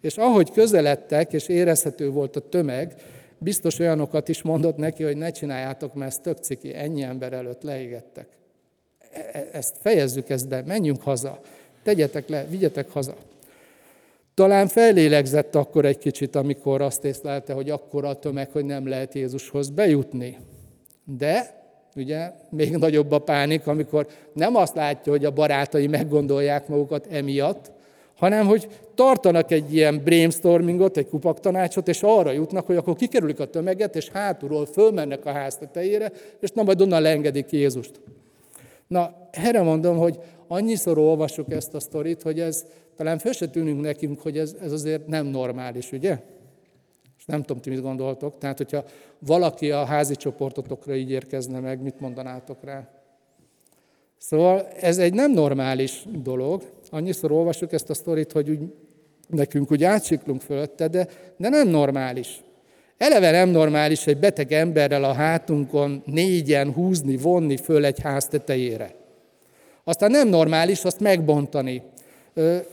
És 0.00 0.16
ahogy 0.16 0.50
közeledtek, 0.50 1.32
és 1.32 1.48
érezhető 1.48 2.10
volt 2.10 2.36
a 2.36 2.48
tömeg, 2.48 2.94
biztos 3.42 3.78
olyanokat 3.78 4.28
is 4.28 4.42
mondott 4.42 4.76
neki, 4.76 5.02
hogy 5.02 5.16
ne 5.16 5.30
csináljátok, 5.30 5.94
mert 5.94 6.10
ez 6.10 6.18
tök 6.18 6.38
ciki, 6.38 6.74
ennyi 6.74 7.02
ember 7.02 7.32
előtt 7.32 7.62
leégettek. 7.62 8.26
E, 9.12 9.30
e, 9.32 9.48
ezt 9.52 9.76
fejezzük 9.80 10.28
ezt 10.28 10.48
be, 10.48 10.62
menjünk 10.66 11.02
haza, 11.02 11.40
tegyetek 11.82 12.28
le, 12.28 12.44
vigyetek 12.44 12.90
haza. 12.90 13.16
Talán 14.34 14.68
fellélegzett 14.68 15.54
akkor 15.54 15.84
egy 15.84 15.98
kicsit, 15.98 16.34
amikor 16.34 16.82
azt 16.82 17.04
észlelte, 17.04 17.52
hogy 17.52 17.70
akkor 17.70 18.04
a 18.04 18.18
tömeg, 18.18 18.50
hogy 18.50 18.64
nem 18.64 18.88
lehet 18.88 19.14
Jézushoz 19.14 19.70
bejutni. 19.70 20.38
De 21.04 21.62
ugye 21.96 22.32
még 22.50 22.76
nagyobb 22.76 23.10
a 23.10 23.18
pánik, 23.18 23.66
amikor 23.66 24.06
nem 24.32 24.56
azt 24.56 24.74
látja, 24.74 25.12
hogy 25.12 25.24
a 25.24 25.30
barátai 25.30 25.86
meggondolják 25.86 26.68
magukat 26.68 27.06
emiatt, 27.06 27.70
hanem 28.22 28.46
hogy 28.46 28.68
tartanak 28.94 29.50
egy 29.50 29.74
ilyen 29.74 30.00
brainstormingot, 30.04 30.96
egy 30.96 31.08
kupaktanácsot, 31.08 31.88
és 31.88 32.02
arra 32.02 32.30
jutnak, 32.30 32.66
hogy 32.66 32.76
akkor 32.76 32.96
kikerülik 32.96 33.40
a 33.40 33.50
tömeget, 33.50 33.96
és 33.96 34.08
hátulról 34.08 34.66
fölmennek 34.66 35.26
a 35.26 35.32
ház 35.32 35.56
tetejére, 35.56 36.12
és 36.40 36.50
na 36.50 36.62
majd 36.62 36.80
onnan 36.80 37.02
leengedik 37.02 37.50
Jézust. 37.50 38.00
Na, 38.86 39.28
erre 39.30 39.62
mondom, 39.62 39.96
hogy 39.96 40.18
annyiszor 40.46 40.98
olvassuk 40.98 41.52
ezt 41.52 41.74
a 41.74 41.80
sztorit, 41.80 42.22
hogy 42.22 42.40
ez 42.40 42.64
talán 42.96 43.18
föl 43.18 43.32
se 43.32 43.48
tűnünk 43.48 43.80
nekünk, 43.80 44.20
hogy 44.20 44.38
ez, 44.38 44.56
ez 44.60 44.72
azért 44.72 45.06
nem 45.06 45.26
normális, 45.26 45.92
ugye? 45.92 46.18
És 47.18 47.24
nem 47.24 47.42
tudom, 47.42 47.62
ti 47.62 47.70
mit 47.70 47.80
gondoltok. 47.80 48.38
Tehát, 48.38 48.56
hogyha 48.56 48.84
valaki 49.18 49.70
a 49.70 49.84
házi 49.84 50.14
csoportotokra 50.14 50.94
így 50.94 51.10
érkezne 51.10 51.60
meg, 51.60 51.80
mit 51.80 52.00
mondanátok 52.00 52.64
rá? 52.64 53.01
Szóval 54.28 54.68
ez 54.80 54.98
egy 54.98 55.14
nem 55.14 55.30
normális 55.32 56.04
dolog. 56.22 56.62
Annyiszor 56.90 57.32
olvasjuk 57.32 57.72
ezt 57.72 57.90
a 57.90 57.94
sztorit, 57.94 58.32
hogy 58.32 58.50
úgy, 58.50 58.58
nekünk 59.28 59.72
úgy 59.72 59.84
átsiklunk 59.84 60.40
fölötte, 60.40 60.88
de, 60.88 61.08
de 61.36 61.48
nem 61.48 61.68
normális. 61.68 62.40
Eleve 62.98 63.30
nem 63.30 63.48
normális 63.48 64.06
egy 64.06 64.18
beteg 64.18 64.52
emberrel 64.52 65.04
a 65.04 65.12
hátunkon 65.12 66.02
négyen 66.06 66.72
húzni, 66.72 67.16
vonni 67.16 67.56
föl 67.56 67.84
egy 67.84 68.00
ház 68.00 68.26
tetejére. 68.26 68.94
Aztán 69.84 70.10
nem 70.10 70.28
normális 70.28 70.84
azt 70.84 71.00
megbontani. 71.00 71.82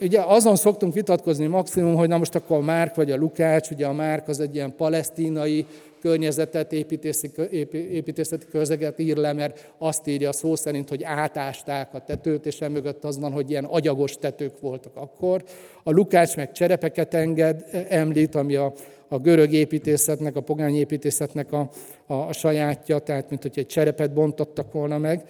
Ugye 0.02 0.22
azon 0.22 0.56
szoktunk 0.56 0.94
vitatkozni 0.94 1.46
maximum, 1.46 1.96
hogy 1.96 2.08
na 2.08 2.18
most 2.18 2.36
akkor 2.36 2.58
a 2.58 2.62
Márk 2.62 2.96
vagy 2.96 3.12
a 3.12 3.18
Lukács, 3.18 3.70
ugye 3.70 3.86
a 3.86 3.94
Márk 3.94 4.28
az 4.28 4.40
egy 4.40 4.56
ilyen 4.56 4.76
palesztinai 4.76 5.66
környezetet, 6.00 6.74
építészeti 6.74 8.46
közeget 8.52 9.00
ír 9.00 9.18
le, 9.18 9.34
mert 9.34 9.72
azt 9.78 10.08
írja 10.08 10.32
szó 10.32 10.56
szerint, 10.56 10.90
hogy 10.90 11.04
átásták 11.04 11.94
a 11.94 12.00
tetőt, 12.00 12.46
és 12.46 12.62
emögött 12.62 13.04
az 13.04 13.20
van, 13.20 13.32
hogy 13.32 13.50
ilyen 13.50 13.66
agyagos 13.66 14.18
tetők 14.18 14.60
voltak 14.60 14.96
akkor. 14.96 15.44
A 15.84 15.92
Lukács 15.92 16.36
meg 16.36 16.52
cserepeket 16.52 17.14
enged, 17.14 17.66
említ, 17.90 18.36
ami 18.36 18.56
a, 18.56 18.74
a 19.08 19.18
görög 19.18 19.54
építészetnek, 19.54 20.36
a 20.36 20.42
pogány 20.42 20.76
építészetnek 20.76 21.52
a, 21.52 21.70
a, 22.06 22.14
a 22.14 22.34
sajátja, 22.34 23.00
tehát 23.00 23.30
mint 23.30 23.42
hogy 23.42 23.54
egy 23.56 23.68
cserepet 23.68 24.14
bontottak 24.14 24.72
volna 24.72 24.98
meg. 24.98 25.24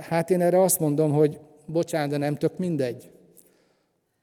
Hát 0.00 0.30
én 0.30 0.40
erre 0.40 0.62
azt 0.62 0.80
mondom, 0.80 1.12
hogy 1.12 1.38
bocsánat, 1.66 2.10
de 2.10 2.16
nem 2.16 2.36
tök 2.36 2.58
mindegy. 2.58 3.10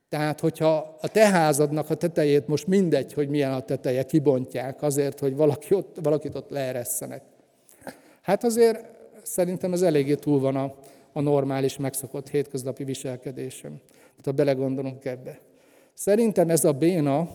Tehát, 0.10 0.39
hogyha 0.39 0.97
a 1.01 1.07
te 1.07 1.28
házadnak 1.28 1.89
a 1.89 1.95
tetejét 1.95 2.47
most 2.47 2.68
mindegy, 2.68 3.14
hogy 3.14 3.30
milyen 3.30 3.53
a 3.53 3.60
teteje, 3.60 4.03
kibontják 4.03 4.82
azért, 4.82 5.20
hogy 5.20 5.36
valaki 5.36 5.74
ott, 5.74 5.97
valakit 6.01 6.36
ott 6.36 6.49
leeresszenek. 6.49 7.24
Hát 8.22 8.43
azért 8.43 8.86
szerintem 9.24 9.74
ez 9.74 9.82
eléggé 9.82 10.16
túl 10.16 10.39
van 10.39 10.55
a, 10.55 10.74
a 11.14 11.22
normális, 11.22 11.78
megszokott 11.78 12.30
hétköznapi 12.30 12.84
viselkedésem. 12.84 13.82
Tehát 13.91 14.26
ha 14.26 14.32
belegondolunk 14.32 15.05
ebbe. 15.05 15.39
Szerintem 15.93 16.49
ez 16.49 16.64
a 16.64 16.72
béna, 16.72 17.30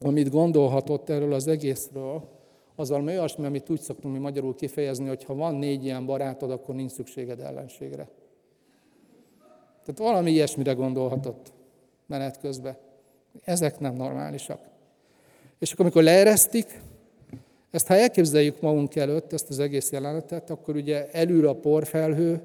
amit 0.00 0.30
gondolhatott 0.30 1.08
erről 1.08 1.32
az 1.32 1.46
egészről, 1.46 2.28
az 2.76 2.88
valami 2.88 3.10
olyasmi, 3.10 3.46
amit 3.46 3.70
úgy 3.70 3.80
szoktunk 3.80 4.14
mi 4.14 4.20
magyarul 4.20 4.54
kifejezni, 4.54 5.08
hogy 5.08 5.24
ha 5.24 5.34
van 5.34 5.54
négy 5.54 5.84
ilyen 5.84 6.06
barátod, 6.06 6.50
akkor 6.50 6.74
nincs 6.74 6.90
szükséged 6.90 7.40
ellenségre. 7.40 8.08
Tehát 9.84 10.12
valami 10.12 10.30
ilyesmire 10.30 10.72
gondolhatott 10.72 11.52
menet 12.06 12.38
közben. 12.38 12.76
Ezek 13.44 13.78
nem 13.78 13.94
normálisak. 13.94 14.60
És 15.58 15.72
akkor, 15.72 15.84
amikor 15.84 16.02
leeresztik, 16.02 16.80
ezt 17.70 17.86
ha 17.86 17.94
elképzeljük 17.94 18.60
magunk 18.60 18.96
előtt, 18.96 19.32
ezt 19.32 19.50
az 19.50 19.58
egész 19.58 19.90
jelenetet, 19.90 20.50
akkor 20.50 20.76
ugye 20.76 21.10
elül 21.10 21.46
a 21.46 21.54
porfelhő, 21.54 22.40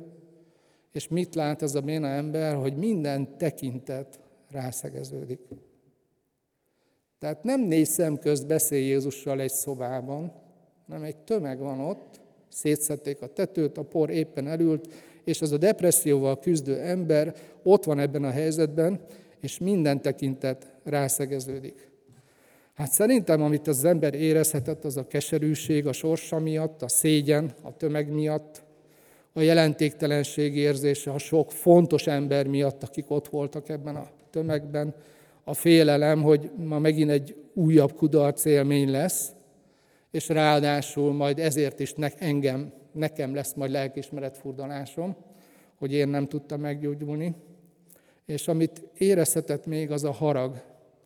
és 0.91 1.07
mit 1.07 1.36
lát 1.36 1.62
ez 1.62 1.76
a 1.76 1.82
béna 1.82 2.07
ember, 2.07 2.55
hogy 2.55 2.76
minden 2.76 3.38
tekintet 3.38 4.20
rászegeződik. 4.51 5.39
Tehát 7.20 7.43
nem 7.43 7.62
négy 7.62 7.86
szem 7.86 8.18
közt 8.18 8.47
beszél 8.47 8.80
Jézussal 8.80 9.39
egy 9.39 9.51
szobában, 9.51 10.34
hanem 10.88 11.03
egy 11.03 11.18
tömeg 11.18 11.59
van 11.59 11.80
ott, 11.80 12.22
szétszették 12.49 13.22
a 13.22 13.34
tetőt, 13.34 13.78
a 13.78 13.84
por 13.84 14.09
éppen 14.09 14.47
elült, 14.47 14.93
és 15.24 15.41
ez 15.41 15.51
a 15.51 15.57
depresszióval 15.57 16.39
küzdő 16.39 16.80
ember 16.80 17.36
ott 17.64 17.84
van 17.84 17.99
ebben 17.99 18.24
a 18.24 18.30
helyzetben, 18.30 18.99
és 19.41 19.59
minden 19.59 20.01
tekintet 20.01 20.73
rászegeződik. 20.83 21.89
Hát 22.73 22.91
szerintem, 22.91 23.41
amit 23.41 23.67
az 23.67 23.85
ember 23.85 24.13
érezhetett, 24.13 24.85
az 24.85 24.97
a 24.97 25.07
keserűség 25.07 25.87
a 25.87 25.93
sorsa 25.93 26.39
miatt, 26.39 26.81
a 26.81 26.87
szégyen 26.87 27.53
a 27.61 27.75
tömeg 27.77 28.11
miatt, 28.11 28.63
a 29.33 29.41
jelentéktelenség 29.41 30.55
érzése 30.55 31.11
a 31.11 31.17
sok 31.17 31.51
fontos 31.51 32.07
ember 32.07 32.47
miatt, 32.47 32.83
akik 32.83 33.09
ott 33.09 33.27
voltak 33.27 33.69
ebben 33.69 33.95
a 33.95 34.07
tömegben, 34.29 34.93
a 35.43 35.53
félelem, 35.53 36.21
hogy 36.21 36.51
ma 36.55 36.79
megint 36.79 37.09
egy 37.09 37.35
újabb 37.53 37.93
kudarc 37.93 38.45
élmény 38.45 38.91
lesz, 38.91 39.31
és 40.11 40.29
ráadásul 40.29 41.13
majd 41.13 41.39
ezért 41.39 41.79
is 41.79 41.93
ne, 41.93 42.07
engem, 42.17 42.73
nekem 42.91 43.35
lesz 43.35 43.53
majd 43.53 43.71
lelkismeret 43.71 44.37
furdalásom, 44.37 45.15
hogy 45.75 45.93
én 45.93 46.07
nem 46.07 46.27
tudtam 46.27 46.59
meggyógyulni 46.59 47.35
és 48.26 48.47
amit 48.47 48.84
érezhetett 48.97 49.65
még, 49.65 49.91
az 49.91 50.03
a 50.03 50.11
harag 50.11 50.61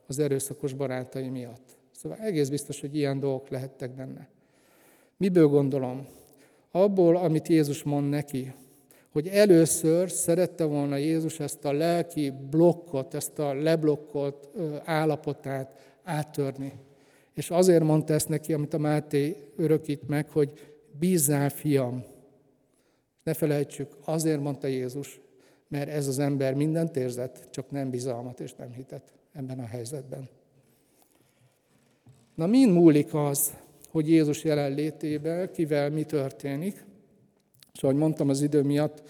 az 0.07 0.19
erőszakos 0.19 0.73
barátai 0.73 1.27
miatt. 1.27 1.77
Szóval 1.91 2.17
egész 2.17 2.49
biztos, 2.49 2.81
hogy 2.81 2.95
ilyen 2.95 3.19
dolgok 3.19 3.49
lehettek 3.49 3.91
benne. 3.95 4.27
Miből 5.17 5.47
gondolom? 5.47 6.07
Abból, 6.71 7.17
amit 7.17 7.47
Jézus 7.47 7.83
mond 7.83 8.09
neki, 8.09 8.53
hogy 9.11 9.27
először 9.27 10.11
szerette 10.11 10.63
volna 10.63 10.95
Jézus 10.95 11.39
ezt 11.39 11.65
a 11.65 11.71
lelki 11.71 12.33
blokkot, 12.49 13.13
ezt 13.13 13.39
a 13.39 13.53
leblokkolt 13.53 14.49
állapotát 14.83 15.99
áttörni. 16.03 16.73
És 17.33 17.49
azért 17.49 17.83
mondta 17.83 18.13
ezt 18.13 18.29
neki, 18.29 18.53
amit 18.53 18.73
a 18.73 18.77
Máté 18.77 19.35
örökít 19.55 20.07
meg, 20.07 20.29
hogy 20.29 20.51
bízzál, 20.99 21.49
fiam. 21.49 22.03
Ne 23.23 23.33
felejtsük, 23.33 23.97
azért 24.05 24.41
mondta 24.41 24.67
Jézus, 24.67 25.19
mert 25.75 25.89
ez 25.89 26.07
az 26.07 26.19
ember 26.19 26.53
mindent 26.53 26.95
érzett, 26.95 27.47
csak 27.49 27.71
nem 27.71 27.89
bizalmat 27.89 28.39
és 28.39 28.53
nem 28.55 28.71
hitet 28.71 29.01
ebben 29.33 29.59
a 29.59 29.65
helyzetben. 29.65 30.29
Na, 32.35 32.45
min 32.45 32.69
múlik 32.69 33.13
az, 33.13 33.53
hogy 33.89 34.09
Jézus 34.09 34.43
jelenlétében 34.43 35.51
kivel 35.51 35.89
mi 35.89 36.03
történik? 36.03 36.85
És 37.73 37.83
ahogy 37.83 37.95
mondtam 37.95 38.29
az 38.29 38.41
idő 38.41 38.61
miatt, 38.61 39.03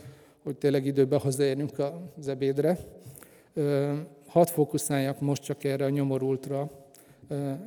hogy 0.43 0.55
tényleg 0.55 0.85
időben 0.85 1.19
hazaérjünk 1.19 1.71
az 2.17 2.27
ebédre, 2.27 2.77
hadd 4.27 4.47
fókuszáljak 4.47 5.19
most 5.21 5.43
csak 5.43 5.63
erre 5.63 5.85
a 5.85 5.89
nyomorultra, 5.89 6.71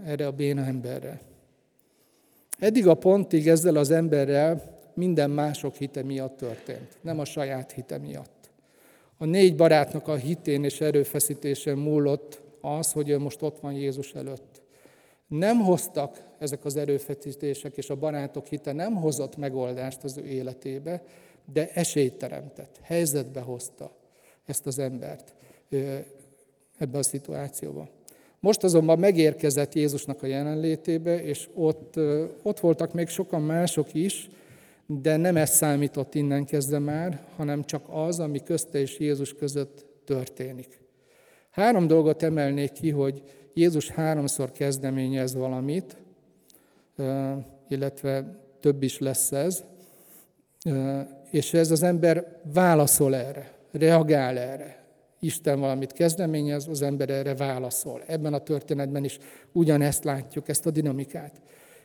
erre 0.05 0.27
a 0.27 0.33
béna 0.33 0.65
emberre. 0.65 1.21
Eddig 2.59 2.87
a 2.87 2.95
pontig 2.95 3.49
ezzel 3.49 3.77
az 3.77 3.91
emberrel 3.91 4.79
minden 4.95 5.31
mások 5.31 5.75
hite 5.75 6.03
miatt 6.03 6.37
történt, 6.37 6.99
nem 7.01 7.19
a 7.19 7.25
saját 7.25 7.73
hite 7.73 7.99
miatt. 7.99 8.38
A 9.19 9.25
négy 9.25 9.57
barátnak 9.57 10.09
a 10.09 10.15
hitén 10.15 10.65
és 10.65 10.81
erőfeszítésen 10.81 11.79
múlott 11.79 12.43
az, 12.61 12.93
hogy 12.93 13.09
ő 13.09 13.19
most 13.19 13.43
ott 13.43 13.61
van 13.61 13.73
Jézus 13.73 14.15
előtt. 14.15 14.63
Nem 15.27 15.59
hoztak 15.59 16.23
ezek 16.39 16.65
az 16.65 16.77
erőfeszítések, 16.77 17.77
és 17.77 17.91
a 17.91 17.97
barátok 17.97 18.47
hite 18.47 18.73
nem 18.73 18.95
hozott 18.95 19.37
megoldást 19.37 20.05
az 20.05 20.17
ő 20.17 20.25
életébe, 20.25 21.03
de 21.53 21.71
esélyt 21.73 22.15
teremtett, 22.15 22.79
helyzetbe 22.83 23.41
hozta 23.41 23.91
ezt 24.45 24.67
az 24.67 24.79
embert 24.79 25.35
ebbe 26.79 26.99
a 26.99 27.03
szituációba. 27.03 27.89
Most 28.41 28.65
azonban 28.65 28.99
megérkezett 28.99 29.75
Jézusnak 29.75 30.23
a 30.23 30.27
jelenlétébe, 30.27 31.23
és 31.23 31.49
ott, 31.55 31.95
ott 32.43 32.61
voltak 32.61 32.93
még 32.93 33.09
sokan 33.09 33.43
mások 33.43 33.95
is, 33.95 34.31
de 34.91 35.17
nem 35.17 35.37
ez 35.37 35.51
számított 35.51 36.15
innen 36.15 36.45
kezdve 36.45 36.79
már, 36.79 37.25
hanem 37.37 37.65
csak 37.65 37.85
az, 37.89 38.21
ami 38.21 38.43
közte 38.43 38.79
és 38.79 38.99
Jézus 38.99 39.35
között 39.35 39.87
történik. 40.05 40.81
Három 41.51 41.87
dolgot 41.87 42.23
emelnék 42.23 42.73
ki, 42.73 42.91
hogy 42.91 43.23
Jézus 43.55 43.89
háromszor 43.89 44.53
kezdeményez 44.53 45.35
valamit, 45.35 45.97
illetve 47.69 48.41
több 48.61 48.83
is 48.83 48.99
lesz 48.99 49.33
ez, 49.33 49.65
és 51.31 51.55
ez 51.55 51.71
az 51.71 51.83
ember 51.83 52.41
válaszol 52.53 53.15
erre, 53.15 53.53
reagál 53.73 54.39
erre. 54.39 54.85
Isten 55.21 55.61
valamit 55.61 55.93
kezdeményez, 55.93 56.67
az 56.69 56.83
ember 56.83 57.11
erre 57.11 57.35
válaszol. 57.35 58.03
Ebben 58.07 58.35
a 58.35 58.39
történetben 58.39 59.05
is 59.05 59.19
ugyanezt 59.53 60.05
látjuk, 60.05 60.49
ezt 60.49 60.67
a 60.67 60.71
dinamikát. 60.71 61.41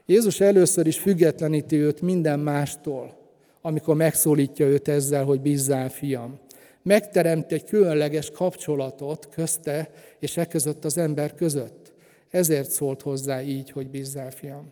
Jézus 0.06 0.40
először 0.40 0.88
is 0.88 1.00
függetleníti 1.00 1.76
őt 1.76 2.02
minden 2.02 2.40
mástól, 2.40 3.18
amikor 3.62 3.96
megszólítja 3.96 4.66
őt 4.66 4.88
ezzel, 4.88 5.24
hogy 5.24 5.42
bízzál, 5.42 5.90
fiam. 5.90 6.40
Megteremt 6.82 7.52
egy 7.52 7.64
különleges 7.64 8.32
kapcsolatot 8.32 9.30
közte 9.30 9.90
és 10.20 10.38
e 10.38 10.46
között 10.46 10.86
az 10.86 10.98
ember 10.98 11.36
között. 11.36 11.94
Ezért 12.30 12.70
szólt 12.70 13.02
hozzá 13.02 13.42
így, 13.42 13.70
hogy 13.70 13.90
bízzál, 13.90 14.32
fiam. 14.32 14.72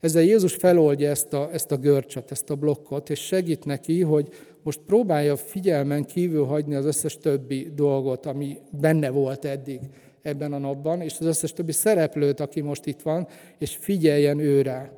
Ezzel 0.00 0.22
Jézus 0.22 0.54
feloldja 0.54 1.10
ezt 1.10 1.32
a, 1.32 1.48
ezt 1.52 1.72
a 1.72 1.76
görcsöt, 1.76 2.30
ezt 2.30 2.50
a 2.50 2.54
blokkot, 2.54 3.10
és 3.10 3.20
segít 3.20 3.64
neki, 3.64 4.02
hogy 4.02 4.28
most 4.62 4.80
próbálja 4.86 5.36
figyelmen 5.36 6.04
kívül 6.04 6.44
hagyni 6.44 6.74
az 6.74 6.84
összes 6.84 7.18
többi 7.18 7.72
dolgot, 7.74 8.26
ami 8.26 8.58
benne 8.70 9.10
volt 9.10 9.44
eddig 9.44 9.80
ebben 10.26 10.52
a 10.52 10.58
napban, 10.58 11.00
és 11.00 11.16
az 11.20 11.26
összes 11.26 11.52
többi 11.52 11.72
szereplőt, 11.72 12.40
aki 12.40 12.60
most 12.60 12.86
itt 12.86 13.02
van, 13.02 13.28
és 13.58 13.76
figyeljen 13.80 14.38
őre. 14.38 14.92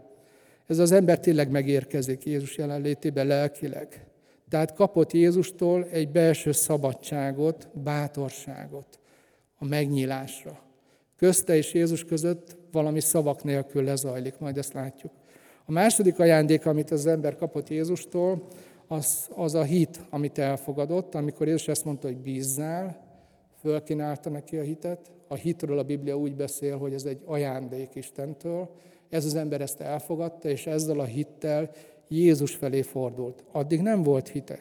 Ez 0.66 0.78
az 0.78 0.92
ember 0.92 1.20
tényleg 1.20 1.50
megérkezik 1.50 2.24
Jézus 2.24 2.56
jelenlétébe 2.56 3.24
lelkileg. 3.24 4.06
Tehát 4.48 4.74
kapott 4.74 5.12
Jézustól 5.12 5.84
egy 5.84 6.08
belső 6.08 6.52
szabadságot, 6.52 7.68
bátorságot 7.72 8.98
a 9.58 9.64
megnyílásra. 9.64 10.62
Közte 11.16 11.56
és 11.56 11.74
Jézus 11.74 12.04
között 12.04 12.56
valami 12.72 13.00
szavak 13.00 13.44
nélkül 13.44 13.84
lezajlik, 13.84 14.38
majd 14.38 14.58
ezt 14.58 14.72
látjuk. 14.72 15.12
A 15.64 15.72
második 15.72 16.18
ajándék, 16.18 16.66
amit 16.66 16.90
az 16.90 17.06
ember 17.06 17.36
kapott 17.36 17.68
Jézustól, 17.68 18.46
az, 18.86 19.28
az 19.34 19.54
a 19.54 19.62
hit, 19.62 20.00
amit 20.10 20.38
elfogadott, 20.38 21.14
amikor 21.14 21.46
Jézus 21.46 21.68
ezt 21.68 21.84
mondta, 21.84 22.06
hogy 22.06 22.18
bízzál, 22.18 23.06
fölkínálta 23.60 24.30
neki 24.30 24.56
a 24.56 24.62
hitet. 24.62 25.10
A 25.28 25.34
hitről 25.34 25.78
a 25.78 25.82
Biblia 25.82 26.16
úgy 26.16 26.34
beszél, 26.34 26.78
hogy 26.78 26.92
ez 26.92 27.04
egy 27.04 27.22
ajándék 27.24 27.94
Istentől. 27.94 28.70
Ez 29.08 29.24
az 29.24 29.34
ember 29.34 29.60
ezt 29.60 29.80
elfogadta, 29.80 30.48
és 30.48 30.66
ezzel 30.66 31.00
a 31.00 31.04
hittel 31.04 31.70
Jézus 32.08 32.54
felé 32.54 32.82
fordult. 32.82 33.44
Addig 33.52 33.80
nem 33.80 34.02
volt 34.02 34.28
hite. 34.28 34.58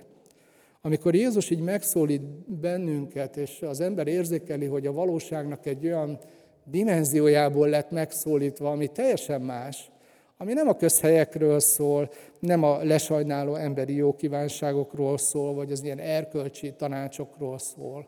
Amikor 0.82 1.15
Jézus 1.15 1.49
így 1.49 1.59
megszólít 1.59 2.22
bennünket, 2.59 3.38
és 3.38 3.61
az 3.61 3.80
ember 3.80 4.07
érzékeli, 4.07 4.65
hogy 4.65 4.88
a 4.88 4.91
valóságnak 4.91 5.65
egy 5.65 5.86
olyan 5.86 6.20
dimenziójából 6.63 7.70
lett 7.70 7.91
megszólítva, 7.91 8.72
ami 8.72 8.88
teljesen 8.88 9.41
más, 9.41 9.91
ami 10.38 10.53
nem 10.53 10.68
a 10.68 10.76
közhelyekről 10.76 11.59
szól, 11.59 12.09
nem 12.39 12.63
a 12.63 12.84
lesajnáló 12.84 13.55
emberi 13.55 13.95
jókívánságokról 13.95 15.18
szól, 15.18 15.53
vagy 15.53 15.72
az 15.72 15.84
ilyen 15.84 15.99
erkölcsi 15.99 16.74
tanácsokról 16.74 17.57
szól, 17.57 18.07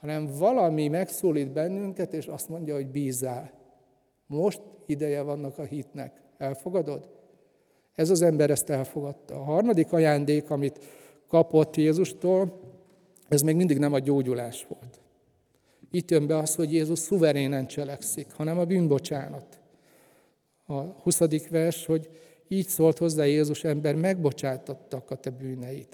hanem 0.00 0.26
valami 0.38 0.88
megszólít 0.88 1.52
bennünket, 1.52 2.12
és 2.12 2.26
azt 2.26 2.48
mondja, 2.48 2.74
hogy 2.74 2.86
bízál. 2.86 3.50
Most 4.26 4.60
ideje 4.86 5.22
vannak 5.22 5.58
a 5.58 5.62
hitnek. 5.62 6.20
Elfogadod? 6.38 7.08
Ez 7.94 8.10
az 8.10 8.22
ember 8.22 8.50
ezt 8.50 8.70
elfogadta. 8.70 9.34
A 9.34 9.42
harmadik 9.42 9.92
ajándék, 9.92 10.50
amit 10.50 10.84
kapott 11.28 11.76
Jézustól, 11.76 12.60
ez 13.28 13.42
még 13.42 13.56
mindig 13.56 13.78
nem 13.78 13.92
a 13.92 13.98
gyógyulás 13.98 14.66
volt. 14.68 15.00
Itt 15.90 16.10
jön 16.10 16.26
be 16.26 16.36
az, 16.36 16.54
hogy 16.54 16.72
Jézus 16.72 16.98
szuverénen 16.98 17.66
cselekszik, 17.66 18.32
hanem 18.32 18.58
a 18.58 18.64
bűnbocsánat. 18.64 19.58
A 20.66 20.80
20. 20.80 21.48
vers, 21.50 21.86
hogy 21.86 22.08
így 22.48 22.66
szólt 22.66 22.98
hozzá 22.98 23.24
Jézus 23.24 23.64
ember, 23.64 23.94
megbocsátattak 23.94 25.10
a 25.10 25.16
te 25.16 25.30
bűneid. 25.30 25.88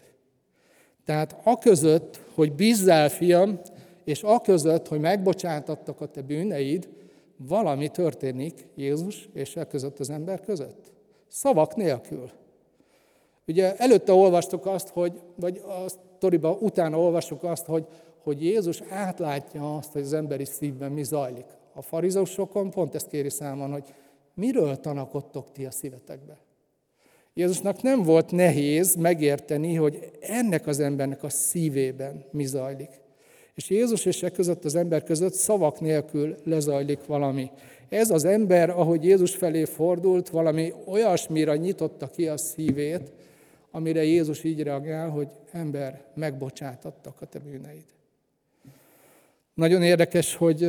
Tehát 1.05 1.41
a 1.45 1.59
között, 1.59 2.21
hogy 2.35 2.53
bízzál, 2.53 3.09
fiam, 3.09 3.61
és 4.05 4.23
a 4.23 4.41
között, 4.41 4.89
hogy 4.89 5.01
megbocsátattak 5.01 6.01
a 6.01 6.07
te 6.07 6.23
bűneid, 6.23 6.89
valami 7.37 7.89
történik 7.89 8.67
Jézus 8.75 9.29
és 9.33 9.57
e 9.57 9.65
között 9.65 9.99
az 9.99 10.11
ember 10.11 10.41
között. 10.41 10.93
Szavak 11.29 11.77
nélkül. 11.77 12.31
Ugye 13.47 13.77
előtte 13.77 14.13
olvastuk 14.13 14.67
azt, 14.67 14.89
hogy, 14.89 15.21
vagy 15.37 15.63
a 15.67 15.89
sztoriba 15.89 16.51
utána 16.61 16.99
olvastuk 16.99 17.43
azt, 17.43 17.67
hogy, 17.67 17.87
hogy 18.23 18.45
Jézus 18.45 18.83
átlátja 18.89 19.77
azt, 19.77 19.93
hogy 19.93 20.03
az 20.03 20.13
emberi 20.13 20.45
szívben 20.45 20.93
mi 20.93 21.03
zajlik. 21.03 21.47
A 21.73 21.83
farizósokon 21.83 22.71
pont 22.71 22.95
ezt 22.95 23.09
kéri 23.09 23.31
számon, 23.31 23.73
hogy 23.73 23.85
miről 24.35 24.77
tanakodtok 24.77 25.53
ti 25.53 25.65
a 25.65 25.71
szívetekbe. 25.71 26.39
Jézusnak 27.35 27.83
nem 27.83 28.03
volt 28.03 28.31
nehéz 28.31 28.95
megérteni, 28.95 29.75
hogy 29.75 30.11
ennek 30.21 30.67
az 30.67 30.81
embernek 30.81 31.23
a 31.23 31.29
szívében 31.29 32.25
mi 32.31 32.45
zajlik. 32.45 33.04
És 33.55 33.71
Jézus 33.71 34.05
és 34.05 34.23
e 34.23 34.31
között 34.31 34.65
az 34.65 34.75
ember 34.75 35.03
között 35.03 35.33
szavak 35.33 35.81
nélkül 35.81 36.37
lezajlik 36.45 37.07
valami. 37.07 37.51
Ez 37.89 38.11
az 38.11 38.25
ember, 38.25 38.71
ahogy 38.71 39.05
Jézus 39.05 39.35
felé 39.35 39.65
fordult, 39.65 40.29
valami 40.29 40.73
olyasmira 40.87 41.57
nyitotta 41.57 42.07
ki 42.07 42.29
a 42.29 42.37
szívét, 42.37 43.13
amire 43.71 44.05
Jézus 44.05 44.45
így 44.45 44.63
reagál, 44.63 45.09
hogy 45.09 45.29
ember, 45.53 46.03
megbocsátattak 46.15 47.21
a 47.21 47.27
te 47.27 47.39
bűneid. 47.39 47.85
Nagyon 49.55 49.83
érdekes, 49.83 50.35
hogy 50.35 50.69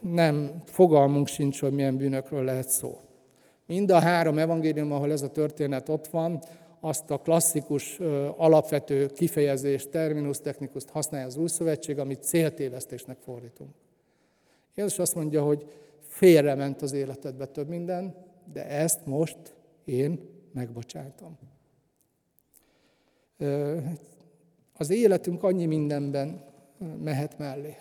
nem 0.00 0.62
fogalmunk 0.66 1.26
sincs, 1.26 1.60
hogy 1.60 1.72
milyen 1.72 1.96
bűnökről 1.96 2.44
lehet 2.44 2.68
szó. 2.68 3.00
Mind 3.66 3.90
a 3.90 3.98
három 3.98 4.38
evangélium, 4.38 4.92
ahol 4.92 5.12
ez 5.12 5.22
a 5.22 5.30
történet 5.30 5.88
ott 5.88 6.06
van, 6.06 6.42
azt 6.84 7.10
a 7.10 7.18
klasszikus 7.18 7.98
alapvető 8.36 9.06
kifejezést, 9.06 9.88
terminus 9.88 10.38
technikust 10.40 10.88
használja 10.88 11.26
az 11.26 11.36
Új 11.36 11.48
Szövetség, 11.48 11.98
amit 11.98 12.22
céltévesztésnek 12.22 13.18
fordítunk. 13.18 13.70
Jézus 14.74 14.98
azt 14.98 15.14
mondja, 15.14 15.42
hogy 15.42 15.66
félrement 16.00 16.82
az 16.82 16.92
életedbe 16.92 17.46
több 17.46 17.68
minden, 17.68 18.14
de 18.52 18.68
ezt 18.68 19.06
most 19.06 19.38
én 19.84 20.20
megbocsátom. 20.52 21.38
Az 24.72 24.90
életünk 24.90 25.42
annyi 25.42 25.66
mindenben 25.66 26.44
mehet 27.02 27.38
mellé. 27.38 27.76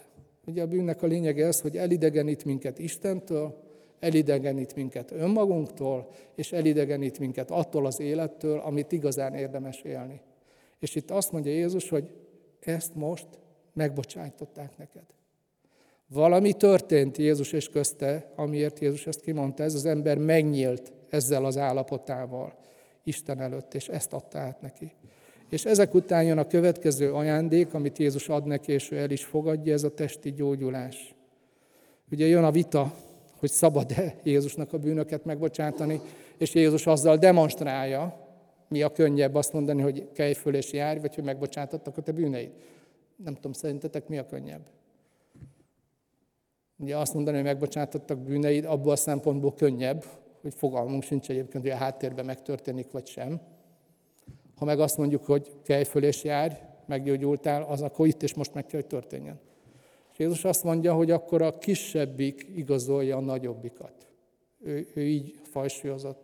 Ugye 0.46 0.62
a 0.62 0.68
bűnnek 0.68 1.02
a 1.02 1.08
lényege 1.08 1.48
az, 1.48 1.62
hogy 1.62 1.78
elidegenít 1.78 2.46
minket 2.46 2.80
Istentől, 2.80 3.64
elidegenít 4.04 4.76
minket 4.76 5.12
önmagunktól, 5.12 6.10
és 6.36 6.52
elidegenít 6.52 7.20
minket 7.20 7.52
attól 7.52 7.86
az 7.86 8.00
élettől, 8.00 8.60
amit 8.60 8.92
igazán 8.92 9.34
érdemes 9.34 9.82
élni. 9.82 10.22
És 10.80 10.96
itt 10.96 11.12
azt 11.12 11.32
mondja 11.32 11.52
Jézus, 11.52 11.90
hogy 11.90 12.10
ezt 12.60 12.96
most 12.96 13.28
megbocsájtották 13.74 14.78
neked. 14.78 15.04
Valami 16.08 16.54
történt 16.54 17.18
Jézus 17.18 17.52
és 17.52 17.70
közte, 17.70 18.32
amiért 18.36 18.80
Jézus 18.80 19.08
ezt 19.08 19.22
kimondta. 19.22 19.64
Ez 19.64 19.74
az 19.74 19.86
ember 19.86 20.18
megnyílt 20.18 20.92
ezzel 21.10 21.46
az 21.46 21.58
állapotával 21.58 22.54
Isten 23.04 23.42
előtt, 23.42 23.74
és 23.74 23.88
ezt 23.88 24.14
adta 24.14 24.40
át 24.40 24.62
neki. 24.62 24.92
És 25.50 25.66
ezek 25.66 25.94
után 25.94 26.24
jön 26.24 26.38
a 26.38 26.48
következő 26.48 27.14
ajándék, 27.14 27.74
amit 27.74 27.98
Jézus 27.98 28.30
ad 28.30 28.46
neki, 28.46 28.72
és 28.72 28.92
ő 28.92 28.98
el 28.98 29.10
is 29.10 29.26
fogadja, 29.26 29.74
ez 29.74 29.84
a 29.84 29.94
testi 29.94 30.32
gyógyulás. 30.32 31.16
Ugye 32.12 32.26
jön 32.26 32.44
a 32.44 32.52
vita, 32.52 32.94
hogy 33.44 33.52
szabad-e 33.52 34.16
Jézusnak 34.24 34.74
a 34.74 34.78
bűnöket 34.78 35.26
megbocsátani, 35.26 36.02
és 36.38 36.54
Jézus 36.54 36.88
azzal 36.88 37.18
demonstrálja, 37.18 38.28
mi 38.68 38.82
a 38.82 38.92
könnyebb 38.92 39.36
azt 39.36 39.54
mondani, 39.54 39.82
hogy 39.82 40.08
kelj 40.14 40.34
föl 40.34 40.56
és 40.56 40.72
járj, 40.72 41.00
vagy 41.00 41.16
hogy 41.16 41.24
megbocsátattak 41.24 41.98
a 41.98 42.02
te 42.02 42.12
bűneid. 42.12 42.52
Nem 43.16 43.34
tudom, 43.34 43.52
szerintetek 43.52 44.08
mi 44.08 44.18
a 44.18 44.26
könnyebb? 44.26 44.62
Ugye 46.78 46.98
azt 46.98 47.14
mondani, 47.14 47.36
hogy 47.36 47.46
megbocsátattak 47.46 48.20
bűneid, 48.20 48.66
abból 48.66 48.92
a 48.92 48.96
szempontból 48.96 49.54
könnyebb, 49.54 50.06
hogy 50.42 50.54
fogalmunk 50.54 51.04
sincs 51.04 51.30
egyébként, 51.30 51.64
hogy 51.64 51.74
a 51.74 51.78
háttérben 51.78 52.26
megtörténik, 52.26 52.92
vagy 52.92 53.08
sem. 53.08 53.42
Ha 54.56 54.66
meg 54.66 54.80
azt 54.80 54.98
mondjuk, 54.98 55.26
hogy 55.26 55.52
kelj 55.64 55.84
föl 55.84 56.04
és 56.04 56.24
járj, 56.24 56.54
meggyógyultál, 56.86 57.64
az 57.64 57.82
akkor 57.82 58.08
itt 58.08 58.24
és 58.24 58.34
most 58.34 58.54
meg 58.54 58.66
kell, 58.66 58.80
hogy 58.80 58.90
történjen. 58.90 59.40
Jézus 60.18 60.46
azt 60.46 60.64
mondja, 60.64 60.94
hogy 60.94 61.12
akkor 61.12 61.42
a 61.42 61.58
kisebbik 61.58 62.48
igazolja 62.56 63.18
a 63.18 63.22
nagyobbikat. 63.22 64.08
Ő, 64.64 64.88
ő 64.96 65.02
így 65.02 65.40
fajsúlyozott. 65.44 66.22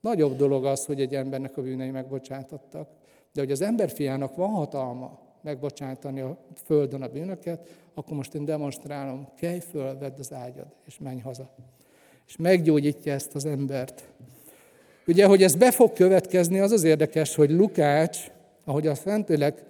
Nagyobb 0.00 0.36
dolog 0.36 0.64
az, 0.64 0.84
hogy 0.84 1.00
egy 1.00 1.14
embernek 1.14 1.56
a 1.56 1.62
bűnei 1.62 1.90
megbocsátattak, 1.90 2.88
de 3.32 3.40
hogy 3.40 3.50
az 3.50 3.60
emberfiának 3.60 4.36
van 4.36 4.50
hatalma 4.50 5.18
megbocsátani 5.42 6.20
a 6.20 6.38
földön 6.64 7.02
a 7.02 7.08
bűnöket, 7.08 7.68
akkor 7.94 8.16
most 8.16 8.34
én 8.34 8.44
demonstrálom, 8.44 9.28
kelj 9.36 9.58
föl, 9.58 9.98
vedd 9.98 10.18
az 10.18 10.32
ágyad, 10.32 10.66
és 10.86 10.98
menj 10.98 11.20
haza. 11.20 11.54
És 12.26 12.36
meggyógyítja 12.36 13.12
ezt 13.12 13.34
az 13.34 13.44
embert. 13.44 14.04
Ugye, 15.06 15.26
hogy 15.26 15.42
ez 15.42 15.54
be 15.54 15.70
fog 15.70 15.92
következni, 15.92 16.60
az 16.60 16.72
az 16.72 16.84
érdekes, 16.84 17.34
hogy 17.34 17.50
Lukács, 17.50 18.30
ahogy 18.64 18.86
a 18.86 18.94
Szentlélek 18.94 19.62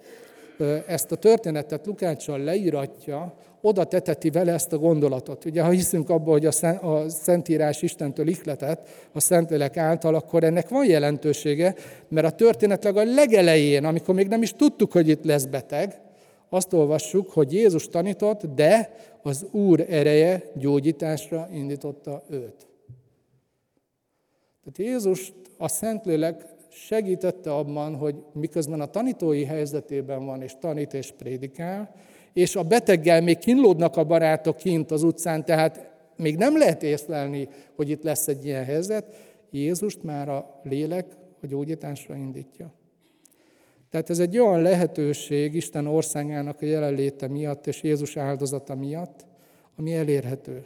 ezt 0.87 1.13
a 1.13 1.17
történetet 1.17 1.87
Lukáccsal 1.87 2.39
leíratja, 2.39 3.35
oda 3.65 3.85
teteti 3.85 4.31
vele 4.31 4.53
ezt 4.53 4.73
a 4.73 4.79
gondolatot. 4.79 5.45
Ugye, 5.45 5.63
ha 5.63 5.71
hiszünk 5.71 6.11
abba, 6.11 6.31
hogy 6.31 6.47
a 6.47 7.09
Szentírás 7.09 7.83
Istentől 7.83 8.29
ihletett, 8.29 8.89
a 9.13 9.21
Szentlélek 9.21 9.77
által, 9.77 10.15
akkor 10.15 10.45
ennek 10.45 10.69
van 10.69 10.87
jelentősége, 10.87 11.75
mert 12.09 12.27
a 12.27 12.31
történetleg 12.31 12.97
a 12.97 13.05
legelején, 13.05 13.85
amikor 13.85 14.15
még 14.15 14.29
nem 14.29 14.43
is 14.43 14.53
tudtuk, 14.53 14.93
hogy 14.93 15.09
itt 15.09 15.25
lesz 15.25 15.45
beteg, 15.45 16.01
azt 16.49 16.73
olvassuk, 16.73 17.31
hogy 17.31 17.53
Jézus 17.53 17.89
tanított, 17.89 18.55
de 18.55 18.95
az 19.23 19.47
Úr 19.51 19.87
ereje 19.89 20.43
gyógyításra 20.55 21.49
indította 21.53 22.23
őt. 22.31 22.67
Tehát 24.65 24.93
Jézus 24.93 25.33
a 25.59 25.69
Szentlélek 25.69 26.45
segítette 26.71 27.55
abban, 27.55 27.97
hogy 27.97 28.15
miközben 28.33 28.81
a 28.81 28.87
tanítói 28.87 29.45
helyzetében 29.45 30.25
van, 30.25 30.43
és 30.43 30.53
tanít 30.61 30.95
és 30.95 31.13
prédikál, 31.19 31.95
és 32.35 32.57
a 32.57 32.63
beteggel 32.63 33.21
még 33.21 33.39
kínlódnak 33.39 33.97
a 33.97 34.05
barátok 34.05 34.57
kint 34.57 34.91
az 34.91 35.03
utcán, 35.03 35.45
tehát 35.45 35.93
még 36.17 36.37
nem 36.37 36.59
lehet 36.59 36.83
észlelni, 36.83 37.49
hogy 37.77 37.89
itt 37.89 38.03
lesz 38.03 38.29
egy 38.29 38.45
ilyen 38.45 38.65
helyzet, 38.65 39.15
Jézust 39.51 40.03
már 40.03 40.29
a 40.29 40.61
lélek 40.63 41.07
a 41.43 41.47
gyógyításra 41.47 42.15
indítja. 42.15 42.73
Tehát 43.91 44.11
ez 44.11 44.19
egy 44.19 44.39
olyan 44.39 44.63
lehetőség 44.63 45.55
Isten 45.55 45.87
országának 45.87 46.63
a 46.63 46.65
jelenléte 46.65 47.29
miatt 47.29 47.67
és 47.67 47.83
Jézus 47.83 48.17
áldozata 48.17 48.75
miatt, 48.75 49.27
ami 49.77 49.95
elérhető. 49.95 50.65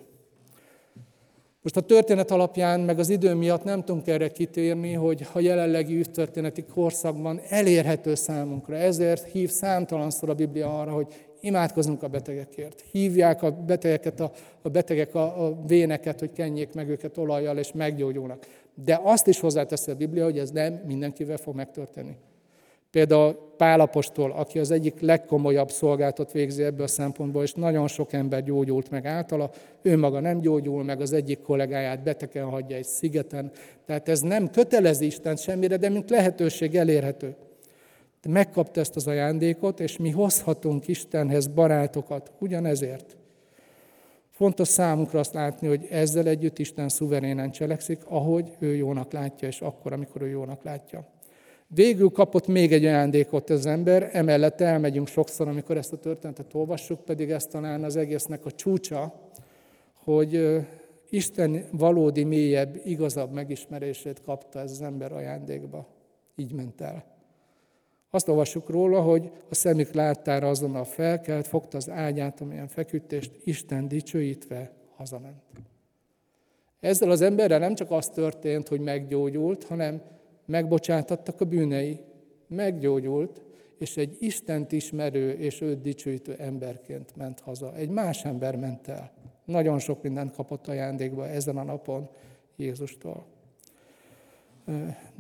Most 1.63 1.77
a 1.77 1.81
történet 1.81 2.31
alapján, 2.31 2.81
meg 2.81 2.99
az 2.99 3.09
idő 3.09 3.35
miatt 3.35 3.65
nem 3.65 3.85
tudunk 3.85 4.07
erre 4.07 4.29
kitérni, 4.29 4.93
hogy 4.93 5.27
a 5.33 5.41
jelenlegi 5.41 6.01
történeti 6.01 6.65
korszakban 6.65 7.41
elérhető 7.49 8.15
számunkra. 8.15 8.77
Ezért 8.77 9.31
hív 9.31 9.51
számtalanszor 9.51 10.29
a 10.29 10.35
Biblia 10.35 10.81
arra, 10.81 10.93
hogy 10.93 11.28
imádkozunk 11.41 12.03
a 12.03 12.09
betegekért. 12.09 12.85
Hívják 12.93 13.43
a 13.43 13.51
betegeket, 13.51 14.21
a, 14.21 14.33
a 14.63 14.69
betegek 14.69 15.15
a, 15.15 15.47
a 15.47 15.63
véneket, 15.67 16.21
hogy 16.21 16.33
kenjék 16.33 16.75
meg 16.75 16.89
őket 16.89 17.19
olajjal, 17.19 17.59
és 17.59 17.73
meggyógyulnak. 17.73 18.47
De 18.85 19.01
azt 19.03 19.27
is 19.27 19.41
hozzáteszi 19.41 19.91
a 19.91 19.95
Biblia, 19.95 20.25
hogy 20.25 20.39
ez 20.39 20.51
nem 20.51 20.81
mindenkivel 20.87 21.37
fog 21.37 21.55
megtörténni. 21.55 22.17
Például 22.91 23.53
Pálapostól, 23.57 24.33
aki 24.33 24.59
az 24.59 24.71
egyik 24.71 25.01
legkomolyabb 25.01 25.71
szolgáltat 25.71 26.33
végzi 26.33 26.63
ebből 26.63 26.83
a 26.85 26.89
szempontból, 26.89 27.43
és 27.43 27.53
nagyon 27.53 27.89
sok 27.89 28.13
ember 28.13 28.45
gyógyult 28.45 28.91
meg 28.91 29.07
általa, 29.07 29.51
ő 29.83 29.97
maga 29.97 30.21
nem 30.21 30.41
gyógyul 30.41 30.85
meg, 30.85 31.01
az 31.01 31.13
egyik 31.13 31.43
kollégáját 31.43 32.03
betegen 32.03 32.45
hagyja 32.45 32.77
egy 32.77 32.85
szigeten. 32.85 33.51
Tehát 33.87 34.09
ez 34.09 34.21
nem 34.21 34.51
kötelezi 34.51 35.07
Isten 35.07 35.37
semmire, 35.37 35.77
de 35.77 35.89
mint 35.89 36.11
lehetőség 36.11 36.77
elérhető. 36.77 37.35
De 38.23 38.31
megkapta 38.31 38.81
ezt 38.81 38.97
az 38.97 39.07
ajándékot, 39.07 39.81
és 39.81 39.97
mi 39.97 40.11
hozhatunk 40.11 40.89
Istenhez 40.89 41.47
barátokat 41.47 42.33
ugyanezért. 42.39 43.17
Fontos 44.31 44.69
számunkra 44.69 45.19
azt 45.19 45.35
látni, 45.35 45.69
hogy 45.69 45.87
ezzel 45.91 46.27
együtt 46.27 46.59
Isten 46.59 46.89
szuverénen 46.89 47.51
cselekszik, 47.51 48.01
ahogy 48.05 48.57
ő 48.59 48.75
jónak 48.75 49.13
látja, 49.13 49.49
és 49.49 49.61
akkor, 49.61 49.93
amikor 49.93 50.23
ő 50.23 50.29
jónak 50.29 50.63
látja. 50.63 51.07
Végül 51.67 52.11
kapott 52.11 52.47
még 52.47 52.73
egy 52.73 52.85
ajándékot 52.85 53.51
az 53.51 53.67
ember, 53.67 54.11
emellett 54.13 54.61
elmegyünk 54.61 55.09
sokszor, 55.09 55.49
amikor 55.49 55.77
ezt 55.77 55.93
a 55.93 55.99
történetet 55.99 56.55
olvassuk, 56.55 57.05
pedig 57.05 57.31
ez 57.31 57.47
talán 57.47 57.85
az 57.85 57.97
egésznek 57.97 58.45
a 58.45 58.51
csúcsa, 58.51 59.31
hogy 59.95 60.59
Isten 61.11 61.65
valódi, 61.73 62.25
mélyebb, 62.25 62.81
igazabb 62.85 63.33
megismerését 63.33 64.23
kapta 64.23 64.61
ez 64.61 64.71
az 64.71 64.83
ember 64.83 65.13
ajándékba. 65.13 65.87
Így 66.37 66.53
ment 66.53 66.81
el. 66.81 67.18
Azt 68.19 68.29
olvassuk 68.29 68.71
róla, 68.71 69.01
hogy 69.01 69.31
a 69.49 69.55
szemük 69.55 69.93
láttára 69.93 70.49
azonnal 70.49 70.85
felkelt, 70.85 71.47
fogta 71.47 71.77
az 71.77 71.91
ágyát, 71.91 72.41
amilyen 72.41 72.69
feküdtést, 72.69 73.31
Isten 73.45 73.89
dicsőítve 73.89 74.73
hazament. 74.97 75.43
Ezzel 76.81 77.11
az 77.11 77.21
emberrel 77.21 77.59
nem 77.59 77.75
csak 77.75 77.91
az 77.91 78.09
történt, 78.09 78.69
hogy 78.69 78.81
meggyógyult, 78.81 79.65
hanem 79.65 80.03
megbocsátattak 80.47 81.41
a 81.41 81.45
bűnei, 81.45 82.01
meggyógyult, 82.47 83.43
és 83.79 83.97
egy 83.97 84.17
Istent 84.21 84.73
ismerő 84.73 85.31
és 85.31 85.61
őt 85.61 85.81
dicsőítő 85.81 86.35
emberként 86.39 87.17
ment 87.17 87.41
haza. 87.41 87.75
Egy 87.75 87.89
más 87.89 88.25
ember 88.25 88.57
ment 88.57 88.89
el. 88.89 89.13
Nagyon 89.45 89.79
sok 89.79 90.03
mindent 90.03 90.35
kapott 90.35 90.67
ajándékba 90.67 91.29
ezen 91.29 91.57
a 91.57 91.63
napon 91.63 92.09
Jézustól. 92.57 93.27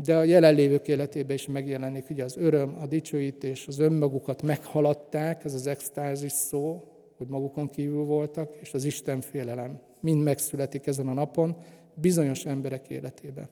De 0.04 0.16
a 0.16 0.22
jelenlévők 0.22 0.88
életében 0.88 1.36
is 1.36 1.46
megjelenik 1.46 2.10
ugye 2.10 2.24
az 2.24 2.36
öröm, 2.36 2.76
a 2.80 2.86
dicsőítés, 2.86 3.66
az 3.66 3.78
önmagukat 3.78 4.42
meghaladták, 4.42 5.44
ez 5.44 5.54
az 5.54 5.66
extázis 5.66 6.32
szó, 6.32 6.84
hogy 7.16 7.26
magukon 7.26 7.68
kívül 7.68 8.04
voltak, 8.04 8.56
és 8.60 8.74
az 8.74 8.84
Isten 8.84 9.20
félelem 9.20 9.80
mind 10.00 10.22
megszületik 10.22 10.86
ezen 10.86 11.08
a 11.08 11.12
napon 11.12 11.56
bizonyos 11.94 12.44
emberek 12.44 12.88
életében. 12.88 13.48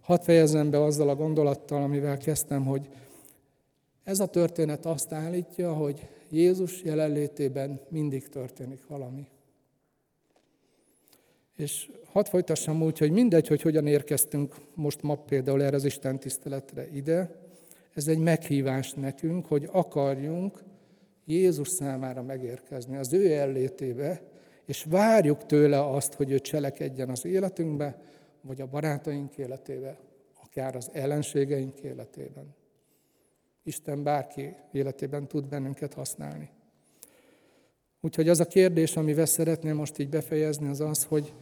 Hadd 0.00 0.20
fejezzem 0.22 0.70
be 0.70 0.82
azzal 0.82 1.08
a 1.08 1.14
gondolattal, 1.14 1.82
amivel 1.82 2.18
kezdtem, 2.18 2.64
hogy 2.64 2.88
ez 4.04 4.20
a 4.20 4.26
történet 4.26 4.86
azt 4.86 5.12
állítja, 5.12 5.72
hogy 5.72 6.08
Jézus 6.30 6.82
jelenlétében 6.82 7.80
mindig 7.88 8.28
történik 8.28 8.86
valami. 8.86 9.26
És 11.56 11.90
hadd 12.04 12.24
folytassam 12.24 12.82
úgy, 12.82 12.98
hogy 12.98 13.10
mindegy, 13.10 13.48
hogy 13.48 13.62
hogyan 13.62 13.86
érkeztünk 13.86 14.54
most 14.74 15.02
ma 15.02 15.14
például 15.14 15.62
erre 15.62 15.76
az 15.76 15.84
Isten 15.84 16.18
tiszteletre 16.18 16.88
ide, 16.88 17.42
ez 17.94 18.08
egy 18.08 18.18
meghívás 18.18 18.92
nekünk, 18.92 19.46
hogy 19.46 19.68
akarjunk 19.72 20.62
Jézus 21.24 21.68
számára 21.68 22.22
megérkezni, 22.22 22.96
az 22.96 23.12
ő 23.12 23.32
ellétébe, 23.32 24.22
és 24.64 24.84
várjuk 24.84 25.46
tőle 25.46 25.88
azt, 25.88 26.14
hogy 26.14 26.30
ő 26.30 26.38
cselekedjen 26.38 27.10
az 27.10 27.24
életünkbe, 27.24 28.02
vagy 28.40 28.60
a 28.60 28.66
barátaink 28.66 29.36
életébe, 29.36 29.98
akár 30.44 30.76
az 30.76 30.90
ellenségeink 30.92 31.80
életében. 31.80 32.54
Isten 33.62 34.02
bárki 34.02 34.54
életében 34.72 35.28
tud 35.28 35.48
bennünket 35.48 35.94
használni. 35.94 36.50
Úgyhogy 38.04 38.28
az 38.28 38.40
a 38.40 38.44
kérdés, 38.46 38.96
amivel 38.96 39.26
szeretném 39.26 39.76
most 39.76 39.98
így 39.98 40.08
befejezni, 40.08 40.68
az 40.68 40.80
az, 40.80 41.04
hogy 41.04 41.32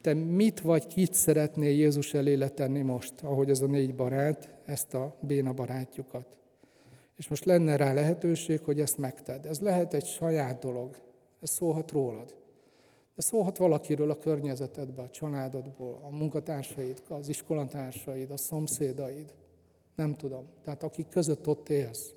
te 0.00 0.14
mit 0.14 0.60
vagy 0.60 0.86
kit 0.86 1.14
szeretnél 1.14 1.70
Jézus 1.70 2.14
elé 2.14 2.34
letenni 2.34 2.80
most, 2.80 3.12
ahogy 3.22 3.50
ez 3.50 3.60
a 3.60 3.66
négy 3.66 3.94
barát, 3.94 4.48
ezt 4.64 4.94
a 4.94 5.16
béna 5.20 5.52
barátjukat. 5.52 6.36
És 7.16 7.28
most 7.28 7.44
lenne 7.44 7.76
rá 7.76 7.92
lehetőség, 7.92 8.60
hogy 8.60 8.80
ezt 8.80 8.98
megted. 8.98 9.46
Ez 9.46 9.60
lehet 9.60 9.94
egy 9.94 10.06
saját 10.06 10.58
dolog, 10.58 10.96
ez 11.42 11.50
szólhat 11.50 11.90
rólad. 11.90 12.34
De 13.14 13.22
szólhat 13.22 13.56
valakiről 13.56 14.10
a 14.10 14.18
környezetedben, 14.18 15.04
a 15.04 15.10
családodból, 15.10 16.00
a 16.02 16.16
munkatársaid, 16.16 17.02
az 17.08 17.28
iskolatársaid, 17.28 18.30
a 18.30 18.36
szomszédaid. 18.36 19.32
Nem 19.94 20.16
tudom. 20.16 20.46
Tehát 20.64 20.82
akik 20.82 21.08
között 21.08 21.48
ott 21.48 21.68
élsz. 21.68 22.14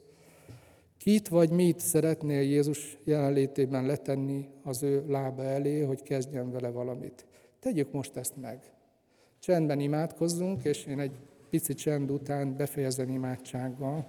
Kit 0.97 1.27
vagy 1.27 1.49
mit 1.49 1.79
szeretnél 1.79 2.41
Jézus 2.41 2.97
jelenlétében 3.03 3.85
letenni 3.85 4.47
az 4.63 4.83
ő 4.83 5.05
lába 5.07 5.43
elé, 5.43 5.81
hogy 5.81 6.01
kezdjen 6.01 6.51
vele 6.51 6.69
valamit? 6.69 7.25
Tegyük 7.59 7.91
most 7.91 8.15
ezt 8.15 8.37
meg. 8.41 8.73
Csendben 9.39 9.79
imádkozzunk, 9.79 10.63
és 10.63 10.85
én 10.85 10.99
egy 10.99 11.11
pici 11.49 11.73
csend 11.73 12.11
után 12.11 12.55
befejezem 12.55 13.09
imádsággal, 13.09 14.07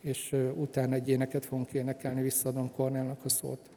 és 0.00 0.36
utána 0.56 0.94
egy 0.94 1.08
éneket 1.08 1.44
fogunk 1.44 1.72
énekelni, 1.72 2.22
visszadom 2.22 2.72
Kornélnak 2.72 3.24
a 3.24 3.28
szót. 3.28 3.70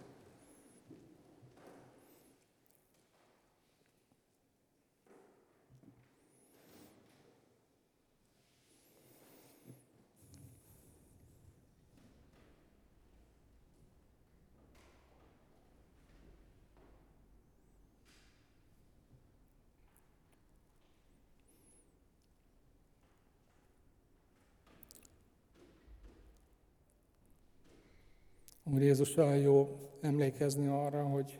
Úr 28.74 28.79
Jézus, 28.90 29.18
olyan 29.18 29.38
jó 29.38 29.70
emlékezni 30.02 30.68
arra, 30.68 31.04
hogy 31.04 31.40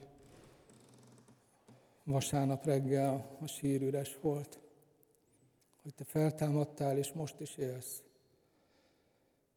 vasárnap 2.04 2.66
reggel 2.66 3.38
a 3.42 3.48
sír 3.48 3.82
üres 3.82 4.18
volt, 4.22 4.60
hogy 5.82 5.94
Te 5.94 6.04
feltámadtál, 6.04 6.98
és 6.98 7.12
most 7.14 7.40
is 7.40 7.58
élsz. 7.58 8.04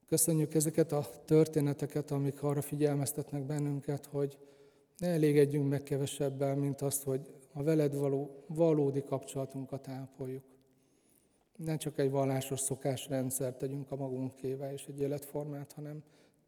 Köszönjük 0.07 0.55
ezeket 0.55 0.93
a 0.93 1.07
történeteket, 1.25 2.11
amik 2.11 2.43
arra 2.43 2.63
figyelmeztetnek 2.63 3.43
bennünket, 3.43 4.07
hogy 4.07 4.39
ne 4.99 5.09
elégedjünk 5.09 5.69
meg 5.69 5.83
kevesebben, 5.83 6.59
mint 6.59 6.81
azt, 6.81 7.03
hogy 7.03 7.35
a 7.53 7.63
veled 7.63 7.95
való, 7.95 8.45
valódi 8.47 9.03
kapcsolatunkat 9.03 9.89
ápoljuk. 9.89 10.45
Nem 11.57 11.79
csak 11.79 11.99
egy 11.99 12.11
vallásos 12.11 12.61
szokásrendszert 12.61 13.59
tegyünk 13.59 13.91
a 13.91 13.97
magunkével 13.97 14.73
és 14.73 14.87
egy 14.87 15.01
életformát, 15.01 15.73
hanem 15.73 16.03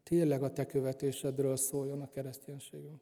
tényleg 0.09 0.43
a 0.43 0.53
te 0.53 0.65
követésedről 0.65 1.55
szóljon 1.55 2.01
a 2.01 2.09
kereszténységünk. 2.09 3.01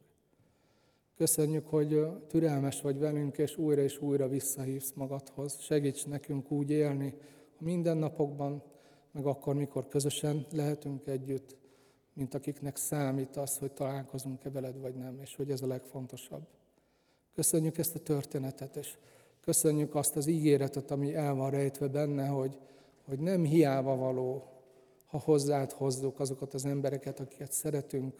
Köszönjük, 1.16 1.66
hogy 1.66 2.06
türelmes 2.26 2.80
vagy 2.80 2.98
velünk, 2.98 3.38
és 3.38 3.56
újra 3.56 3.82
és 3.82 4.00
újra 4.00 4.28
visszahívsz 4.28 4.92
magadhoz. 4.94 5.60
Segíts 5.60 6.06
nekünk 6.06 6.50
úgy 6.50 6.70
élni 6.70 7.14
a 7.58 7.64
mindennapokban, 7.64 8.62
meg 9.12 9.26
akkor, 9.26 9.54
mikor 9.54 9.88
közösen 9.88 10.46
lehetünk 10.50 11.06
együtt, 11.06 11.56
mint 12.12 12.34
akiknek 12.34 12.76
számít 12.76 13.36
az, 13.36 13.58
hogy 13.58 13.72
találkozunk-e 13.72 14.50
veled 14.50 14.80
vagy 14.80 14.94
nem, 14.94 15.18
és 15.20 15.36
hogy 15.36 15.50
ez 15.50 15.62
a 15.62 15.66
legfontosabb. 15.66 16.46
Köszönjük 17.34 17.78
ezt 17.78 17.94
a 17.94 17.98
történetet, 17.98 18.76
és 18.76 18.96
köszönjük 19.40 19.94
azt 19.94 20.16
az 20.16 20.26
ígéretet, 20.26 20.90
ami 20.90 21.14
el 21.14 21.34
van 21.34 21.50
rejtve 21.50 21.88
benne, 21.88 22.26
hogy, 22.26 22.58
hogy 23.04 23.18
nem 23.18 23.44
hiába 23.44 23.96
való 23.96 24.53
ha 25.14 25.20
hozzád 25.20 25.72
hozzuk 25.72 26.20
azokat 26.20 26.54
az 26.54 26.64
embereket, 26.64 27.20
akiket 27.20 27.52
szeretünk, 27.52 28.14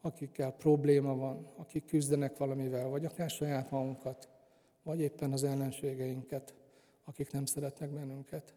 akikkel 0.00 0.52
probléma 0.52 1.16
van, 1.16 1.46
akik 1.56 1.84
küzdenek 1.84 2.36
valamivel, 2.36 2.88
vagy 2.88 3.04
akár 3.04 3.30
saját 3.30 3.70
magunkat, 3.70 4.28
vagy 4.82 5.00
éppen 5.00 5.32
az 5.32 5.44
ellenségeinket, 5.44 6.54
akik 7.04 7.32
nem 7.32 7.44
szeretnek 7.44 7.90
bennünket. 7.90 8.54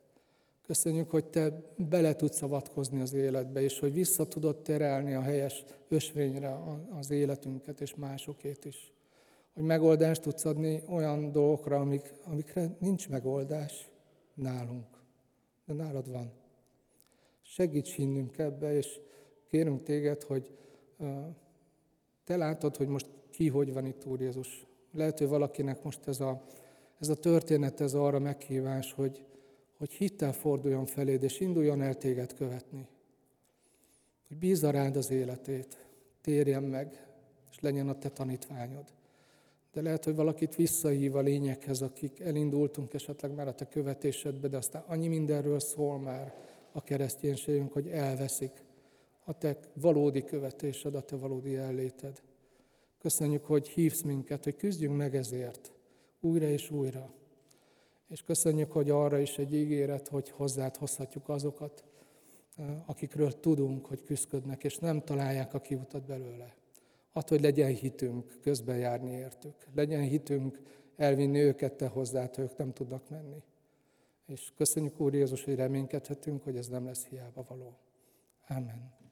Köszönjük, 0.61 1.09
hogy 1.09 1.25
Te 1.25 1.61
bele 1.77 2.15
tudsz 2.15 2.41
avatkozni 2.41 3.01
az 3.01 3.13
életbe, 3.13 3.61
és 3.61 3.79
hogy 3.79 3.93
vissza 3.93 4.27
tudod 4.27 4.61
terelni 4.61 5.13
a 5.13 5.21
helyes 5.21 5.63
ösvényre 5.87 6.59
az 6.99 7.11
életünket 7.11 7.81
és 7.81 7.95
másokét 7.95 8.65
is. 8.65 8.93
Hogy 9.53 9.63
megoldást 9.63 10.21
tudsz 10.21 10.45
adni 10.45 10.83
olyan 10.89 11.31
dolgokra, 11.31 11.79
amik, 11.79 12.13
amikre 12.23 12.75
nincs 12.79 13.09
megoldás 13.09 13.89
nálunk, 14.33 14.87
de 15.65 15.73
nálad 15.73 16.11
van. 16.11 16.42
Segíts 17.55 17.93
hinnünk 17.93 18.37
ebbe, 18.37 18.75
és 18.75 18.99
kérünk 19.49 19.83
téged, 19.83 20.23
hogy 20.23 20.51
te 22.23 22.37
látod, 22.37 22.77
hogy 22.77 22.87
most 22.87 23.07
ki 23.29 23.47
hogy 23.47 23.73
van 23.73 23.85
itt, 23.85 24.05
Úr 24.05 24.21
Jézus. 24.21 24.65
Lehet, 24.93 25.17
hogy 25.17 25.27
valakinek 25.27 25.83
most 25.83 26.07
ez 26.07 26.19
a, 26.19 26.41
ez 26.99 27.09
a 27.09 27.15
történet, 27.15 27.81
ez 27.81 27.93
arra 27.93 28.19
meghívás, 28.19 28.93
hogy, 28.93 29.23
hogy 29.77 29.91
hittel 29.91 30.33
forduljon 30.33 30.85
feléd, 30.85 31.23
és 31.23 31.39
induljon 31.39 31.81
el 31.81 31.95
téged 31.95 32.33
követni. 32.33 32.87
Hogy 34.27 34.37
bízza 34.37 34.71
rád 34.71 34.95
az 34.95 35.11
életét, 35.11 35.77
térjen 36.21 36.63
meg, 36.63 37.07
és 37.51 37.59
legyen 37.59 37.89
a 37.89 37.97
te 37.97 38.09
tanítványod. 38.09 38.85
De 39.73 39.81
lehet, 39.81 40.03
hogy 40.03 40.15
valakit 40.15 40.55
visszahív 40.55 41.15
a 41.15 41.21
lényekhez, 41.21 41.81
akik 41.81 42.19
elindultunk 42.19 42.93
esetleg 42.93 43.33
már 43.33 43.47
a 43.47 43.55
te 43.55 43.67
követésedbe, 43.67 44.47
de 44.47 44.57
aztán 44.57 44.83
annyi 44.87 45.07
mindenről 45.07 45.59
szól 45.59 45.99
már, 45.99 46.33
a 46.73 46.81
kereszténységünk, 46.81 47.73
hogy 47.73 47.87
elveszik 47.87 48.63
a 49.25 49.37
te 49.37 49.57
valódi 49.73 50.23
követésed, 50.23 50.95
a 50.95 51.01
te 51.01 51.15
valódi 51.15 51.51
jelléted. 51.51 52.21
Köszönjük, 52.97 53.45
hogy 53.45 53.67
hívsz 53.67 54.01
minket, 54.01 54.43
hogy 54.43 54.55
küzdjünk 54.55 54.97
meg 54.97 55.15
ezért, 55.15 55.71
újra 56.19 56.45
és 56.45 56.71
újra. 56.71 57.13
És 58.09 58.21
köszönjük, 58.23 58.71
hogy 58.71 58.89
arra 58.89 59.19
is 59.19 59.37
egy 59.37 59.53
ígéret, 59.53 60.07
hogy 60.07 60.29
hozzád 60.29 60.77
hozhatjuk 60.77 61.29
azokat, 61.29 61.83
akikről 62.85 63.39
tudunk, 63.39 63.85
hogy 63.85 64.03
küzdködnek, 64.03 64.63
és 64.63 64.77
nem 64.77 65.01
találják 65.01 65.53
a 65.53 65.59
kiutat 65.59 66.05
belőle. 66.05 66.55
Add, 67.11 67.29
hogy 67.29 67.41
legyen 67.41 67.69
hitünk 67.69 68.37
közben 68.41 68.77
járni 68.77 69.11
értük. 69.11 69.55
Legyen 69.75 70.01
hitünk 70.01 70.61
elvinni 70.95 71.39
őket 71.39 71.73
te 71.73 71.87
hozzád, 71.87 72.35
ha 72.35 72.41
ők 72.41 72.57
nem 72.57 72.73
tudnak 72.73 73.09
menni. 73.09 73.43
És 74.33 74.51
köszönjük 74.55 74.99
Úr 74.99 75.13
Jézus, 75.13 75.43
hogy 75.43 75.55
reménykedhetünk, 75.55 76.43
hogy 76.43 76.57
ez 76.57 76.67
nem 76.67 76.85
lesz 76.85 77.05
hiába 77.05 77.45
való. 77.47 77.77
Amen. 78.47 79.02